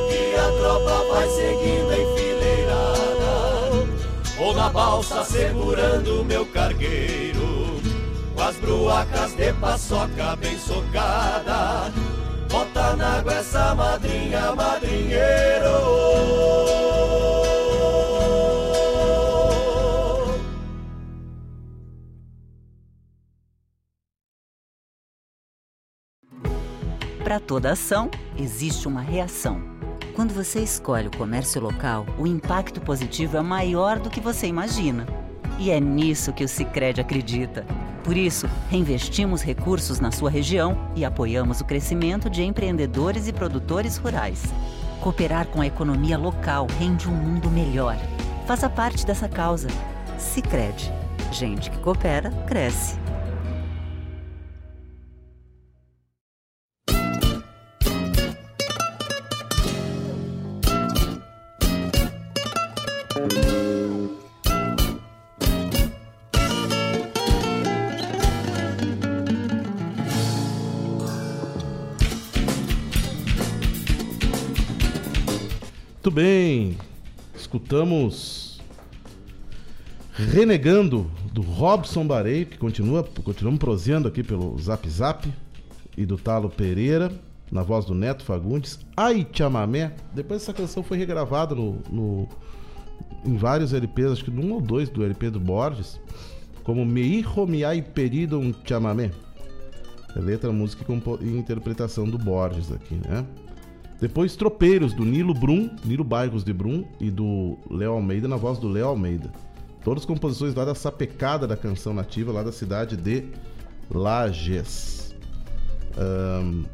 que 0.08 0.34
a 0.34 0.48
tropa 0.58 1.04
vai 1.12 1.28
seguindo 1.28 1.92
enfileirada. 1.92 3.86
Vou 4.38 4.54
na 4.54 4.70
balsa 4.70 5.22
segurando 5.22 6.24
meu 6.24 6.46
cargueiro, 6.46 7.78
com 8.34 8.42
as 8.42 8.56
bruacas 8.56 9.36
de 9.36 9.52
paçoca 9.52 10.34
bem 10.36 10.58
socada. 10.58 11.92
Bota 12.56 12.96
na 12.96 13.18
água 13.18 13.34
essa 13.34 13.74
madrinha, 13.74 14.54
madrinheiro. 14.54 15.76
Para 27.22 27.38
toda 27.40 27.72
ação, 27.72 28.10
existe 28.38 28.88
uma 28.88 29.02
reação. 29.02 29.60
Quando 30.14 30.32
você 30.32 30.60
escolhe 30.60 31.08
o 31.08 31.16
comércio 31.18 31.60
local, 31.60 32.06
o 32.18 32.26
impacto 32.26 32.80
positivo 32.80 33.36
é 33.36 33.42
maior 33.42 33.98
do 33.98 34.08
que 34.08 34.18
você 34.18 34.46
imagina. 34.46 35.04
E 35.58 35.70
é 35.70 35.80
nisso 35.80 36.32
que 36.32 36.44
o 36.44 36.48
Sicredi 36.48 37.00
acredita. 37.00 37.64
Por 38.04 38.16
isso, 38.16 38.48
reinvestimos 38.70 39.42
recursos 39.42 39.98
na 39.98 40.12
sua 40.12 40.30
região 40.30 40.90
e 40.94 41.04
apoiamos 41.04 41.60
o 41.60 41.64
crescimento 41.64 42.30
de 42.30 42.42
empreendedores 42.42 43.26
e 43.26 43.32
produtores 43.32 43.96
rurais. 43.96 44.44
Cooperar 45.00 45.46
com 45.46 45.60
a 45.60 45.66
economia 45.66 46.18
local 46.18 46.66
rende 46.78 47.08
um 47.08 47.14
mundo 47.14 47.50
melhor. 47.50 47.96
Faça 48.46 48.68
parte 48.68 49.04
dessa 49.04 49.28
causa. 49.28 49.68
Sicredi. 50.18 50.92
Gente 51.32 51.70
que 51.70 51.78
coopera 51.78 52.30
cresce. 52.46 53.05
Escutamos 77.66 78.60
Renegando 80.12 81.10
do 81.32 81.42
Robson 81.42 82.06
Bareio, 82.06 82.46
que 82.46 82.56
continua, 82.56 83.02
continuamos 83.24 83.58
proseando 83.58 84.06
aqui 84.06 84.22
pelo 84.22 84.56
Zap 84.58 84.88
Zap, 84.88 85.28
e 85.96 86.06
do 86.06 86.16
Talo 86.16 86.48
Pereira, 86.48 87.10
na 87.50 87.64
voz 87.64 87.84
do 87.84 87.92
Neto 87.92 88.22
Fagundes. 88.22 88.78
Ai 88.96 89.26
Chamamé, 89.32 89.92
depois 90.14 90.42
essa 90.42 90.54
canção 90.54 90.82
foi 90.84 90.96
regravada 90.96 91.56
no, 91.56 91.82
no, 91.90 92.28
em 93.24 93.36
vários 93.36 93.72
LPs, 93.72 94.12
acho 94.12 94.24
que 94.24 94.30
num 94.30 94.52
ou 94.52 94.60
dois 94.60 94.88
do 94.88 95.04
LP 95.04 95.30
do 95.30 95.40
Borges, 95.40 96.00
como 96.62 96.86
Me 96.86 97.02
Hijo 97.02 97.46
Me 97.46 97.64
Hay 97.64 97.82
Pedido 97.82 98.38
un 98.38 98.54
Chamamé. 98.64 99.10
É 100.14 100.20
letra, 100.20 100.52
música 100.52 100.84
e 101.20 101.36
interpretação 101.36 102.08
do 102.08 102.16
Borges 102.16 102.70
aqui, 102.70 102.94
né? 102.94 103.26
Depois 104.00 104.36
Tropeiros, 104.36 104.92
do 104.92 105.04
Nilo 105.04 105.32
Brum, 105.32 105.70
Nilo 105.84 106.04
Bairros 106.04 106.44
de 106.44 106.52
Brum 106.52 106.84
e 107.00 107.10
do 107.10 107.56
Léo 107.70 107.92
Almeida, 107.92 108.28
na 108.28 108.36
voz 108.36 108.58
do 108.58 108.68
Léo 108.68 108.88
Almeida. 108.88 109.32
Todas 109.82 110.04
composições 110.04 110.54
lá 110.54 110.64
da 110.64 110.74
sapecada 110.74 111.46
da 111.46 111.56
canção 111.56 111.94
nativa, 111.94 112.32
lá 112.32 112.42
da 112.42 112.52
cidade 112.52 112.96
de 112.96 113.24
Lages. 113.90 115.14
Ahn, 115.96 116.64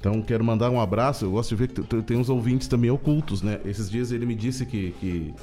então 0.00 0.22
quero 0.22 0.44
mandar 0.44 0.70
um 0.70 0.80
abraço. 0.80 1.24
Eu 1.24 1.32
gosto 1.32 1.50
de 1.50 1.56
ver 1.56 1.68
que 1.68 2.02
tem 2.02 2.16
uns 2.16 2.28
ouvintes 2.28 2.68
também 2.68 2.90
ocultos, 2.90 3.42
né? 3.42 3.60
Esses 3.64 3.90
dias 3.90 4.12
ele 4.12 4.26
me 4.26 4.34
disse 4.34 4.64
que. 4.64 4.92
que 5.00 5.34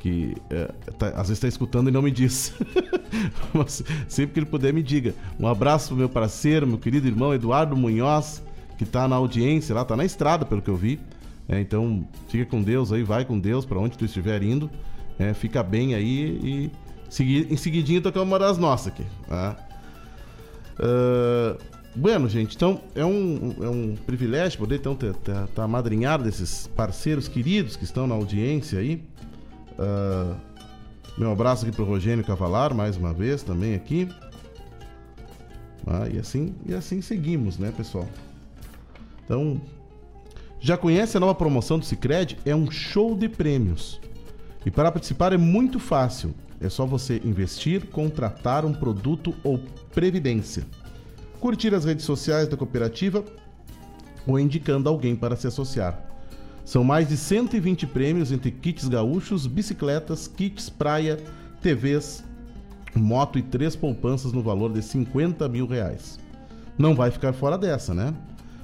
que 0.00 0.34
é, 0.50 0.64
tá- 0.98 1.10
às 1.10 1.28
vezes 1.28 1.34
está 1.34 1.46
escutando 1.46 1.88
e 1.88 1.92
não 1.92 2.02
me 2.02 2.10
diz. 2.10 2.52
Mas 3.54 3.84
sempre 4.08 4.34
que 4.34 4.40
ele 4.40 4.46
puder, 4.46 4.72
me 4.72 4.82
diga. 4.82 5.14
Um 5.38 5.46
abraço 5.46 5.88
pro 5.90 5.96
meu 5.96 6.08
parceiro, 6.08 6.66
meu 6.66 6.76
querido 6.76 7.06
irmão 7.06 7.32
Eduardo 7.32 7.76
Munhoz, 7.76 8.42
que 8.76 8.84
está 8.84 9.06
na 9.06 9.16
audiência 9.16 9.74
lá, 9.74 9.84
tá 9.84 9.96
na 9.96 10.04
estrada, 10.04 10.44
pelo 10.44 10.62
que 10.62 10.70
eu 10.70 10.76
vi. 10.76 11.00
É, 11.48 11.60
então, 11.60 12.06
fica 12.28 12.46
com 12.46 12.62
Deus 12.62 12.92
aí, 12.92 13.02
vai 13.02 13.24
com 13.24 13.38
Deus 13.38 13.64
para 13.64 13.78
onde 13.78 13.96
tu 13.96 14.04
estiver 14.04 14.42
indo. 14.42 14.70
É, 15.18 15.34
fica 15.34 15.62
bem 15.62 15.94
aí 15.94 16.40
e 16.42 16.72
segui, 17.08 17.46
em 17.50 17.56
seguidinho 17.56 18.00
tocar 18.00 18.22
uma 18.22 18.38
das 18.38 18.58
nossas 18.58 18.88
aqui. 18.88 19.04
Tá? 19.28 19.56
Ah, 20.78 21.56
bueno, 21.94 22.28
gente, 22.28 22.56
então 22.56 22.80
é 22.94 23.04
um, 23.04 23.54
é 23.60 23.68
um 23.68 23.94
privilégio 23.94 24.58
poder 24.58 24.76
então 24.76 24.94
estar 24.94 25.12
tá, 25.12 25.46
tá 25.54 25.64
amadrinhado 25.64 26.24
desses 26.24 26.66
parceiros 26.66 27.28
queridos 27.28 27.76
que 27.76 27.84
estão 27.84 28.06
na 28.06 28.14
audiência 28.14 28.78
aí. 28.78 29.02
Ah, 29.78 30.36
meu 31.16 31.30
abraço 31.30 31.66
aqui 31.66 31.74
pro 31.74 31.84
Rogênio 31.84 32.24
Cavalar, 32.24 32.74
mais 32.74 32.96
uma 32.96 33.12
vez 33.12 33.42
também 33.42 33.74
aqui. 33.74 34.08
Ah, 35.86 36.08
e 36.08 36.18
assim 36.18 36.54
e 36.66 36.74
assim 36.74 37.02
seguimos, 37.02 37.58
né, 37.58 37.72
pessoal? 37.76 38.08
Então, 39.24 39.60
já 40.60 40.76
conhece 40.76 41.16
a 41.16 41.20
nova 41.20 41.34
promoção 41.34 41.78
do 41.78 41.84
Cicred? 41.84 42.38
É 42.44 42.54
um 42.54 42.70
show 42.70 43.16
de 43.16 43.28
prêmios. 43.28 44.00
E 44.64 44.70
para 44.70 44.92
participar 44.92 45.32
é 45.32 45.36
muito 45.36 45.78
fácil. 45.78 46.34
É 46.60 46.68
só 46.68 46.86
você 46.86 47.20
investir, 47.24 47.86
contratar 47.86 48.64
um 48.64 48.72
produto 48.72 49.34
ou 49.42 49.58
previdência. 49.92 50.64
Curtir 51.40 51.74
as 51.74 51.84
redes 51.84 52.04
sociais 52.04 52.46
da 52.46 52.56
cooperativa 52.56 53.24
ou 54.24 54.38
indicando 54.38 54.88
alguém 54.88 55.16
para 55.16 55.34
se 55.34 55.48
associar. 55.48 56.00
São 56.64 56.84
mais 56.84 57.08
de 57.08 57.16
120 57.16 57.88
prêmios 57.88 58.30
entre 58.30 58.52
kits 58.52 58.86
gaúchos, 58.86 59.48
bicicletas, 59.48 60.28
kits 60.28 60.70
praia, 60.70 61.18
TVs, 61.60 62.22
moto 62.94 63.38
e 63.38 63.42
três 63.42 63.74
poupanças 63.74 64.32
no 64.32 64.42
valor 64.42 64.72
de 64.72 64.82
50 64.82 65.48
mil 65.48 65.66
reais. 65.66 66.20
Não 66.78 66.94
vai 66.94 67.10
ficar 67.10 67.32
fora 67.32 67.58
dessa, 67.58 67.92
né? 67.92 68.14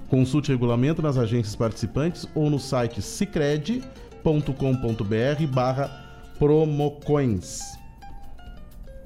Consulte 0.09 0.51
regulamento 0.51 1.03
nas 1.03 1.19
agências 1.19 1.55
participantes 1.55 2.27
ou 2.35 2.49
no 2.49 2.59
site 2.59 3.03
cicred.com.br 3.03 3.83
barra 5.53 5.89
promocoins. 6.39 7.61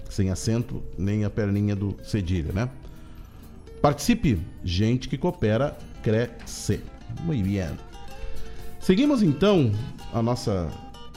Sem 0.08 0.30
acento, 0.30 0.82
nem 0.96 1.24
a 1.24 1.30
perninha 1.30 1.74
do 1.74 1.96
cedilha, 2.04 2.52
né? 2.52 2.68
Participe! 3.80 4.40
Gente 4.62 5.08
que 5.08 5.18
coopera, 5.18 5.76
cresce. 6.02 6.80
Muito 7.24 7.44
bem. 7.44 7.68
Seguimos 8.78 9.22
então 9.22 9.72
a 10.12 10.22
nossa, 10.22 10.70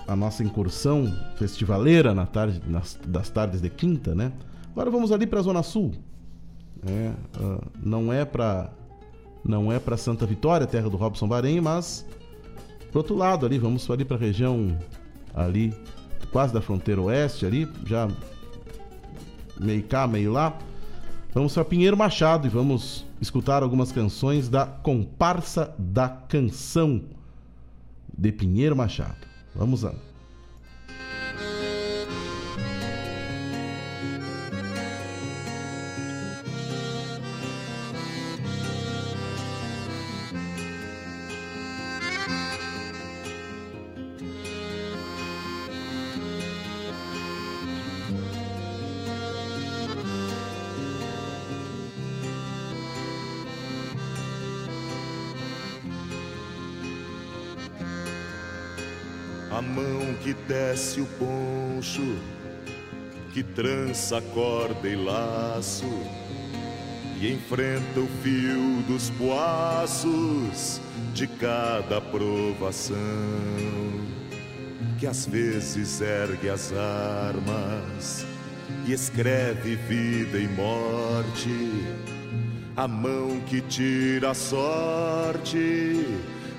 a 0.08 0.16
nossa 0.16 0.44
incursão 0.44 1.14
festivaleira 1.36 2.14
na 2.14 2.26
tarde, 2.26 2.62
nas, 2.68 2.98
das 3.06 3.30
tardes 3.30 3.62
de 3.62 3.70
quinta, 3.70 4.16
né? 4.16 4.32
Agora 4.72 4.90
vamos 4.90 5.12
ali 5.12 5.28
para 5.28 5.40
a 5.40 5.44
Zona 5.44 5.62
Sul. 5.62 5.94
É, 6.88 7.14
ah, 7.40 7.68
não 7.84 8.12
é 8.12 8.26
para 8.26 8.72
não 9.48 9.72
é 9.72 9.80
para 9.80 9.96
Santa 9.96 10.26
Vitória, 10.26 10.66
terra 10.66 10.90
do 10.90 10.98
Robson 10.98 11.28
Bahrein, 11.28 11.62
mas 11.62 12.06
pro 12.92 13.00
outro 13.00 13.16
lado 13.16 13.46
ali, 13.46 13.60
vamos 13.60 13.90
ali 13.90 14.04
para 14.04 14.18
a 14.18 14.20
região 14.20 14.78
ali 15.34 15.74
quase 16.32 16.54
da 16.54 16.62
fronteira 16.62 17.02
oeste 17.02 17.46
ali, 17.46 17.68
já 17.86 18.10
meio 19.60 19.84
cá, 19.84 20.08
meio 20.08 20.32
lá. 20.32 20.58
Vamos 21.34 21.54
para 21.54 21.66
Pinheiro 21.66 21.98
Machado 21.98 22.48
e 22.48 22.50
vamos 22.50 23.06
escutar 23.22 23.62
algumas 23.62 23.92
canções 23.92 24.50
da 24.50 24.66
Comparsa 24.66 25.74
da 25.78 26.08
Canção 26.10 27.04
de 28.18 28.32
Pinheiro 28.32 28.76
Machado. 28.76 29.28
Vamos 29.54 29.84
lá. 29.84 29.94
Que 60.26 60.34
desce 60.34 61.00
o 61.02 61.06
poncho, 61.20 62.18
que 63.32 63.44
trança 63.44 64.20
corda 64.34 64.88
e 64.88 64.96
laço, 64.96 65.86
e 67.22 67.32
enfrenta 67.32 68.00
o 68.00 68.08
fio 68.24 68.82
dos 68.88 69.12
poaços 69.12 70.82
de 71.14 71.28
cada 71.28 72.02
provação, 72.02 72.98
que 74.98 75.06
às 75.06 75.28
vezes 75.28 76.02
ergue 76.02 76.50
as 76.50 76.74
armas 76.74 78.26
e 78.88 78.94
escreve 78.94 79.76
vida 79.76 80.40
e 80.40 80.48
morte, 80.48 81.86
a 82.76 82.88
mão 82.88 83.40
que 83.42 83.62
tira 83.62 84.32
a 84.32 84.34
sorte 84.34 86.04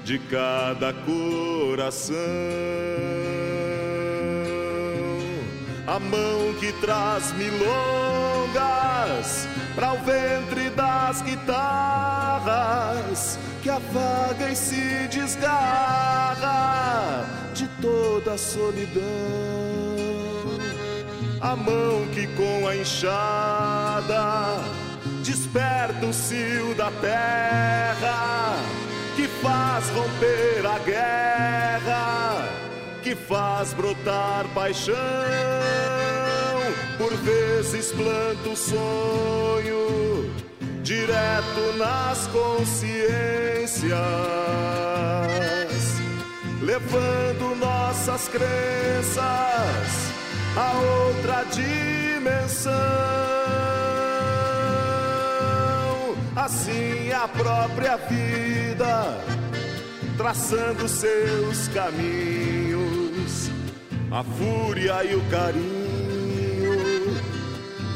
de 0.04 0.20
cada 0.20 0.92
coração. 0.92 2.16
A 5.96 5.98
mão 5.98 6.52
que 6.60 6.72
traz 6.74 7.32
milongas 7.32 7.56
para 9.74 9.94
o 9.94 9.98
ventre 10.04 10.68
das 10.68 11.22
guitarras, 11.22 12.58
que 13.62 13.70
afaga 13.70 14.50
e 14.50 14.56
se 14.56 15.08
desgarra 15.08 16.44
de 17.54 17.66
toda 17.80 18.34
a 18.34 18.38
solidão. 18.38 19.02
A 21.40 21.56
mão 21.56 22.06
que 22.12 22.26
com 22.26 22.68
a 22.68 22.76
enxada 22.76 24.60
desperta 25.24 26.04
o 26.04 26.12
cio 26.12 26.74
da 26.74 26.90
terra 27.00 28.58
que 29.16 29.26
faz 29.40 29.88
romper 29.88 30.66
a 30.66 30.78
guerra, 30.78 32.65
que 33.06 33.14
faz 33.14 33.72
brotar 33.72 34.44
paixão, 34.52 34.96
por 36.98 37.14
vezes 37.18 37.92
planta 37.92 38.48
o 38.48 38.56
sonho 38.56 40.34
direto 40.82 41.76
nas 41.76 42.26
consciências, 42.26 43.94
levando 46.60 47.54
nossas 47.60 48.26
crenças 48.26 49.22
a 50.56 50.72
outra 51.06 51.44
dimensão. 51.44 52.72
Assim 56.34 57.12
a 57.12 57.28
própria 57.28 57.98
vida, 57.98 59.16
traçando 60.16 60.88
seus 60.88 61.68
caminhos, 61.68 62.65
a 64.10 64.22
fúria 64.22 65.04
e 65.04 65.14
o 65.14 65.20
carinho 65.30 65.76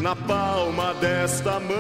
na 0.01 0.16
palma 0.16 0.95
desta 0.95 1.61
mão. 1.61 1.78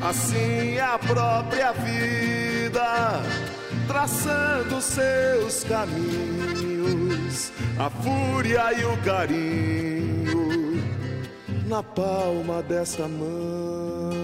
Assim 0.00 0.78
a 0.78 0.98
própria 0.98 1.72
vida, 1.72 3.22
traçando 3.86 4.80
seus 4.80 5.64
caminhos, 5.64 7.52
a 7.78 7.88
fúria 7.88 8.72
e 8.72 8.84
o 8.84 8.96
carinho 8.98 10.82
na 11.66 11.82
palma 11.82 12.62
desta 12.62 13.08
mão. 13.08 14.21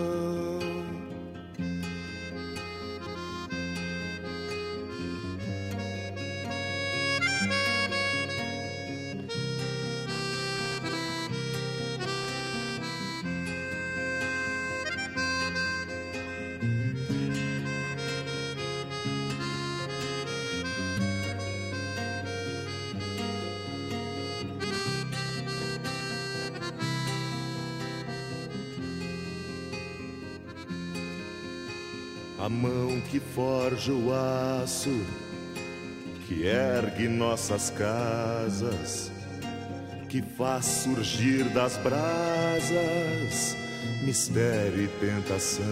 A 32.48 32.50
mão 32.50 32.98
que 33.10 33.20
forja 33.20 33.92
o 33.92 34.10
aço, 34.10 35.04
que 36.26 36.44
ergue 36.44 37.06
nossas 37.06 37.68
casas, 37.68 39.12
que 40.08 40.22
faz 40.22 40.64
surgir 40.64 41.44
das 41.50 41.76
brasas 41.76 43.54
mistério 44.02 44.82
e 44.82 44.88
tentação, 44.98 45.62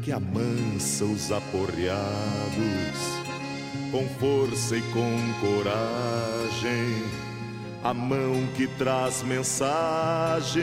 que 0.00 0.10
amansa 0.10 1.04
os 1.04 1.30
aporreados 1.30 2.00
com 3.92 4.08
força 4.18 4.78
e 4.78 4.82
com 4.92 5.14
coragem, 5.42 7.02
a 7.82 7.92
mão 7.92 8.46
que 8.56 8.66
traz 8.78 9.22
mensagens 9.24 10.54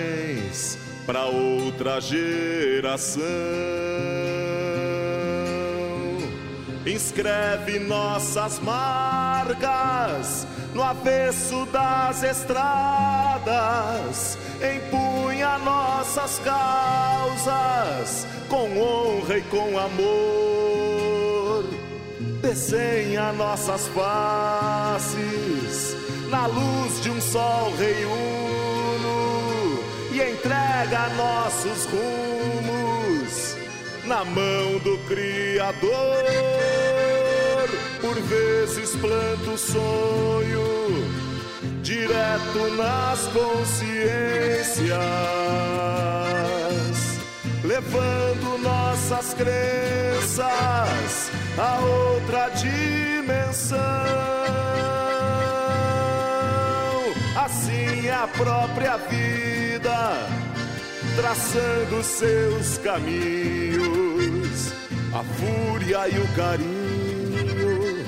para 1.06 1.26
outra 1.26 2.00
geração. 2.00 3.22
Inscreve 6.86 7.80
nossas 7.80 8.60
marcas 8.60 10.48
no 10.74 10.84
avesso 10.84 11.66
das 11.68 12.24
estradas, 12.24 14.38
empunha 14.58 15.58
nossas 15.60 16.40
causas 16.40 18.26
com 18.50 18.80
honra 18.80 19.38
e 19.38 19.42
com 19.44 19.78
amor. 19.78 21.66
Desenha 22.42 23.32
nossas 23.34 23.88
faces 23.90 25.96
na 26.30 26.48
luz 26.48 27.02
de 27.02 27.10
um 27.10 27.20
sol 27.22 27.74
reiuno 27.78 28.50
e 28.50 28.51
entrega 30.30 31.10
nossos 31.16 31.86
rumos 31.86 33.56
na 34.06 34.24
mão 34.24 34.78
do 34.84 34.98
Criador. 35.08 35.92
Por 38.02 38.16
vezes 38.22 38.96
planto 38.98 39.58
sonho 39.58 40.62
direto 41.82 42.70
nas 42.78 43.28
consciências, 43.28 44.92
levando 47.64 48.58
nossas 48.60 49.34
crenças 49.34 50.52
a 51.58 51.80
outra 51.80 52.50
dimensão. 52.50 54.41
Assim 57.44 58.08
a 58.08 58.28
própria 58.28 58.98
vida, 58.98 60.28
traçando 61.16 62.04
seus 62.04 62.78
caminhos, 62.78 64.72
a 65.12 65.24
fúria 65.24 66.08
e 66.08 66.20
o 66.20 66.28
carinho 66.36 68.06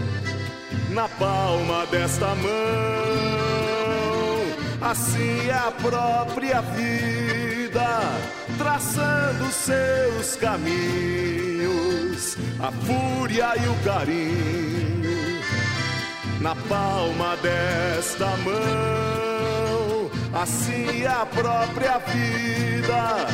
na 0.91 1.09
palma 1.09 1.87
desta 1.87 2.27
mão. 2.35 2.53
Assim 4.79 5.49
a 5.49 5.71
própria 5.81 6.61
vida, 6.61 8.01
traçando 8.59 9.51
seus 9.51 10.35
caminhos, 10.35 10.77
a 12.59 12.71
fúria 12.71 13.55
e 13.57 13.67
o 13.67 13.75
carinho 13.83 15.02
na 16.43 16.55
palma 16.55 17.37
desta 17.37 18.27
mão. 18.37 20.11
Assim 20.33 21.05
a 21.05 21.25
própria 21.25 21.99
vida, 21.99 23.27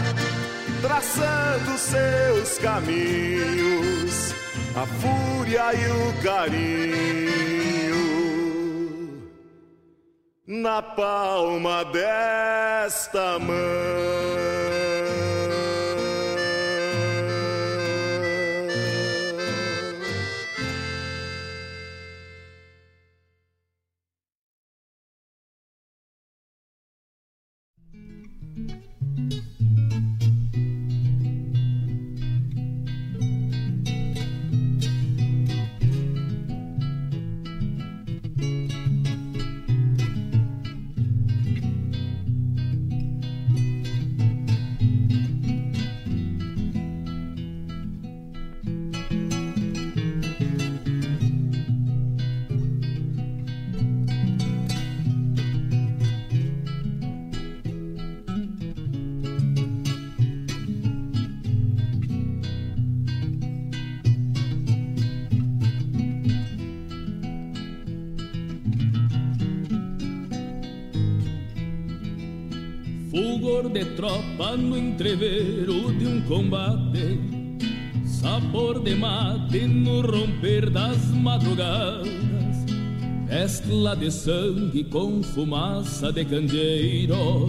traçando 0.81 1.75
seus 1.77 2.59
caminhos, 2.59 4.35
a 4.75 4.85
fúria 4.85 5.73
e 5.73 5.89
o 5.91 6.13
carinho 6.21 6.99
na 10.45 10.81
palma 10.81 11.83
desta 11.85 13.39
mão. 13.39 13.55
Fulgor 73.39 73.69
de 73.69 73.85
tropa 73.95 74.57
no 74.57 74.77
entrevero 74.77 75.93
de 75.93 76.05
um 76.05 76.21
combate. 76.23 77.19
Sabor 78.05 78.83
de 78.83 78.95
mate 78.95 79.65
no 79.65 80.01
romper 80.01 80.69
das 80.69 80.97
madrugadas. 81.11 82.09
Mescla 83.29 83.95
de 83.95 84.11
sangue 84.11 84.83
com 84.83 85.23
fumaça 85.23 86.11
de 86.11 86.25
candeeiro. 86.25 87.47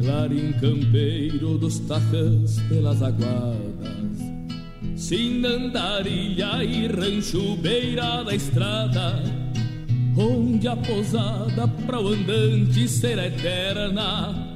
Clarim 0.00 0.52
campeiro 0.52 1.58
dos 1.58 1.80
tarrãs 1.80 2.60
pelas 2.68 3.02
aguadas. 3.02 4.18
Sinandarilha 4.94 6.62
e 6.62 6.86
rancho 6.86 7.56
beira 7.56 8.22
da 8.22 8.34
estrada. 8.36 9.20
Onde 10.16 10.68
a 10.68 10.76
pousada 10.76 11.66
para 11.66 12.00
o 12.00 12.08
andante 12.08 12.86
será 12.86 13.26
eterna 13.26 14.51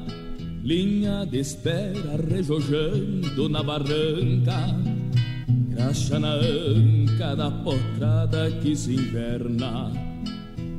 Linha 0.66 1.24
de 1.24 1.38
espera 1.38 2.16
rejojando 2.28 3.48
na 3.48 3.62
barranca. 3.62 4.74
Graxa 5.70 6.18
na 6.18 6.32
anca 6.32 7.36
da 7.36 7.52
potrada 7.52 8.50
que 8.60 8.74
se 8.74 8.94
inverna. 8.94 9.92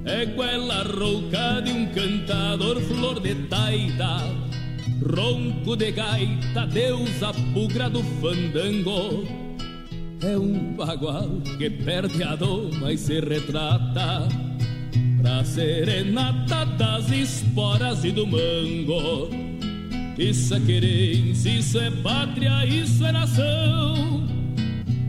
É 0.04 0.26
goela 0.26 0.84
rouca 0.84 1.62
de 1.62 1.72
um 1.72 1.86
cantador 1.94 2.82
flor 2.82 3.22
de 3.22 3.34
taita 3.48 4.24
Ronco 5.02 5.78
de 5.78 5.94
gaita, 5.94 6.68
deusa 6.68 7.32
bugra 7.54 7.90
do 7.90 8.04
fandango. 8.20 9.26
É 10.22 10.38
um 10.38 10.76
bagual 10.76 11.30
que 11.58 11.70
perde 11.70 12.24
a 12.24 12.36
doma 12.36 12.92
e 12.92 12.98
se 12.98 13.22
retrata 13.22 14.28
Pra 15.22 15.46
serenata 15.46 16.66
das 16.78 17.10
esporas 17.10 18.04
e 18.04 18.12
do 18.12 18.28
mango 18.28 19.47
Isso 20.18 20.56
é 20.56 20.60
querência, 20.60 21.50
isso 21.50 21.80
é 21.80 21.92
pátria, 21.92 22.66
isso 22.66 23.06
é 23.06 23.12
nação. 23.12 24.28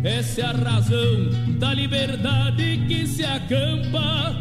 Essa 0.04 0.42
é 0.42 0.44
a 0.44 0.52
razão 0.52 1.30
da 1.58 1.72
liberdade 1.72 2.84
que 2.86 3.06
se 3.06 3.24
acampa 3.24 4.36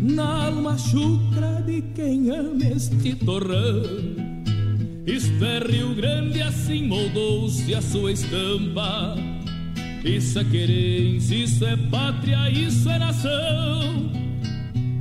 Na 0.00 0.46
alma 0.46 0.76
chucra 0.76 1.62
de 1.64 1.82
quem 1.94 2.30
ama 2.30 2.64
este 2.64 3.14
torrão. 3.16 3.82
Isto 5.06 5.44
é 5.44 5.58
Rio 5.58 5.94
Grande, 5.94 6.40
assim 6.40 6.86
moldou-se 6.86 7.74
a 7.74 7.82
sua 7.82 8.12
estampa. 8.12 9.14
Isso 10.04 10.38
é 10.38 10.44
querência, 10.44 11.34
isso 11.34 11.64
é 11.66 11.76
pátria, 11.76 12.50
isso 12.50 12.88
é 12.88 12.98
nação. 12.98 14.10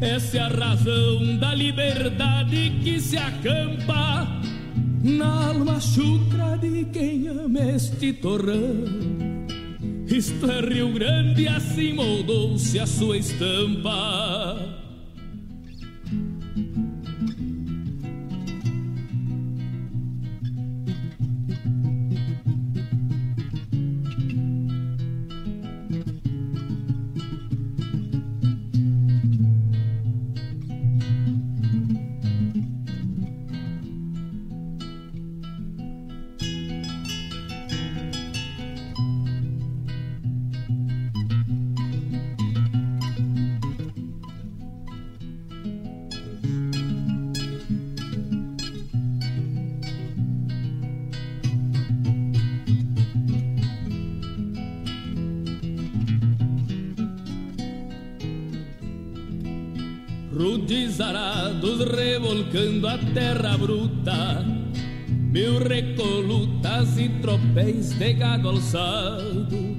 Essa 0.01 0.37
é 0.37 0.39
a 0.41 0.47
razão 0.47 1.37
da 1.37 1.53
liberdade 1.55 2.73
que 2.83 2.99
se 2.99 3.17
acampa 3.17 4.27
na 5.03 5.47
alma 5.47 5.79
chucra 5.79 6.57
de 6.57 6.85
quem 6.85 7.27
ama 7.27 7.59
este 7.75 8.13
torrão. 8.13 8.83
Isto 10.07 10.49
é 10.49 10.61
Rio 10.61 10.93
Grande, 10.93 11.47
assim 11.47 11.93
moldou-se 11.93 12.79
a 12.79 12.85
sua 12.87 13.17
estampa. 13.17 14.86
A 62.87 62.97
terra 63.13 63.57
bruta, 63.57 64.45
mil 65.07 65.59
recolutas 65.59 66.97
e 66.97 67.09
tropéis 67.21 67.91
de 67.91 68.13
gado 68.13 68.49
alçado, 68.49 69.77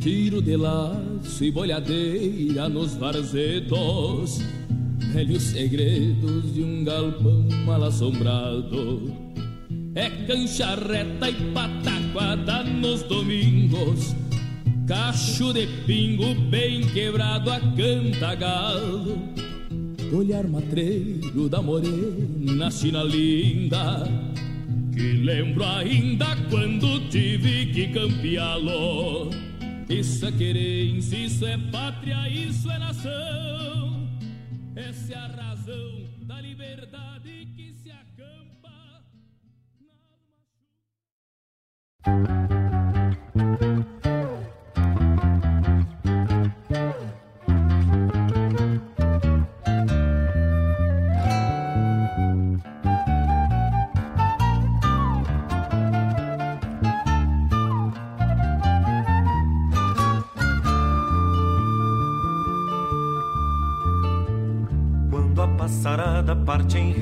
tiro 0.00 0.40
de 0.40 0.56
laço 0.56 1.44
e 1.44 1.50
bolhadeira 1.50 2.68
nos 2.68 2.94
varzedos, 2.94 4.40
velhos 5.12 5.42
segredos 5.42 6.54
de 6.54 6.62
um 6.62 6.84
galpão 6.84 7.48
mal 7.64 7.82
assombrado. 7.82 9.12
É 9.94 10.08
cancha 10.26 10.76
reta 10.76 11.30
e 11.30 11.52
pataquada 11.52 12.62
nos 12.62 13.02
domingos, 13.02 14.14
cacho 14.86 15.52
de 15.52 15.66
pingo 15.84 16.34
bem 16.48 16.82
quebrado 16.88 17.50
a 17.50 17.58
canta 17.58 18.34
galo 18.34 19.45
olhar 20.14 20.46
matreiro 20.46 21.48
da 21.48 21.60
morena 21.62 22.70
china 22.70 23.02
linda 23.02 24.04
Que 24.92 25.12
lembro 25.12 25.64
ainda 25.64 26.36
quando 26.48 27.08
tive 27.10 27.66
que 27.66 27.88
campeá-lo. 27.88 29.30
Isso 29.88 30.26
é 30.26 30.32
querência, 30.32 31.16
isso 31.16 31.46
é 31.46 31.58
pátria, 31.70 32.28
isso 32.28 32.70
é 32.70 32.78
nação. 32.78 34.08
Essa 34.74 35.12
é 35.12 35.16
a 35.16 35.26
razão 35.26 36.04
da 36.22 36.40
liberdade 36.40 37.48
que 37.54 37.72
se 37.74 37.90
acampa 37.90 39.02
Quando 42.02 42.55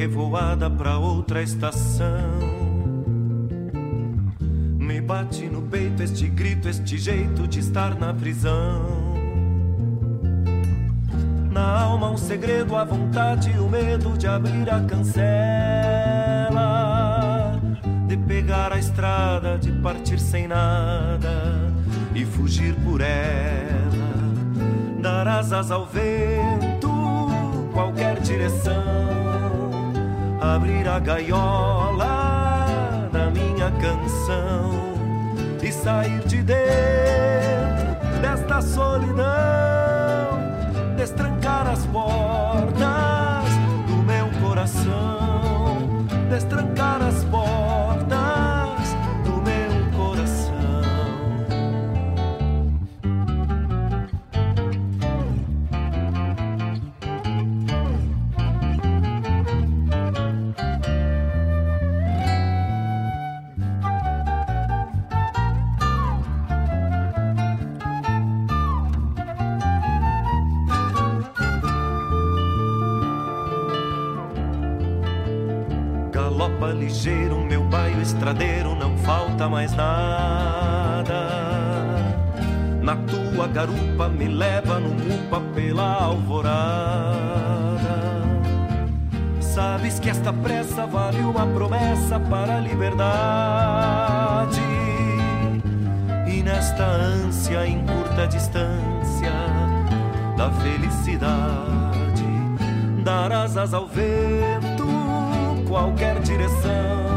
revoada 0.04 0.68
pra 0.68 0.98
outra 0.98 1.42
estação. 1.42 2.38
Me 4.78 5.00
bate 5.00 5.46
no 5.46 5.62
peito 5.62 6.02
este 6.02 6.26
grito, 6.28 6.68
este 6.68 6.98
jeito 6.98 7.48
de 7.48 7.60
estar 7.60 7.98
na 7.98 8.12
prisão. 8.12 9.14
Na 11.50 11.80
alma 11.84 12.10
um 12.10 12.18
segredo, 12.18 12.76
a 12.76 12.84
vontade 12.84 13.50
e 13.50 13.58
o 13.58 13.66
medo 13.66 14.10
de 14.18 14.26
abrir 14.26 14.68
a 14.68 14.82
cancela. 14.82 15.24
De 18.06 18.18
pegar 18.18 18.72
a 18.74 18.78
estrada, 18.78 19.56
de 19.56 19.72
partir 19.72 20.20
sem 20.20 20.46
nada 20.46 21.72
e 22.14 22.26
fugir 22.26 22.74
por 22.84 23.00
ela. 23.00 23.80
Dar 25.00 25.26
asas 25.26 25.70
ao 25.70 25.86
vento, 25.86 26.90
qualquer 27.72 28.20
direção. 28.20 29.13
Abrir 30.52 30.86
a 30.86 30.98
gaiola 30.98 33.08
da 33.10 33.30
minha 33.30 33.70
canção 33.80 34.92
e 35.62 35.72
sair 35.72 36.20
de 36.26 36.42
dentro 36.42 38.20
desta 38.20 38.60
solidão. 38.60 39.24
Destrancar 40.96 41.66
as 41.66 41.86
portas 41.86 43.48
do 43.86 44.02
meu 44.02 44.28
coração. 44.46 46.04
Destrancar 46.28 47.00
as 47.02 47.13
mais 79.48 79.74
nada. 79.74 81.28
Na 82.82 82.96
tua 82.96 83.46
garupa 83.48 84.08
me 84.08 84.28
leva 84.28 84.78
no 84.78 84.90
mupa 84.90 85.40
pela 85.54 86.02
alvorada. 86.02 87.44
Sabes 89.40 89.98
que 89.98 90.10
esta 90.10 90.32
pressa 90.32 90.86
vale 90.86 91.20
uma 91.20 91.46
promessa 91.46 92.18
para 92.18 92.56
a 92.56 92.60
liberdade. 92.60 92.94
E 96.26 96.42
nesta 96.42 96.84
ânsia 96.84 97.66
em 97.66 97.84
curta 97.84 98.26
distância 98.26 99.32
da 100.36 100.50
felicidade, 100.50 102.24
dar 103.04 103.32
asas 103.32 103.72
ao 103.72 103.86
vento, 103.86 104.86
qualquer 105.68 106.20
direção, 106.20 107.13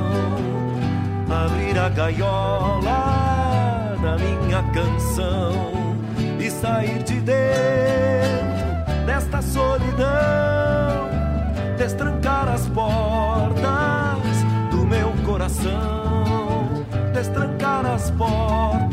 abrir 1.47 1.79
a 1.79 1.89
gaiola 1.89 3.95
da 4.01 4.17
minha 4.17 4.63
canção 4.73 5.95
e 6.39 6.51
sair 6.51 7.01
de 7.03 7.21
dentro 7.21 7.37
desta 9.05 9.41
solidão, 9.41 11.09
destrancar 11.77 12.49
as 12.49 12.67
portas 12.67 13.63
do 14.71 14.85
meu 14.85 15.13
coração, 15.25 16.85
destrancar 17.13 17.85
as 17.85 18.11
portas 18.11 18.86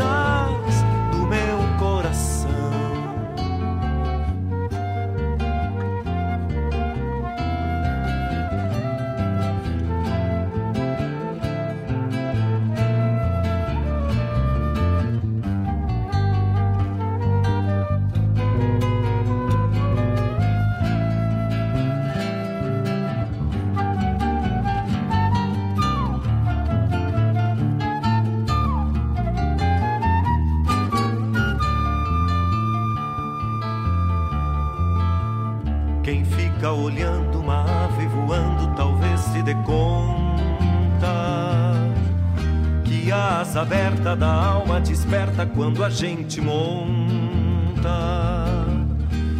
da 44.16 44.32
alma 44.32 44.80
desperta 44.80 45.46
quando 45.46 45.84
a 45.84 45.90
gente 45.90 46.40
monta. 46.40 46.64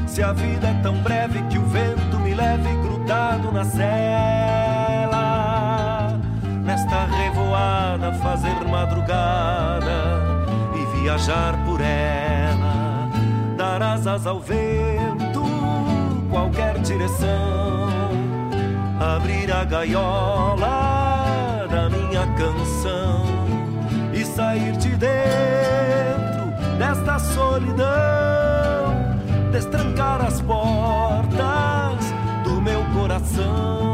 Se 0.06 0.22
a 0.22 0.32
vida 0.32 0.68
é 0.68 0.74
tão 0.82 0.98
breve 0.98 1.42
que 1.44 1.58
o 1.58 1.66
vento 1.66 2.20
me 2.20 2.34
leve 2.34 2.68
grudado 2.82 3.50
na 3.52 3.64
cela, 3.64 5.10
nesta 6.64 7.06
revoada 7.06 8.12
fazer 8.14 8.54
madrugada 8.68 10.44
e 10.76 10.84
viajar 10.98 11.56
por 11.64 11.80
ela, 11.80 13.08
dar 13.56 13.82
asas 13.82 14.26
ao 14.26 14.40
vento 14.40 15.42
qualquer 16.30 16.78
direção, 16.80 17.88
abrir 19.00 19.50
a 19.52 19.64
gaiola 19.64 21.66
da 21.68 21.88
minha 21.90 22.26
canção 22.36 23.33
sair 24.34 24.72
de 24.72 24.88
dentro 24.96 26.52
desta 26.76 27.20
solidão, 27.20 27.86
destrancar 29.52 30.20
as 30.22 30.40
portas 30.40 32.04
do 32.42 32.60
meu 32.60 32.82
coração, 32.92 33.93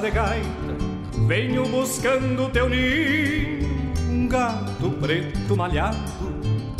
De 0.00 0.10
gaita, 0.10 0.76
venho 1.26 1.66
buscando 1.68 2.50
teu 2.50 2.68
ninho. 2.68 3.66
Um 4.10 4.28
gato 4.28 4.90
preto 5.00 5.56
malhado 5.56 5.96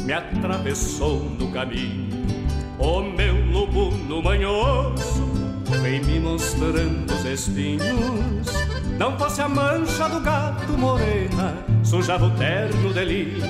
me 0.02 0.12
atravessou 0.12 1.20
no 1.38 1.50
caminho. 1.50 2.26
O 2.78 3.00
meu 3.00 3.34
lobo 3.50 3.90
no 4.08 4.22
manhoso 4.22 5.24
vem 5.82 6.02
me 6.02 6.20
mostrando 6.20 7.10
os 7.10 7.24
espinhos. 7.24 8.46
Não 8.98 9.16
fosse 9.18 9.40
a 9.40 9.48
mancha 9.48 10.08
do 10.08 10.20
gato 10.20 10.76
morena, 10.76 11.54
sujava 11.82 12.26
o 12.26 12.30
terno 12.30 12.92
de 12.92 13.04
linho. 13.04 13.46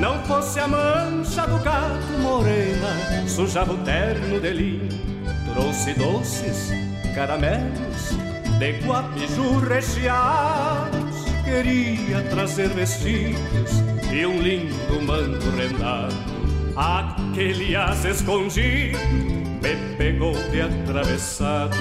Não 0.00 0.22
fosse 0.24 0.58
a 0.58 0.68
mancha 0.68 1.46
do 1.46 1.58
gato 1.58 2.18
morena, 2.20 3.28
sujava 3.28 3.72
o 3.72 3.78
terno 3.78 4.40
de 4.40 4.52
linho. 4.52 4.88
Trouxe 5.54 5.94
doces 5.94 6.72
caramelos 7.14 8.25
de 8.58 8.72
guapiju 8.86 9.58
recheados. 9.60 11.24
Queria 11.44 12.22
trazer 12.30 12.68
vestidos 12.70 13.70
e 14.12 14.26
um 14.26 14.40
lindo 14.40 15.02
manto 15.02 15.48
rendado. 15.50 16.14
Aquele 16.76 17.76
as 17.76 18.04
escondido 18.04 18.98
me 19.62 19.96
pegou 19.96 20.34
de 20.50 20.62
atravessado. 20.62 21.76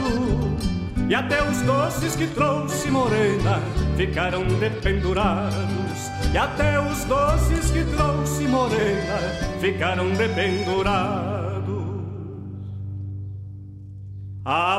E 1.07 1.13
até 1.13 1.43
os 1.47 1.61
doces 1.61 2.15
que 2.15 2.27
trouxe 2.27 2.89
morena 2.89 3.61
ficaram 3.95 4.43
dependurados. 4.59 6.09
E 6.33 6.37
até 6.37 6.79
os 6.79 7.03
doces 7.05 7.71
que 7.71 7.83
trouxe 7.95 8.43
morena 8.47 9.17
ficaram 9.59 10.09
dependurados. 10.13 11.34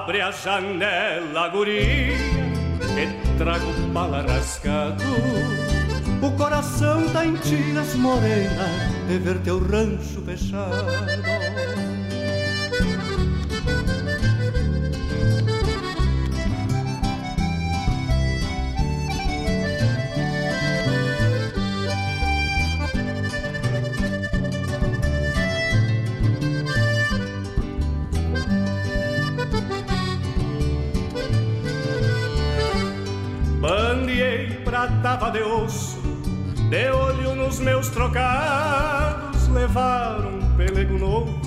Abre 0.07 0.23
a 0.23 0.31
janela, 0.31 1.49
guria, 1.49 2.17
que 2.79 3.37
trago 3.39 3.73
bala 3.93 4.23
rascado. 4.23 5.03
O 6.23 6.31
coração 6.37 7.09
tá 7.09 7.27
em 7.27 7.35
tiras 7.35 7.93
morena 7.97 8.69
de 9.09 9.19
ver 9.19 9.41
teu 9.41 9.59
rancho 9.59 10.23
fechado. 10.25 10.87
Estava 35.17 35.31
de 35.31 35.43
osso, 35.43 35.97
de 36.69 36.91
olho 36.91 37.35
nos 37.35 37.59
meus 37.59 37.89
trocados, 37.89 39.49
levaram 39.49 40.39
um 40.39 40.57
pelego 40.57 40.99
novo, 40.99 41.41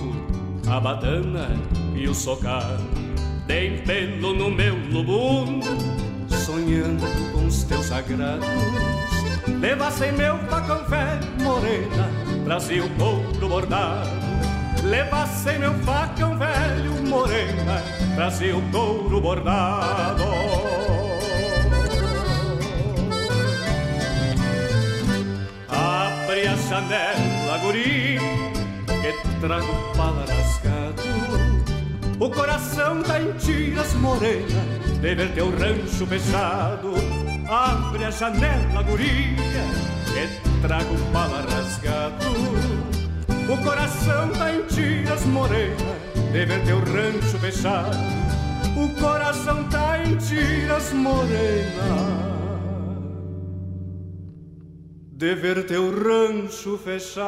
a 0.67 0.79
badana 0.79 1.49
e 1.93 2.07
o 2.07 2.15
socado. 2.15 2.83
Dei 3.45 3.77
pelo 3.81 4.33
no 4.33 4.49
meu 4.49 4.75
lubundo, 4.91 5.67
sonhando 6.29 7.05
com 7.31 7.45
os 7.45 7.63
teus 7.63 7.85
sagrados. 7.85 8.47
Levassem 9.61 10.13
meu 10.13 10.35
facão 10.47 10.83
velho, 10.85 11.43
morena, 11.43 12.09
trazia 12.45 12.89
couro 12.97 13.47
bordado. 13.47 14.09
Levassem 14.83 15.59
meu 15.59 15.75
facão 15.79 16.35
velho, 16.39 17.07
morena, 17.07 17.83
trazia 18.15 18.55
couro 18.71 19.21
bordado. 19.21 20.23
A 26.47 26.55
janela, 26.55 27.57
guri, 27.61 28.17
que 28.85 29.39
trago 29.39 29.73
pala 29.95 30.25
rasgado. 30.25 31.03
O 32.19 32.29
coração 32.29 33.01
tá 33.03 33.19
em 33.21 33.31
tiras, 33.33 33.93
morena, 33.95 34.61
de 35.01 35.15
ver 35.15 35.33
teu 35.33 35.49
rancho 35.57 36.05
fechado. 36.05 36.93
Abre 37.49 38.05
a 38.05 38.11
janela, 38.11 38.83
guria, 38.83 39.63
que 40.05 40.61
trago 40.61 40.95
pala 41.11 41.45
rasgado. 41.49 42.25
O 43.51 43.57
coração 43.63 44.29
tá 44.37 44.53
em 44.53 44.63
tiras, 44.63 45.25
morena, 45.25 45.95
de 46.31 46.45
ver 46.45 46.63
teu 46.63 46.79
rancho 46.79 47.39
fechado. 47.39 47.97
O 48.75 48.89
coração 49.01 49.63
tá 49.69 50.03
em 50.03 50.15
tiras, 50.17 50.93
morena, 50.93 52.38
de 55.19 55.35
ver 55.35 55.65
teu 55.67 55.91
rancho 55.91 56.77
fechado. 56.77 57.19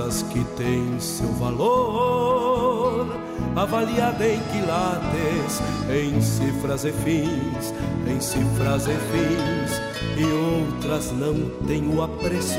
Coisas 0.00 0.22
que 0.22 0.42
têm 0.56 0.98
seu 0.98 1.28
valor, 1.34 3.06
avaliada 3.54 4.26
em 4.26 4.40
quilates, 4.40 5.60
em 5.90 6.20
cifras 6.20 6.84
e 6.84 6.92
fins, 6.92 7.74
em 8.06 8.20
cifras 8.20 8.86
e 8.86 8.94
fins, 8.94 9.80
e 10.16 10.24
outras 10.24 11.12
não 11.12 11.34
têm 11.66 11.86
o 11.94 12.02
apreço, 12.02 12.58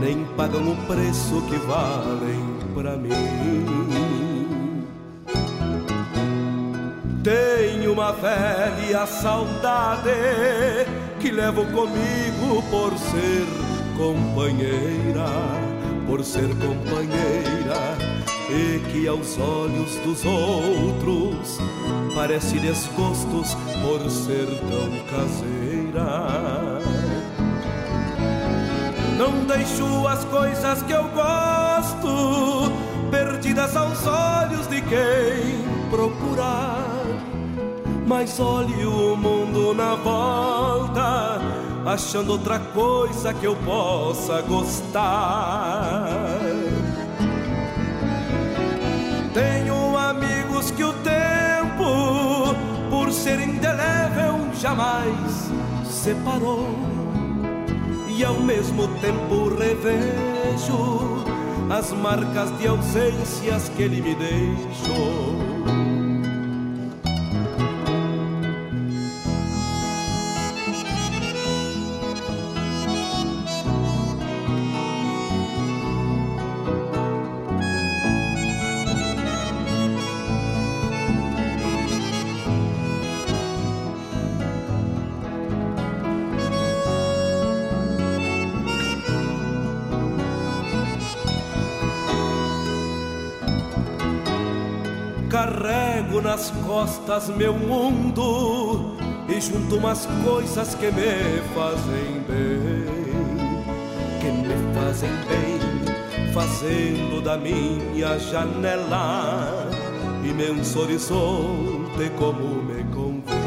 nem 0.00 0.24
pagam 0.36 0.72
o 0.72 0.76
preço 0.86 1.42
que 1.48 1.56
valem 1.66 2.44
pra 2.74 2.96
mim. 2.96 3.88
Tenho 7.24 7.92
uma 7.92 8.12
velha 8.12 9.06
saudade 9.06 10.10
que 11.20 11.30
levo 11.30 11.64
comigo 11.66 12.62
por 12.70 12.96
ser 12.96 13.46
companheira, 13.96 15.67
por 16.08 16.24
ser 16.24 16.48
companheira, 16.56 17.98
e 18.48 18.80
que 18.90 19.06
aos 19.06 19.38
olhos 19.38 19.94
dos 19.96 20.24
outros 20.24 21.58
parece 22.14 22.58
desgostos 22.58 23.54
por 23.82 24.10
ser 24.10 24.46
tão 24.46 24.90
caseira. 25.10 26.80
Não 29.18 29.44
deixo 29.44 30.08
as 30.08 30.24
coisas 30.24 30.82
que 30.82 30.92
eu 30.92 31.04
gosto 31.08 32.72
perdidas 33.10 33.76
aos 33.76 34.06
olhos 34.06 34.66
de 34.66 34.80
quem 34.80 35.62
procurar. 35.90 36.86
Mas 38.06 38.40
olhe 38.40 38.86
o 38.86 39.14
mundo 39.14 39.74
na 39.74 39.94
volta, 39.96 41.38
achando 41.88 42.32
outra 42.32 42.58
coisa 42.58 43.32
que 43.32 43.46
eu 43.46 43.56
possa 43.56 44.42
gostar. 44.42 46.38
Tenho 49.32 49.96
amigos 49.96 50.70
que 50.70 50.84
o 50.84 50.92
tempo, 50.92 52.54
por 52.90 53.10
ser 53.10 53.40
indelével, 53.40 54.52
jamais 54.54 55.50
separou. 55.84 56.68
E 58.08 58.24
ao 58.24 58.34
mesmo 58.34 58.88
tempo 59.00 59.48
revejo 59.56 61.24
as 61.70 61.92
marcas 61.92 62.56
de 62.58 62.66
ausências 62.66 63.68
que 63.70 63.82
ele 63.82 64.02
me 64.02 64.14
deixou. 64.14 65.37
Carrego 96.18 96.20
nas 96.20 96.50
costas 96.66 97.28
meu 97.28 97.54
mundo 97.54 98.96
e 99.28 99.40
junto 99.40 99.76
umas 99.76 100.06
coisas 100.24 100.74
que 100.74 100.86
me 100.86 101.40
fazem 101.54 102.22
bem, 102.26 103.64
que 104.20 104.30
me 104.30 104.74
fazem 104.74 105.10
bem, 105.28 106.32
fazendo 106.32 107.22
da 107.22 107.36
minha 107.36 108.18
janela 108.18 109.68
imenso 110.24 110.80
horizonte 110.80 112.10
como 112.18 112.62
me 112.62 112.84
convém. 112.94 113.38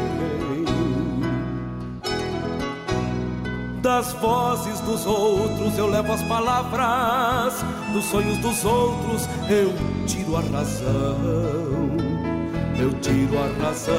Das 3.82 4.12
vozes 4.14 4.80
dos 4.80 5.04
outros 5.06 5.76
eu 5.76 5.88
levo 5.88 6.12
as 6.12 6.22
palavras, 6.22 7.54
dos 7.92 8.04
sonhos 8.04 8.38
dos 8.38 8.64
outros 8.64 9.28
eu 9.50 9.72
tiro 10.06 10.36
a 10.36 10.40
razão. 10.40 11.61
Eu 12.82 12.92
tiro 12.94 13.38
a 13.38 13.46
razão 13.64 13.94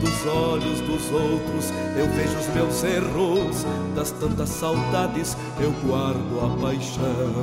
dos 0.00 0.24
olhos 0.24 0.80
dos 0.82 1.10
outros, 1.10 1.72
eu 1.96 2.06
vejo 2.10 2.38
os 2.38 2.46
meus 2.54 2.84
erros, 2.84 3.66
das 3.96 4.12
tantas 4.12 4.48
saudades 4.48 5.36
eu 5.58 5.72
guardo 5.84 6.38
a 6.40 6.62
paixão. 6.62 7.34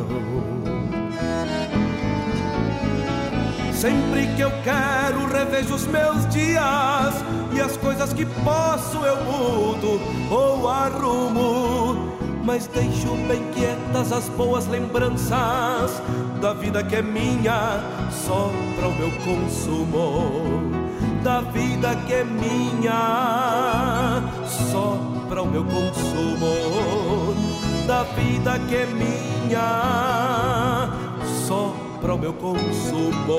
Sempre 3.74 4.28
que 4.38 4.41
eu 4.41 4.52
quero, 4.64 5.28
revejo 5.28 5.76
os 5.76 5.86
meus 5.86 6.26
dias 6.30 7.14
e 7.53 7.60
as 7.60 7.76
coisas 7.76 8.14
que 8.14 8.26
posso 8.26 8.99
eu 8.99 9.18
mudo 9.26 9.99
ou 10.32 10.69
arrumo. 10.69 12.15
Mas 12.45 12.68
deixo 12.68 13.10
bem 13.28 13.44
quietas 13.52 14.14
as 14.14 14.30
boas 14.30 14.65
lembranças 14.68 16.02
da 16.41 16.53
vida 16.53 16.84
que 16.84 16.95
é 16.95 17.01
minha, 17.01 17.81
só 18.11 18.51
para 18.76 18.88
o 18.88 18.95
meu 18.95 19.11
consumo. 19.23 20.77
Da 21.23 21.41
vida 21.41 21.95
que 22.05 22.14
é 22.14 22.23
minha, 22.23 22.93
só 24.45 24.97
para 25.27 25.41
o 25.41 25.47
meu 25.47 25.64
consumo. 25.65 27.34
Da 27.88 28.03
vida 28.03 28.59
que 28.68 28.76
é 28.76 28.85
minha, 28.85 29.59
só 31.47 31.73
para 32.01 32.14
o 32.14 32.18
meu 32.18 32.34
consumo. 32.34 33.38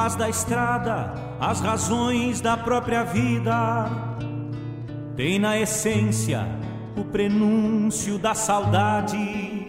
Faz 0.00 0.16
da 0.16 0.30
estrada 0.30 1.12
as 1.38 1.60
razões 1.60 2.40
da 2.40 2.56
própria 2.56 3.04
vida 3.04 3.86
tem 5.14 5.38
na 5.38 5.58
essência 5.60 6.46
o 6.96 7.04
prenúncio 7.04 8.18
da 8.18 8.34
saudade. 8.34 9.66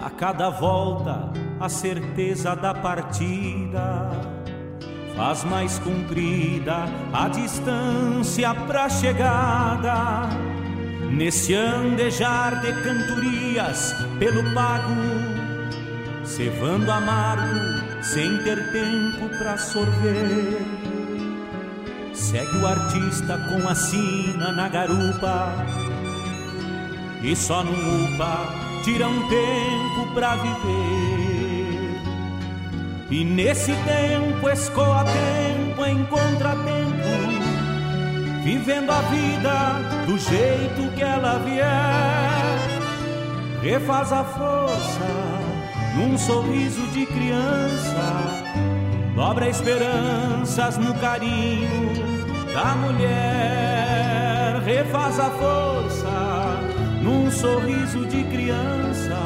A 0.00 0.08
cada 0.10 0.48
volta, 0.48 1.32
a 1.58 1.68
certeza 1.68 2.54
da 2.54 2.72
partida 2.72 4.12
faz 5.16 5.42
mais 5.42 5.76
comprida 5.80 6.84
a 7.12 7.28
distância 7.28 8.54
pra 8.54 8.88
chegada. 8.88 10.28
Nesse 11.10 11.52
andejar 11.52 12.60
de 12.60 12.72
cantorias 12.80 13.92
pelo 14.20 14.54
pago, 14.54 14.94
cevando 16.22 16.92
amargo 16.92 17.75
sem 18.12 18.38
ter 18.44 18.70
tempo 18.72 19.28
pra 19.36 19.58
sorver. 19.58 20.62
Segue 22.14 22.56
o 22.58 22.66
artista 22.66 23.36
com 23.48 23.68
a 23.68 23.74
sina 23.74 24.52
na 24.52 24.68
garupa 24.68 25.52
e 27.22 27.34
só 27.34 27.64
no 27.64 27.72
upa 27.72 28.48
tira 28.84 29.08
um 29.08 29.28
tempo 29.28 30.14
pra 30.14 30.36
viver. 30.36 32.00
E 33.10 33.24
nesse 33.24 33.72
tempo 33.72 34.48
escoa 34.50 35.04
tempo, 35.04 35.84
encontra 35.84 36.50
tempo, 36.56 38.42
vivendo 38.44 38.90
a 38.90 39.00
vida 39.02 40.06
do 40.06 40.18
jeito 40.18 40.94
que 40.94 41.02
ela 41.02 41.38
vier. 41.38 41.66
Refaz 43.62 44.12
a 44.12 44.24
força 44.24 45.45
num 45.96 46.18
sorriso 46.18 46.86
de 46.88 47.06
criança, 47.06 48.44
dobra 49.14 49.48
esperanças 49.48 50.76
no 50.76 50.94
carinho 50.94 51.90
da 52.52 52.74
mulher. 52.76 54.62
Refaz 54.64 55.18
a 55.18 55.30
força 55.30 56.60
num 57.02 57.30
sorriso 57.30 58.04
de 58.06 58.24
criança, 58.24 59.16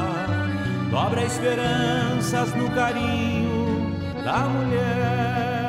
dobra 0.91 1.23
esperanças 1.23 2.55
no 2.55 2.71
carinho 2.71 3.93
da 4.25 4.39
mulher. 4.41 5.60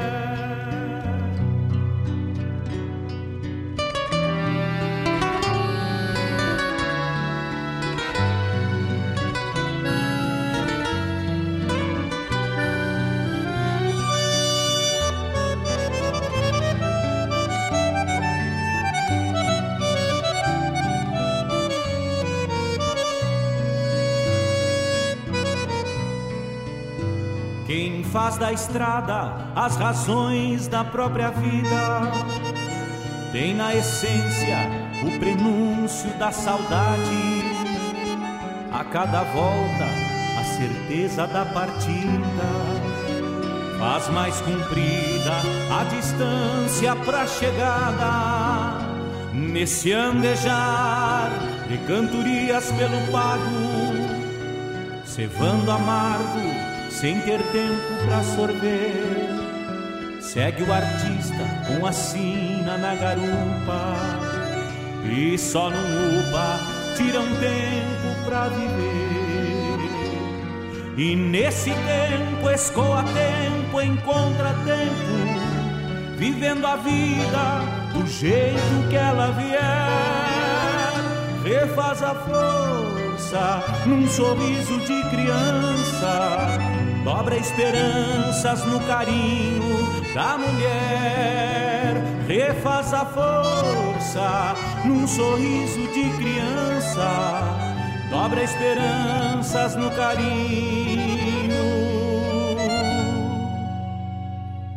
Faz 28.32 28.40
da 28.40 28.54
estrada 28.54 29.34
as 29.54 29.76
razões 29.76 30.66
da 30.70 30.86
própria 30.86 31.32
vida 31.32 32.12
tem 33.34 33.54
na 33.54 33.76
essência 33.76 34.58
o 35.04 35.20
prenúncio 35.20 36.10
da 36.12 36.32
saudade. 36.32 37.44
A 38.72 38.86
cada 38.86 39.24
volta, 39.24 39.84
a 40.40 40.44
certeza 40.46 41.28
da 41.28 41.46
partida 41.46 42.48
faz 43.78 44.08
mais 44.10 44.40
comprida 44.40 45.34
a 45.70 45.84
distância 45.84 46.96
pra 46.96 47.28
chegada. 47.28 48.78
Nesse 49.34 49.92
andejar 49.92 51.32
de 51.68 51.78
cantorias 51.80 52.72
pelo 52.72 53.12
pago, 53.12 53.42
cevando 55.04 55.70
amargo 55.70 56.41
sem 57.02 57.20
ter 57.22 57.42
tempo 57.52 58.06
pra 58.06 58.22
sorver. 58.22 58.94
Segue 60.22 60.62
o 60.62 60.72
artista 60.72 61.44
com 61.66 61.84
a 61.84 61.92
sina 61.92 62.78
na 62.78 62.94
garupa 62.94 63.98
e 65.04 65.36
só 65.36 65.72
no 65.72 65.80
upa 65.80 66.60
tira 66.96 67.20
um 67.20 67.36
tempo 67.40 68.24
pra 68.24 68.50
viver. 68.50 69.80
E 70.96 71.16
nesse 71.16 71.72
tempo 71.72 72.48
escoa 72.52 73.04
tempo, 73.04 73.82
encontra 73.82 74.54
tempo, 74.64 76.18
vivendo 76.18 76.68
a 76.68 76.76
vida 76.76 77.64
do 77.94 78.06
jeito 78.06 78.90
que 78.92 78.96
ela 78.96 79.32
vier. 79.32 79.60
Refaz 81.44 82.04
a 82.04 82.14
força 82.14 83.64
num 83.88 84.08
sorriso 84.08 84.78
de 84.82 85.10
criança 85.10 86.71
dobra 87.04 87.36
esperanças 87.38 88.64
no 88.66 88.80
carinho 88.82 90.04
da 90.14 90.38
mulher, 90.38 91.96
refaz 92.28 92.94
a 92.94 93.06
força 93.06 94.56
num 94.86 95.08
sorriso 95.08 95.82
de 95.94 96.10
criança, 96.18 97.44
dobra 98.10 98.44
esperanças 98.44 99.76
no 99.76 99.90
carinho 99.92 100.92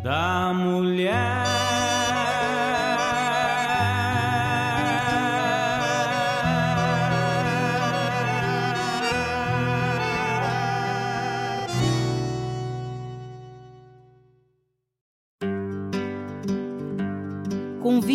da 0.02 0.52
mulher. 0.54 1.63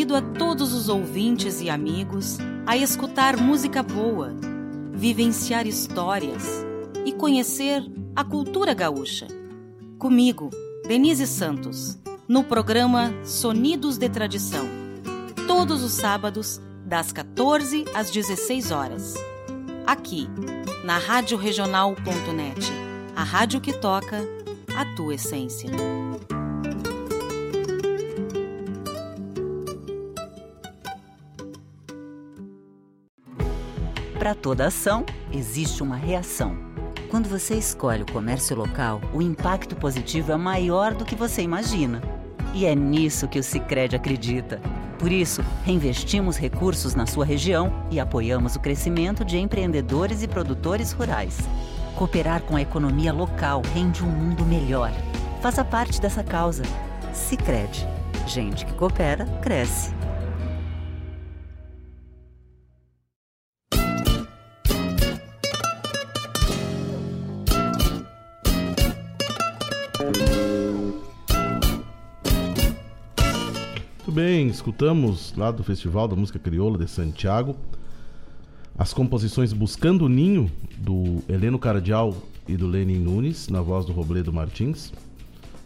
Convido 0.10 0.16
a 0.16 0.22
todos 0.40 0.74
os 0.74 0.90
ouvintes 0.90 1.62
e 1.62 1.70
amigos 1.70 2.40
a 2.66 2.76
escutar 2.76 3.38
música 3.38 3.84
boa, 3.84 4.36
vivenciar 4.92 5.68
histórias 5.68 6.66
e 7.06 7.14
conhecer 7.14 7.84
a 8.16 8.24
cultura 8.24 8.74
gaúcha. 8.74 9.28
Comigo, 10.00 10.50
Denise 10.88 11.28
Santos, 11.28 12.00
no 12.28 12.44
programa 12.44 13.14
Sonidos 13.24 14.00
de 14.00 14.10
Tradição, 14.10 14.68
todos 15.46 15.84
os 15.84 15.92
sábados, 15.92 16.60
das 16.84 17.12
14 17.12 17.86
às 17.94 18.10
16 18.10 18.72
horas. 18.72 19.14
Aqui, 19.86 20.28
na 20.84 20.98
Rádio 20.98 21.38
Regional.net, 21.38 22.72
a 23.16 23.24
rádio 23.24 23.62
que 23.62 23.74
toca 23.74 24.28
a 24.76 24.86
tua 24.96 25.14
essência. 25.14 25.70
Para 34.20 34.36
toda 34.36 34.68
ação, 34.68 35.06
existe 35.32 35.82
uma 35.82 35.96
reação. 35.96 36.58
Quando 37.10 37.30
você 37.30 37.56
escolhe 37.56 38.04
o 38.04 38.12
comércio 38.12 38.54
local, 38.54 39.00
o 39.14 39.22
impacto 39.22 39.78
positivo 39.78 40.34
é 40.34 40.36
maior 40.36 40.94
do 40.94 41.06
que 41.06 41.16
você 41.16 41.42
imagina. 41.42 42.02
E 42.54 42.66
é 42.66 42.76
nisso 42.76 43.30
que 43.30 43.40
o 43.40 43.44
Sicredi 43.44 43.96
acredita. 43.96 44.60
Por 45.00 45.10
isso, 45.10 45.42
reinvestimos 45.64 46.36
recursos 46.36 46.96
na 46.96 47.06
sua 47.06 47.24
região 47.24 47.72
e 47.90 47.98
apoiamos 47.98 48.58
o 48.58 48.60
crescimento 48.60 49.24
de 49.24 49.38
empreendedores 49.38 50.22
e 50.22 50.28
produtores 50.28 50.92
rurais. 50.92 51.38
Cooperar 51.96 52.42
com 52.42 52.58
a 52.58 52.62
economia 52.62 53.14
local 53.14 53.62
rende 53.74 54.04
um 54.04 54.10
mundo 54.10 54.44
melhor. 54.44 54.92
Faça 55.42 55.64
parte 55.64 56.02
dessa 56.02 56.26
causa. 56.26 56.64
Sicredi. 57.14 57.88
Gente 58.28 58.66
que 58.66 58.74
coopera 58.74 59.26
cresce. 59.42 59.99
Escutamos 74.50 75.34
lá 75.36 75.52
do 75.52 75.64
Festival 75.64 76.08
da 76.08 76.16
Música 76.16 76.40
Crioula 76.40 76.78
de 76.78 76.90
Santiago 76.90 77.56
as 78.80 78.94
composições 78.94 79.52
Buscando 79.52 80.06
o 80.06 80.10
Ninho, 80.10 80.50
do 80.78 81.22
Heleno 81.28 81.60
Cardial 81.60 82.16
e 82.48 82.56
do 82.56 82.66
Lenin 82.66 83.00
Nunes, 83.00 83.50
na 83.50 83.62
voz 83.62 83.86
do 83.86 83.92
Robledo 83.92 84.32
Martins. 84.32 84.94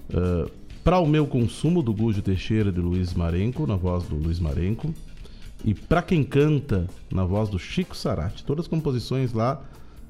Uh, 0.09 0.49
Para 0.83 0.97
o 0.97 1.05
Meu 1.05 1.27
Consumo, 1.27 1.83
do 1.83 1.93
Gujo 1.93 2.23
Teixeira 2.23 2.69
e 2.69 2.71
do 2.71 2.81
Luiz 2.81 3.13
Marenco, 3.13 3.67
na 3.67 3.75
voz 3.75 4.05
do 4.05 4.15
Luiz 4.15 4.39
Marenco. 4.39 4.91
E 5.63 5.75
Pra 5.75 6.01
Quem 6.01 6.23
Canta, 6.23 6.87
na 7.11 7.23
voz 7.23 7.49
do 7.49 7.59
Chico 7.59 7.95
Sarati. 7.95 8.43
Todas 8.43 8.65
as 8.65 8.67
composições 8.67 9.31
lá 9.31 9.61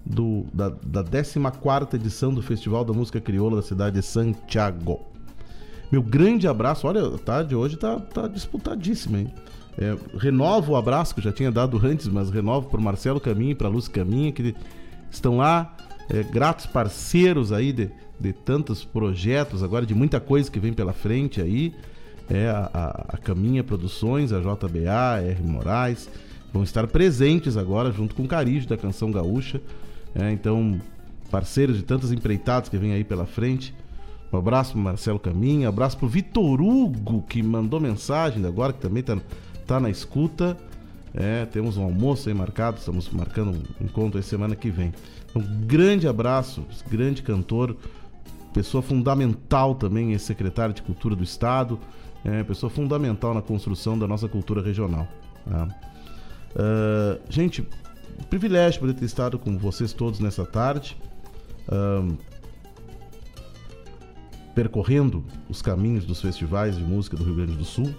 do, 0.05 0.45
da, 0.53 0.69
da 0.69 1.03
14 1.03 1.97
edição 1.97 2.33
do 2.33 2.41
Festival 2.41 2.85
da 2.85 2.93
Música 2.93 3.19
Crioula 3.19 3.57
da 3.57 3.63
cidade 3.63 3.99
de 3.99 4.05
Santiago. 4.05 5.01
Meu 5.93 6.01
grande 6.01 6.47
abraço. 6.47 6.87
Olha, 6.87 7.05
a 7.05 7.19
tarde 7.19 7.53
hoje 7.53 7.77
tá, 7.77 7.99
tá 7.99 8.27
disputadíssima, 8.27 9.19
hein? 9.19 9.27
É, 9.77 9.95
renovo 10.17 10.71
o 10.71 10.75
abraço 10.75 11.13
que 11.13 11.19
eu 11.19 11.23
já 11.23 11.31
tinha 11.31 11.51
dado 11.51 11.79
antes, 11.85 12.07
mas 12.07 12.31
renovo 12.31 12.67
para 12.67 12.81
Marcelo 12.81 13.19
Caminho 13.19 13.51
e 13.51 13.55
para 13.55 13.67
Lúcia 13.67 13.93
Caminha, 13.93 14.31
que 14.31 14.55
estão 15.11 15.37
lá, 15.37 15.77
é, 16.09 16.23
gratos 16.23 16.65
parceiros 16.65 17.51
aí 17.51 17.71
de, 17.71 17.91
de 18.19 18.33
tantos 18.33 18.83
projetos, 18.83 19.61
agora 19.61 19.85
de 19.85 19.93
muita 19.93 20.19
coisa 20.19 20.49
que 20.49 20.59
vem 20.59 20.73
pela 20.73 20.93
frente 20.93 21.39
aí. 21.39 21.75
É 22.27 22.49
a, 22.49 22.71
a, 22.73 23.05
a 23.09 23.17
Caminha 23.17 23.63
Produções, 23.63 24.33
a 24.33 24.39
JBA, 24.39 24.89
a 24.89 25.21
R. 25.21 25.43
Moraes, 25.43 26.09
vão 26.51 26.63
estar 26.63 26.87
presentes 26.87 27.55
agora 27.55 27.91
junto 27.91 28.15
com 28.15 28.23
o 28.23 28.27
Carijo 28.27 28.67
da 28.67 28.77
Canção 28.77 29.11
Gaúcha. 29.11 29.61
É, 30.15 30.31
então, 30.31 30.81
parceiros 31.29 31.77
de 31.77 31.83
tantas 31.83 32.11
empreitadas 32.11 32.67
que 32.67 32.79
vem 32.79 32.93
aí 32.93 33.03
pela 33.03 33.27
frente. 33.27 33.75
Um 34.33 34.39
abraço 34.39 34.71
pro 34.71 34.81
Marcelo 34.81 35.19
Caminha, 35.19 35.67
um 35.67 35.69
abraço 35.69 35.95
pro 35.95 36.07
Vitor 36.07 36.59
Hugo, 36.59 37.21
que 37.29 37.43
mandou 37.43 37.79
mensagem 37.79 38.43
agora, 38.43 38.73
que 38.73 38.79
também 38.79 39.03
tá 39.03 39.17
tá 39.67 39.79
na 39.79 39.91
escuta. 39.91 40.57
É, 41.13 41.45
temos 41.45 41.77
um 41.77 41.83
almoço 41.83 42.27
aí 42.27 42.33
marcado, 42.33 42.79
estamos 42.79 43.07
marcando 43.09 43.51
um 43.79 43.85
encontro 43.85 44.17
aí 44.17 44.23
semana 44.23 44.55
que 44.55 44.71
vem. 44.71 44.91
Um 45.35 45.41
grande 45.65 46.07
abraço, 46.07 46.65
grande 46.89 47.21
cantor, 47.21 47.77
pessoa 48.51 48.81
fundamental 48.81 49.75
também, 49.75 50.15
é 50.15 50.17
secretário 50.17 50.73
de 50.73 50.81
Cultura 50.81 51.15
do 51.15 51.23
Estado, 51.23 51.79
é, 52.25 52.43
pessoa 52.43 52.71
fundamental 52.71 53.35
na 53.35 53.41
construção 53.41 53.97
da 53.97 54.07
nossa 54.07 54.27
cultura 54.27 54.63
regional. 54.63 55.07
Tá? 55.47 55.67
Uh, 56.55 57.19
gente, 57.29 57.67
privilégio 58.29 58.79
poder 58.79 58.93
ter 58.93 59.05
estado 59.05 59.37
com 59.37 59.57
vocês 59.57 59.93
todos 59.93 60.19
nessa 60.19 60.45
tarde, 60.45 60.97
uh, 61.67 62.17
percorrendo 64.53 65.23
os 65.49 65.61
caminhos 65.61 66.05
dos 66.05 66.21
festivais 66.21 66.77
de 66.77 66.83
música 66.83 67.17
do 67.17 67.23
Rio 67.23 67.35
Grande 67.35 67.53
do 67.53 67.65
Sul. 67.65 67.93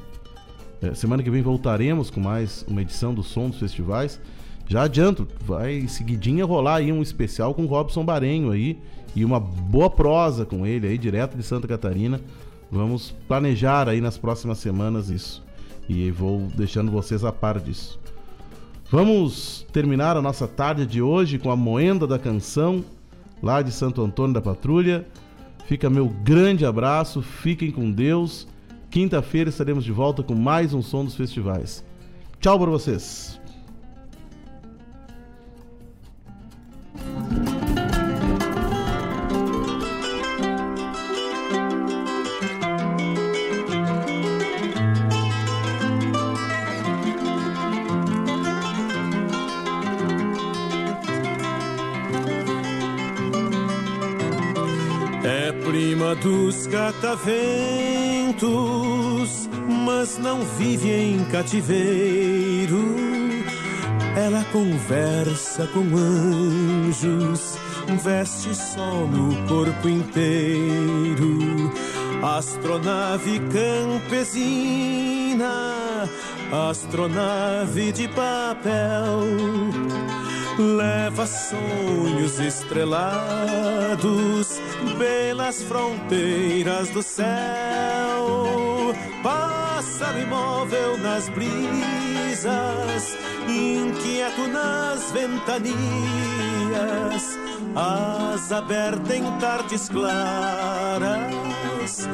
É, 0.81 0.94
semana 0.94 1.22
que 1.22 1.31
vem 1.31 1.43
voltaremos 1.43 2.10
com 2.10 2.20
mais 2.20 2.64
uma 2.68 2.82
edição 2.82 3.14
do 3.14 3.22
Som 3.22 3.48
dos 3.48 3.59
Festivais. 3.59 4.20
Já 4.66 4.82
adianto, 4.82 5.26
vai 5.44 5.86
seguidinha 5.89 6.44
rolar 6.44 6.76
aí 6.76 6.90
um 6.93 7.02
especial 7.02 7.55
com 7.55 7.66
Robson 7.66 8.05
Barenho 8.05 8.51
aí 8.51 8.78
e 9.14 9.24
uma 9.24 9.39
boa 9.39 9.90
prosa 9.90 10.44
com 10.44 10.66
ele 10.66 10.86
aí, 10.86 10.98
direto 10.98 11.36
de 11.36 11.43
Santa 11.43 11.68
Catarina. 11.68 12.20
Vamos 12.70 13.14
planejar 13.28 13.89
aí 13.89 14.01
nas 14.01 14.18
próximas 14.18 14.59
semanas 14.59 15.10
isso. 15.10 15.43
E 15.89 16.10
vou 16.10 16.48
deixando 16.56 16.90
vocês 16.90 17.24
a 17.24 17.32
par 17.32 17.60
disso. 17.60 18.01
Vamos 18.90 19.66
terminar 19.72 20.16
a 20.16 20.22
nossa 20.22 20.47
tarde 20.47 20.86
de 20.86 21.02
hoje 21.02 21.39
com 21.39 21.51
a 21.51 21.56
moenda 21.56 22.06
da 22.06 22.18
canção 22.18 22.85
lá 23.43 23.60
de 23.60 23.70
Santo 23.70 24.02
Antônio 24.02 24.35
da 24.35 24.40
Patrulha. 24.40 25.06
Fica 25.66 25.88
meu 25.88 26.08
grande 26.08 26.66
abraço, 26.66 27.22
fiquem 27.22 27.70
com 27.70 27.90
Deus 27.90 28.46
Quinta-feira 28.94 29.50
estaremos 29.50 29.82
de 29.82 29.90
volta 29.90 30.22
com 30.22 30.36
mais 30.36 30.72
um 30.72 30.80
som 30.80 31.04
dos 31.04 31.16
festivais. 31.16 31.84
Tchau 32.38 32.56
para 32.60 32.70
vocês. 32.70 33.40
Prima 56.05 56.14
dos 56.16 56.66
cataventos, 56.66 57.24
mas 59.86 60.18
não 60.18 60.40
vive 60.59 60.90
em 60.90 61.24
cativeiro. 61.24 62.85
Ela 64.14 64.44
conversa 64.52 65.66
com 65.68 65.81
anjos, 65.97 67.56
veste 68.02 68.55
sol 68.55 69.09
no 69.09 69.48
corpo 69.48 69.89
inteiro. 69.89 71.39
Astronave 72.22 73.40
campesina, 73.48 74.76
astronave 76.70 77.93
de 77.93 78.09
papel 78.09 79.22
leva 80.59 81.26
sonhos 81.26 82.39
estrelados 82.39 84.60
pelas 84.98 85.62
fronteiras 85.62 86.90
do 86.90 87.02
céu. 87.02 87.24
Pássaro 89.22 90.20
imóvel 90.20 90.98
nas 90.98 91.28
brisas, 91.28 93.16
inquieto 93.48 94.47
nas 94.48 95.10
ventanias, 95.12 95.78
asa 97.74 98.59
aberta 98.59 99.16
em 99.16 99.24
tardes 99.39 99.89
claras, 99.89 102.06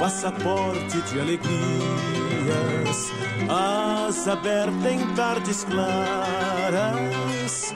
passaporte 0.00 1.00
de 1.02 1.20
alegrias, 1.20 3.12
asa 3.48 4.32
aberta 4.32 4.90
em 4.90 5.06
tardes 5.14 5.64
claras, 5.64 7.74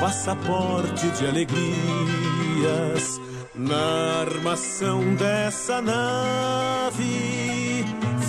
passaporte 0.00 1.08
de 1.10 1.26
alegrias 1.26 3.20
na 3.54 4.20
armação 4.20 5.14
dessa 5.14 5.80
nave, 5.80 7.84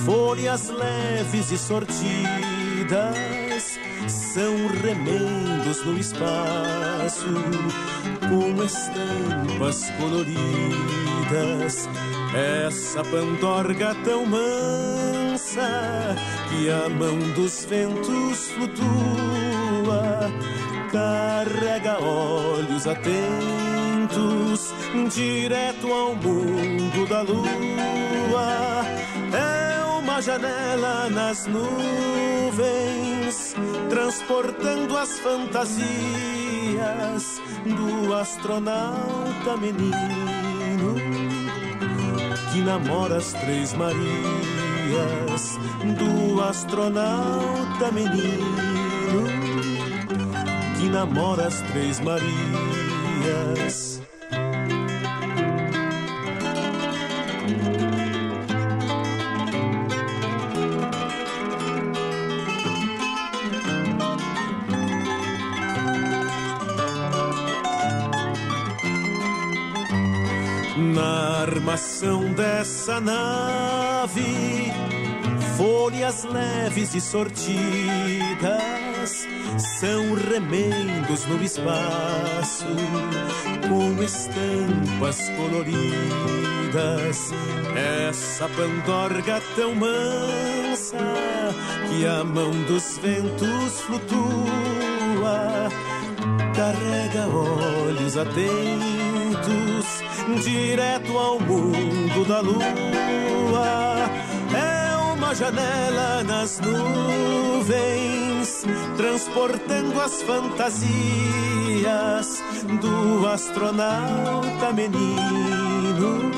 folhas 0.05 0.69
leves 0.69 1.51
e 1.51 1.57
sortidas 1.57 3.74
são 4.07 4.55
remendos 4.67 5.83
no 5.85 5.97
espaço, 5.97 7.25
com 8.29 8.63
estampas 8.63 9.89
coloridas. 9.99 11.89
Essa 12.67 13.03
pandorga 13.03 13.95
tão 14.03 14.25
mansa 14.25 16.15
que 16.49 16.69
a 16.69 16.89
mão 16.89 17.17
dos 17.33 17.65
ventos 17.65 18.51
flutua, 18.51 20.31
carrega 20.91 21.99
olhos 21.99 22.85
atentos 22.87 24.73
direto 25.13 25.91
ao 25.91 26.15
mundo 26.15 27.07
da 27.07 27.21
lua. 27.21 28.85
É 29.33 29.84
janela 30.21 31.09
nas 31.09 31.45
nuvens, 31.47 31.75
transportando 33.89 34.97
as 34.97 35.19
fantasias 35.19 35.81
do 37.65 38.13
astronauta 38.13 39.57
menino 39.59 40.95
que 42.53 42.61
namora 42.61 43.17
as 43.17 43.33
três 43.33 43.73
Marias, 43.73 45.59
do 45.97 46.41
astronauta 46.41 47.91
menino 47.91 49.27
que 50.79 50.87
namora 50.89 51.47
as 51.47 51.59
três 51.61 51.99
Marias. 51.99 52.35
Armação 71.95 72.33
dessa 72.33 72.99
nave, 72.99 74.73
folhas 75.55 76.25
leves 76.25 76.93
e 76.93 76.99
sortidas 76.99 77.45
são 79.79 80.13
remendos 80.15 81.25
no 81.25 81.41
espaço, 81.41 82.65
com 83.69 84.03
estampas 84.03 85.29
coloridas. 85.37 87.31
Essa 88.09 88.49
pandorga 88.49 89.41
tão 89.55 89.73
mansa 89.75 90.97
que 91.89 92.05
a 92.05 92.23
mão 92.25 92.51
dos 92.63 92.97
ventos 92.97 93.81
flutua, 93.81 95.69
carrega 96.55 97.27
olhos 97.27 98.17
atentos 98.17 99.94
direto 100.43 101.17
ao 101.17 101.39
mundo 101.39 102.25
da 102.27 102.41
lua. 102.41 104.09
É 104.53 104.95
uma 105.13 105.33
janela 105.35 106.23
nas 106.23 106.59
nuvens, 106.59 107.15
transportando 108.97 110.01
as 110.01 110.21
fantasias 110.21 110.85
do 112.81 113.27
astronauta 113.27 114.71
menino 114.73 116.31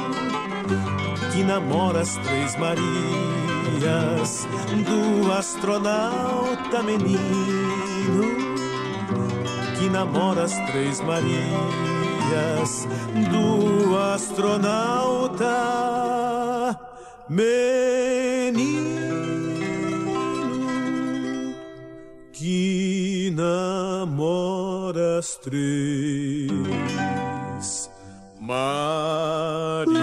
que 1.37 1.43
namora 1.43 2.01
as 2.01 2.17
três 2.17 2.55
Marias, 2.57 4.47
do 4.87 5.31
astronauta 5.31 6.81
menino 6.81 8.57
que 9.77 9.87
namora 9.87 10.45
as 10.45 10.53
três 10.71 10.99
Marias, 11.01 11.96
do 13.31 13.97
astronauta 13.97 15.45
menino 17.29 18.67
que 22.31 23.33
namora 23.35 25.19
as 25.19 25.35
três 25.37 25.57
Em 29.89 29.96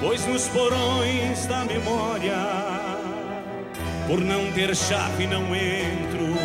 Pois 0.00 0.24
nos 0.26 0.46
porões 0.48 1.46
da 1.46 1.64
memória 1.64 2.36
por 4.06 4.20
não 4.20 4.50
ter 4.52 4.74
chave 4.76 5.26
não 5.26 5.42
entro. 5.54 6.38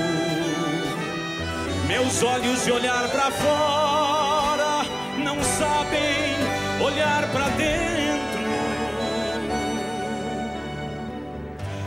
Meus 1.88 2.24
olhos 2.24 2.66
de 2.66 2.72
olhar 2.72 3.08
para 3.10 3.30
fora 3.30 4.86
não 5.24 5.42
sabem 5.44 6.84
olhar 6.84 7.32
para 7.32 7.50
dentro. 7.50 8.42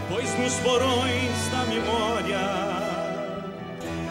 Pois 0.09 0.38
nos 0.38 0.55
porões 0.60 1.48
da 1.51 1.64
memória, 1.64 2.38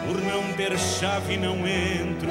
por 0.06 0.20
não 0.22 0.52
ter 0.52 0.78
chave 0.78 1.38
não 1.38 1.66
entro. 1.66 2.28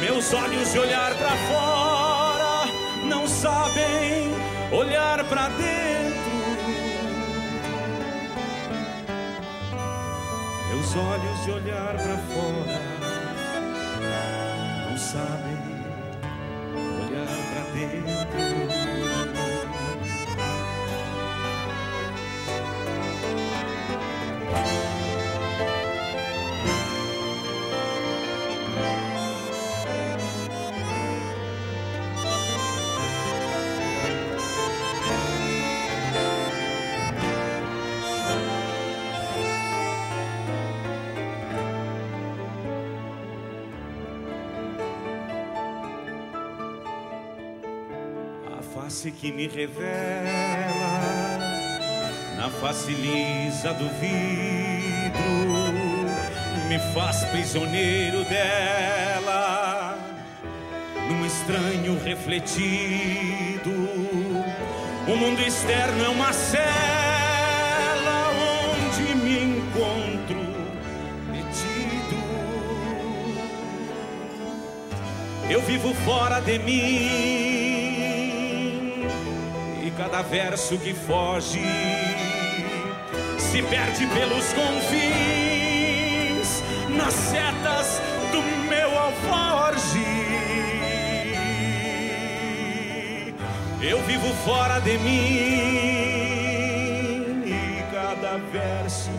Meus 0.00 0.34
olhos 0.34 0.72
de 0.72 0.78
olhar 0.80 1.14
para 1.14 1.30
fora 1.30 1.93
sabem 3.44 4.32
olhar 4.72 5.22
para 5.24 5.48
dentro. 5.48 6.34
Meus 10.70 10.96
olhos 10.96 11.44
de 11.44 11.50
olhar 11.50 11.94
para 11.94 12.16
fora 12.32 12.80
não 14.88 14.96
sabem 14.96 15.58
olhar 17.04 17.26
para 17.50 17.62
dentro. 17.74 18.93
Face 48.94 49.10
que 49.10 49.32
me 49.32 49.48
revela 49.48 49.90
na 52.36 52.48
face 52.48 52.92
lisa 52.92 53.74
do 53.74 53.88
vidro 53.98 55.24
me 56.68 56.78
faz 56.94 57.24
prisioneiro 57.24 58.22
dela 58.24 59.98
num 61.08 61.26
estranho 61.26 61.98
refletido. 62.04 63.72
O 65.08 65.16
mundo 65.16 65.42
externo 65.42 66.04
é 66.04 66.08
uma 66.08 66.32
cela 66.32 66.62
onde 68.30 69.14
me 69.16 69.56
encontro 69.56 70.38
metido. 71.32 72.16
Eu 75.50 75.60
vivo 75.62 75.92
fora 76.04 76.38
de 76.40 76.60
mim 76.60 77.43
cada 80.14 80.28
verso 80.28 80.78
que 80.78 80.94
foge 80.94 81.60
se 83.36 83.60
perde 83.64 84.06
pelos 84.06 84.52
confins 84.52 85.02
nas 86.96 87.12
setas 87.12 88.00
do 88.30 88.40
meu 88.68 88.96
alforge. 88.96 90.06
Eu 93.82 94.00
vivo 94.04 94.32
fora 94.44 94.78
de 94.78 94.96
mim 94.98 95.24
e 97.44 97.82
cada 97.92 98.38
verso 98.52 99.10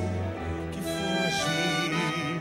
que 0.71 0.79
foge 0.79 2.39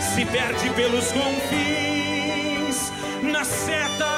se 0.00 0.24
perde 0.24 0.70
pelos 0.70 1.12
confins 1.12 2.90
nas 3.22 3.46
setas 3.46 4.11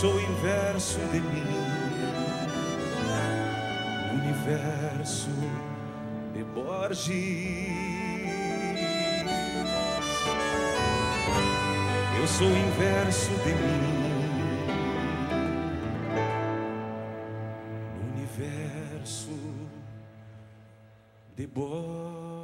sou 0.00 0.14
o 0.14 0.22
inverso 0.22 0.98
de 1.12 1.20
mim, 1.20 1.44
universo 4.14 5.28
de 6.32 6.42
Borges. 6.42 7.10
Eu 12.18 12.26
sou 12.26 12.46
o 12.46 12.56
inverso 12.56 13.30
de 13.44 13.52
mim, 13.52 13.82
universo 18.14 19.38
de 21.36 21.46
Borges. 21.46 22.39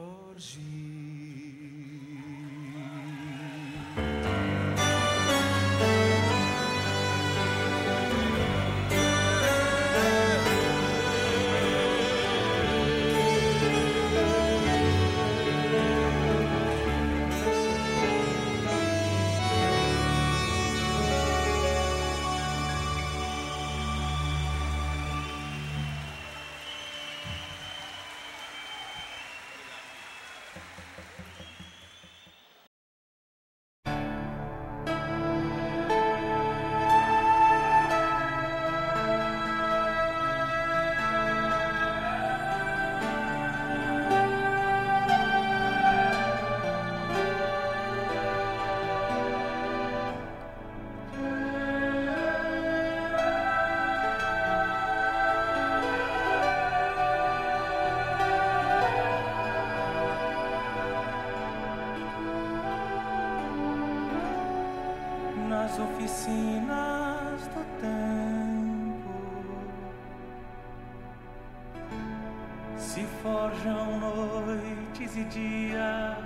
Se 72.79 73.05
forjam 73.23 73.99
noites 73.99 75.17
e 75.17 75.25
dias. 75.25 76.17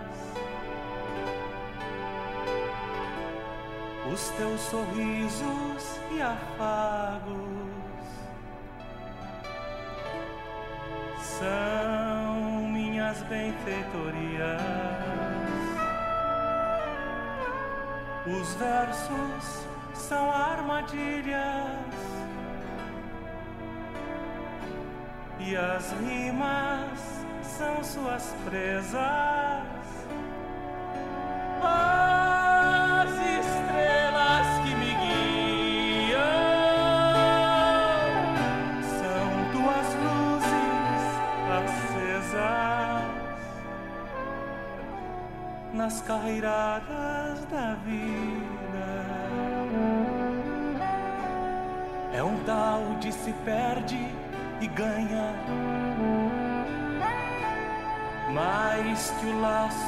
Os 4.12 4.28
teus 4.30 4.60
sorrisos 4.62 6.00
e 6.10 6.20
afagos 6.20 7.40
são 11.38 12.68
minhas 12.68 13.22
benfeitorias. 13.22 14.60
Os 18.26 18.54
versos 18.54 19.66
são 19.94 20.30
armadilhas 20.30 22.19
e 25.50 25.56
as 25.56 25.90
rimas 26.00 27.24
são 27.42 27.82
suas 27.82 28.34
presas. 28.44 29.39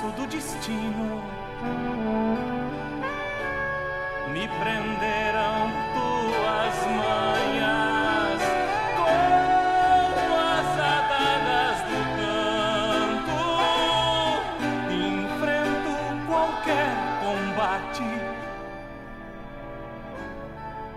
Laço 0.03 0.11
do 0.17 0.27
destino 0.27 1.23
me 4.33 4.49
prenderão 4.49 5.71
tuas 5.95 6.77
manhas 6.97 8.41
como 8.97 10.35
as 10.41 10.71
adagas 10.79 11.79
do 11.89 12.01
canto. 12.19 13.43
Enfrento 14.91 15.93
qualquer 16.27 16.93
combate, 17.23 18.09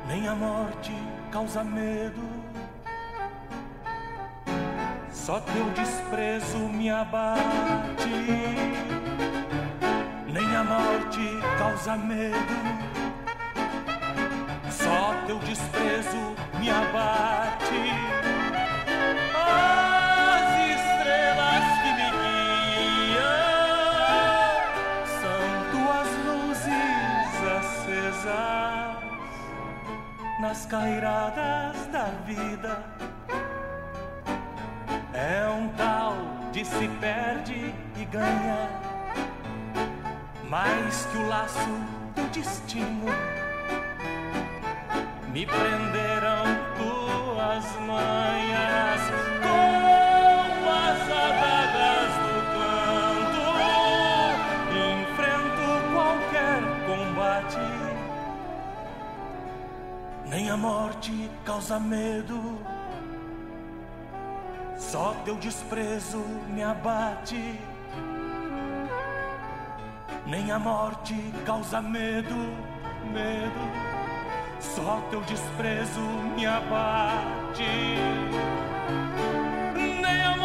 nem 0.07 0.21
a 0.27 0.35
morte 0.35 0.95
causa 1.31 1.63
medo. 1.63 2.23
Só 5.11 5.39
teu 5.39 5.69
desprezo 5.71 6.57
me 6.57 6.89
abate. 6.89 8.94
Nem 10.55 10.61
a 10.61 10.63
morte 10.63 11.19
causa 11.57 11.97
medo. 11.97 12.55
Só 14.71 15.13
teu 15.27 15.37
desprezo 15.39 16.33
me 16.59 16.69
abate. 16.69 17.91
As 19.35 20.47
estrelas 20.71 21.65
que 21.81 21.91
me 21.99 22.09
guiam 23.11 23.35
são 25.19 25.43
tuas 25.73 26.09
luzes 26.25 27.35
acesas 27.57 29.03
nas 30.39 30.65
cairadas 30.67 31.85
da 31.87 32.05
vida. 32.25 32.81
É 35.13 35.49
um 35.49 35.67
tal 35.75 36.15
de 36.53 36.63
se 36.63 36.87
perde 37.01 37.75
e 37.97 38.05
ganha, 38.05 38.69
mais 40.55 41.05
que 41.07 41.17
o 41.17 41.27
laço 41.27 41.69
do 42.15 42.23
destino. 42.31 43.07
Me 45.33 45.45
prenderão 45.45 46.45
tuas 46.77 47.65
manhas 47.85 49.01
com 49.43 50.69
as 50.85 51.01
adagas 51.25 52.11
do 52.23 52.35
canto. 52.55 53.45
Enfrento 54.93 55.65
qualquer 55.93 56.61
combate, 56.87 57.65
nem 60.29 60.49
a 60.49 60.55
morte 60.55 61.29
causa 61.43 61.77
medo. 61.81 62.39
Só 64.77 65.13
teu 65.25 65.35
desprezo 65.35 66.19
me 66.47 66.63
abate. 66.63 67.74
Nem 70.35 70.51
a 70.51 70.59
morte 70.59 71.13
causa 71.45 71.81
medo, 71.81 72.35
medo. 73.13 73.59
Só 74.59 75.01
teu 75.09 75.21
desprezo 75.21 76.01
me 76.35 76.45
abate. 76.45 77.63
Nem 79.73 80.21
a 80.25 80.35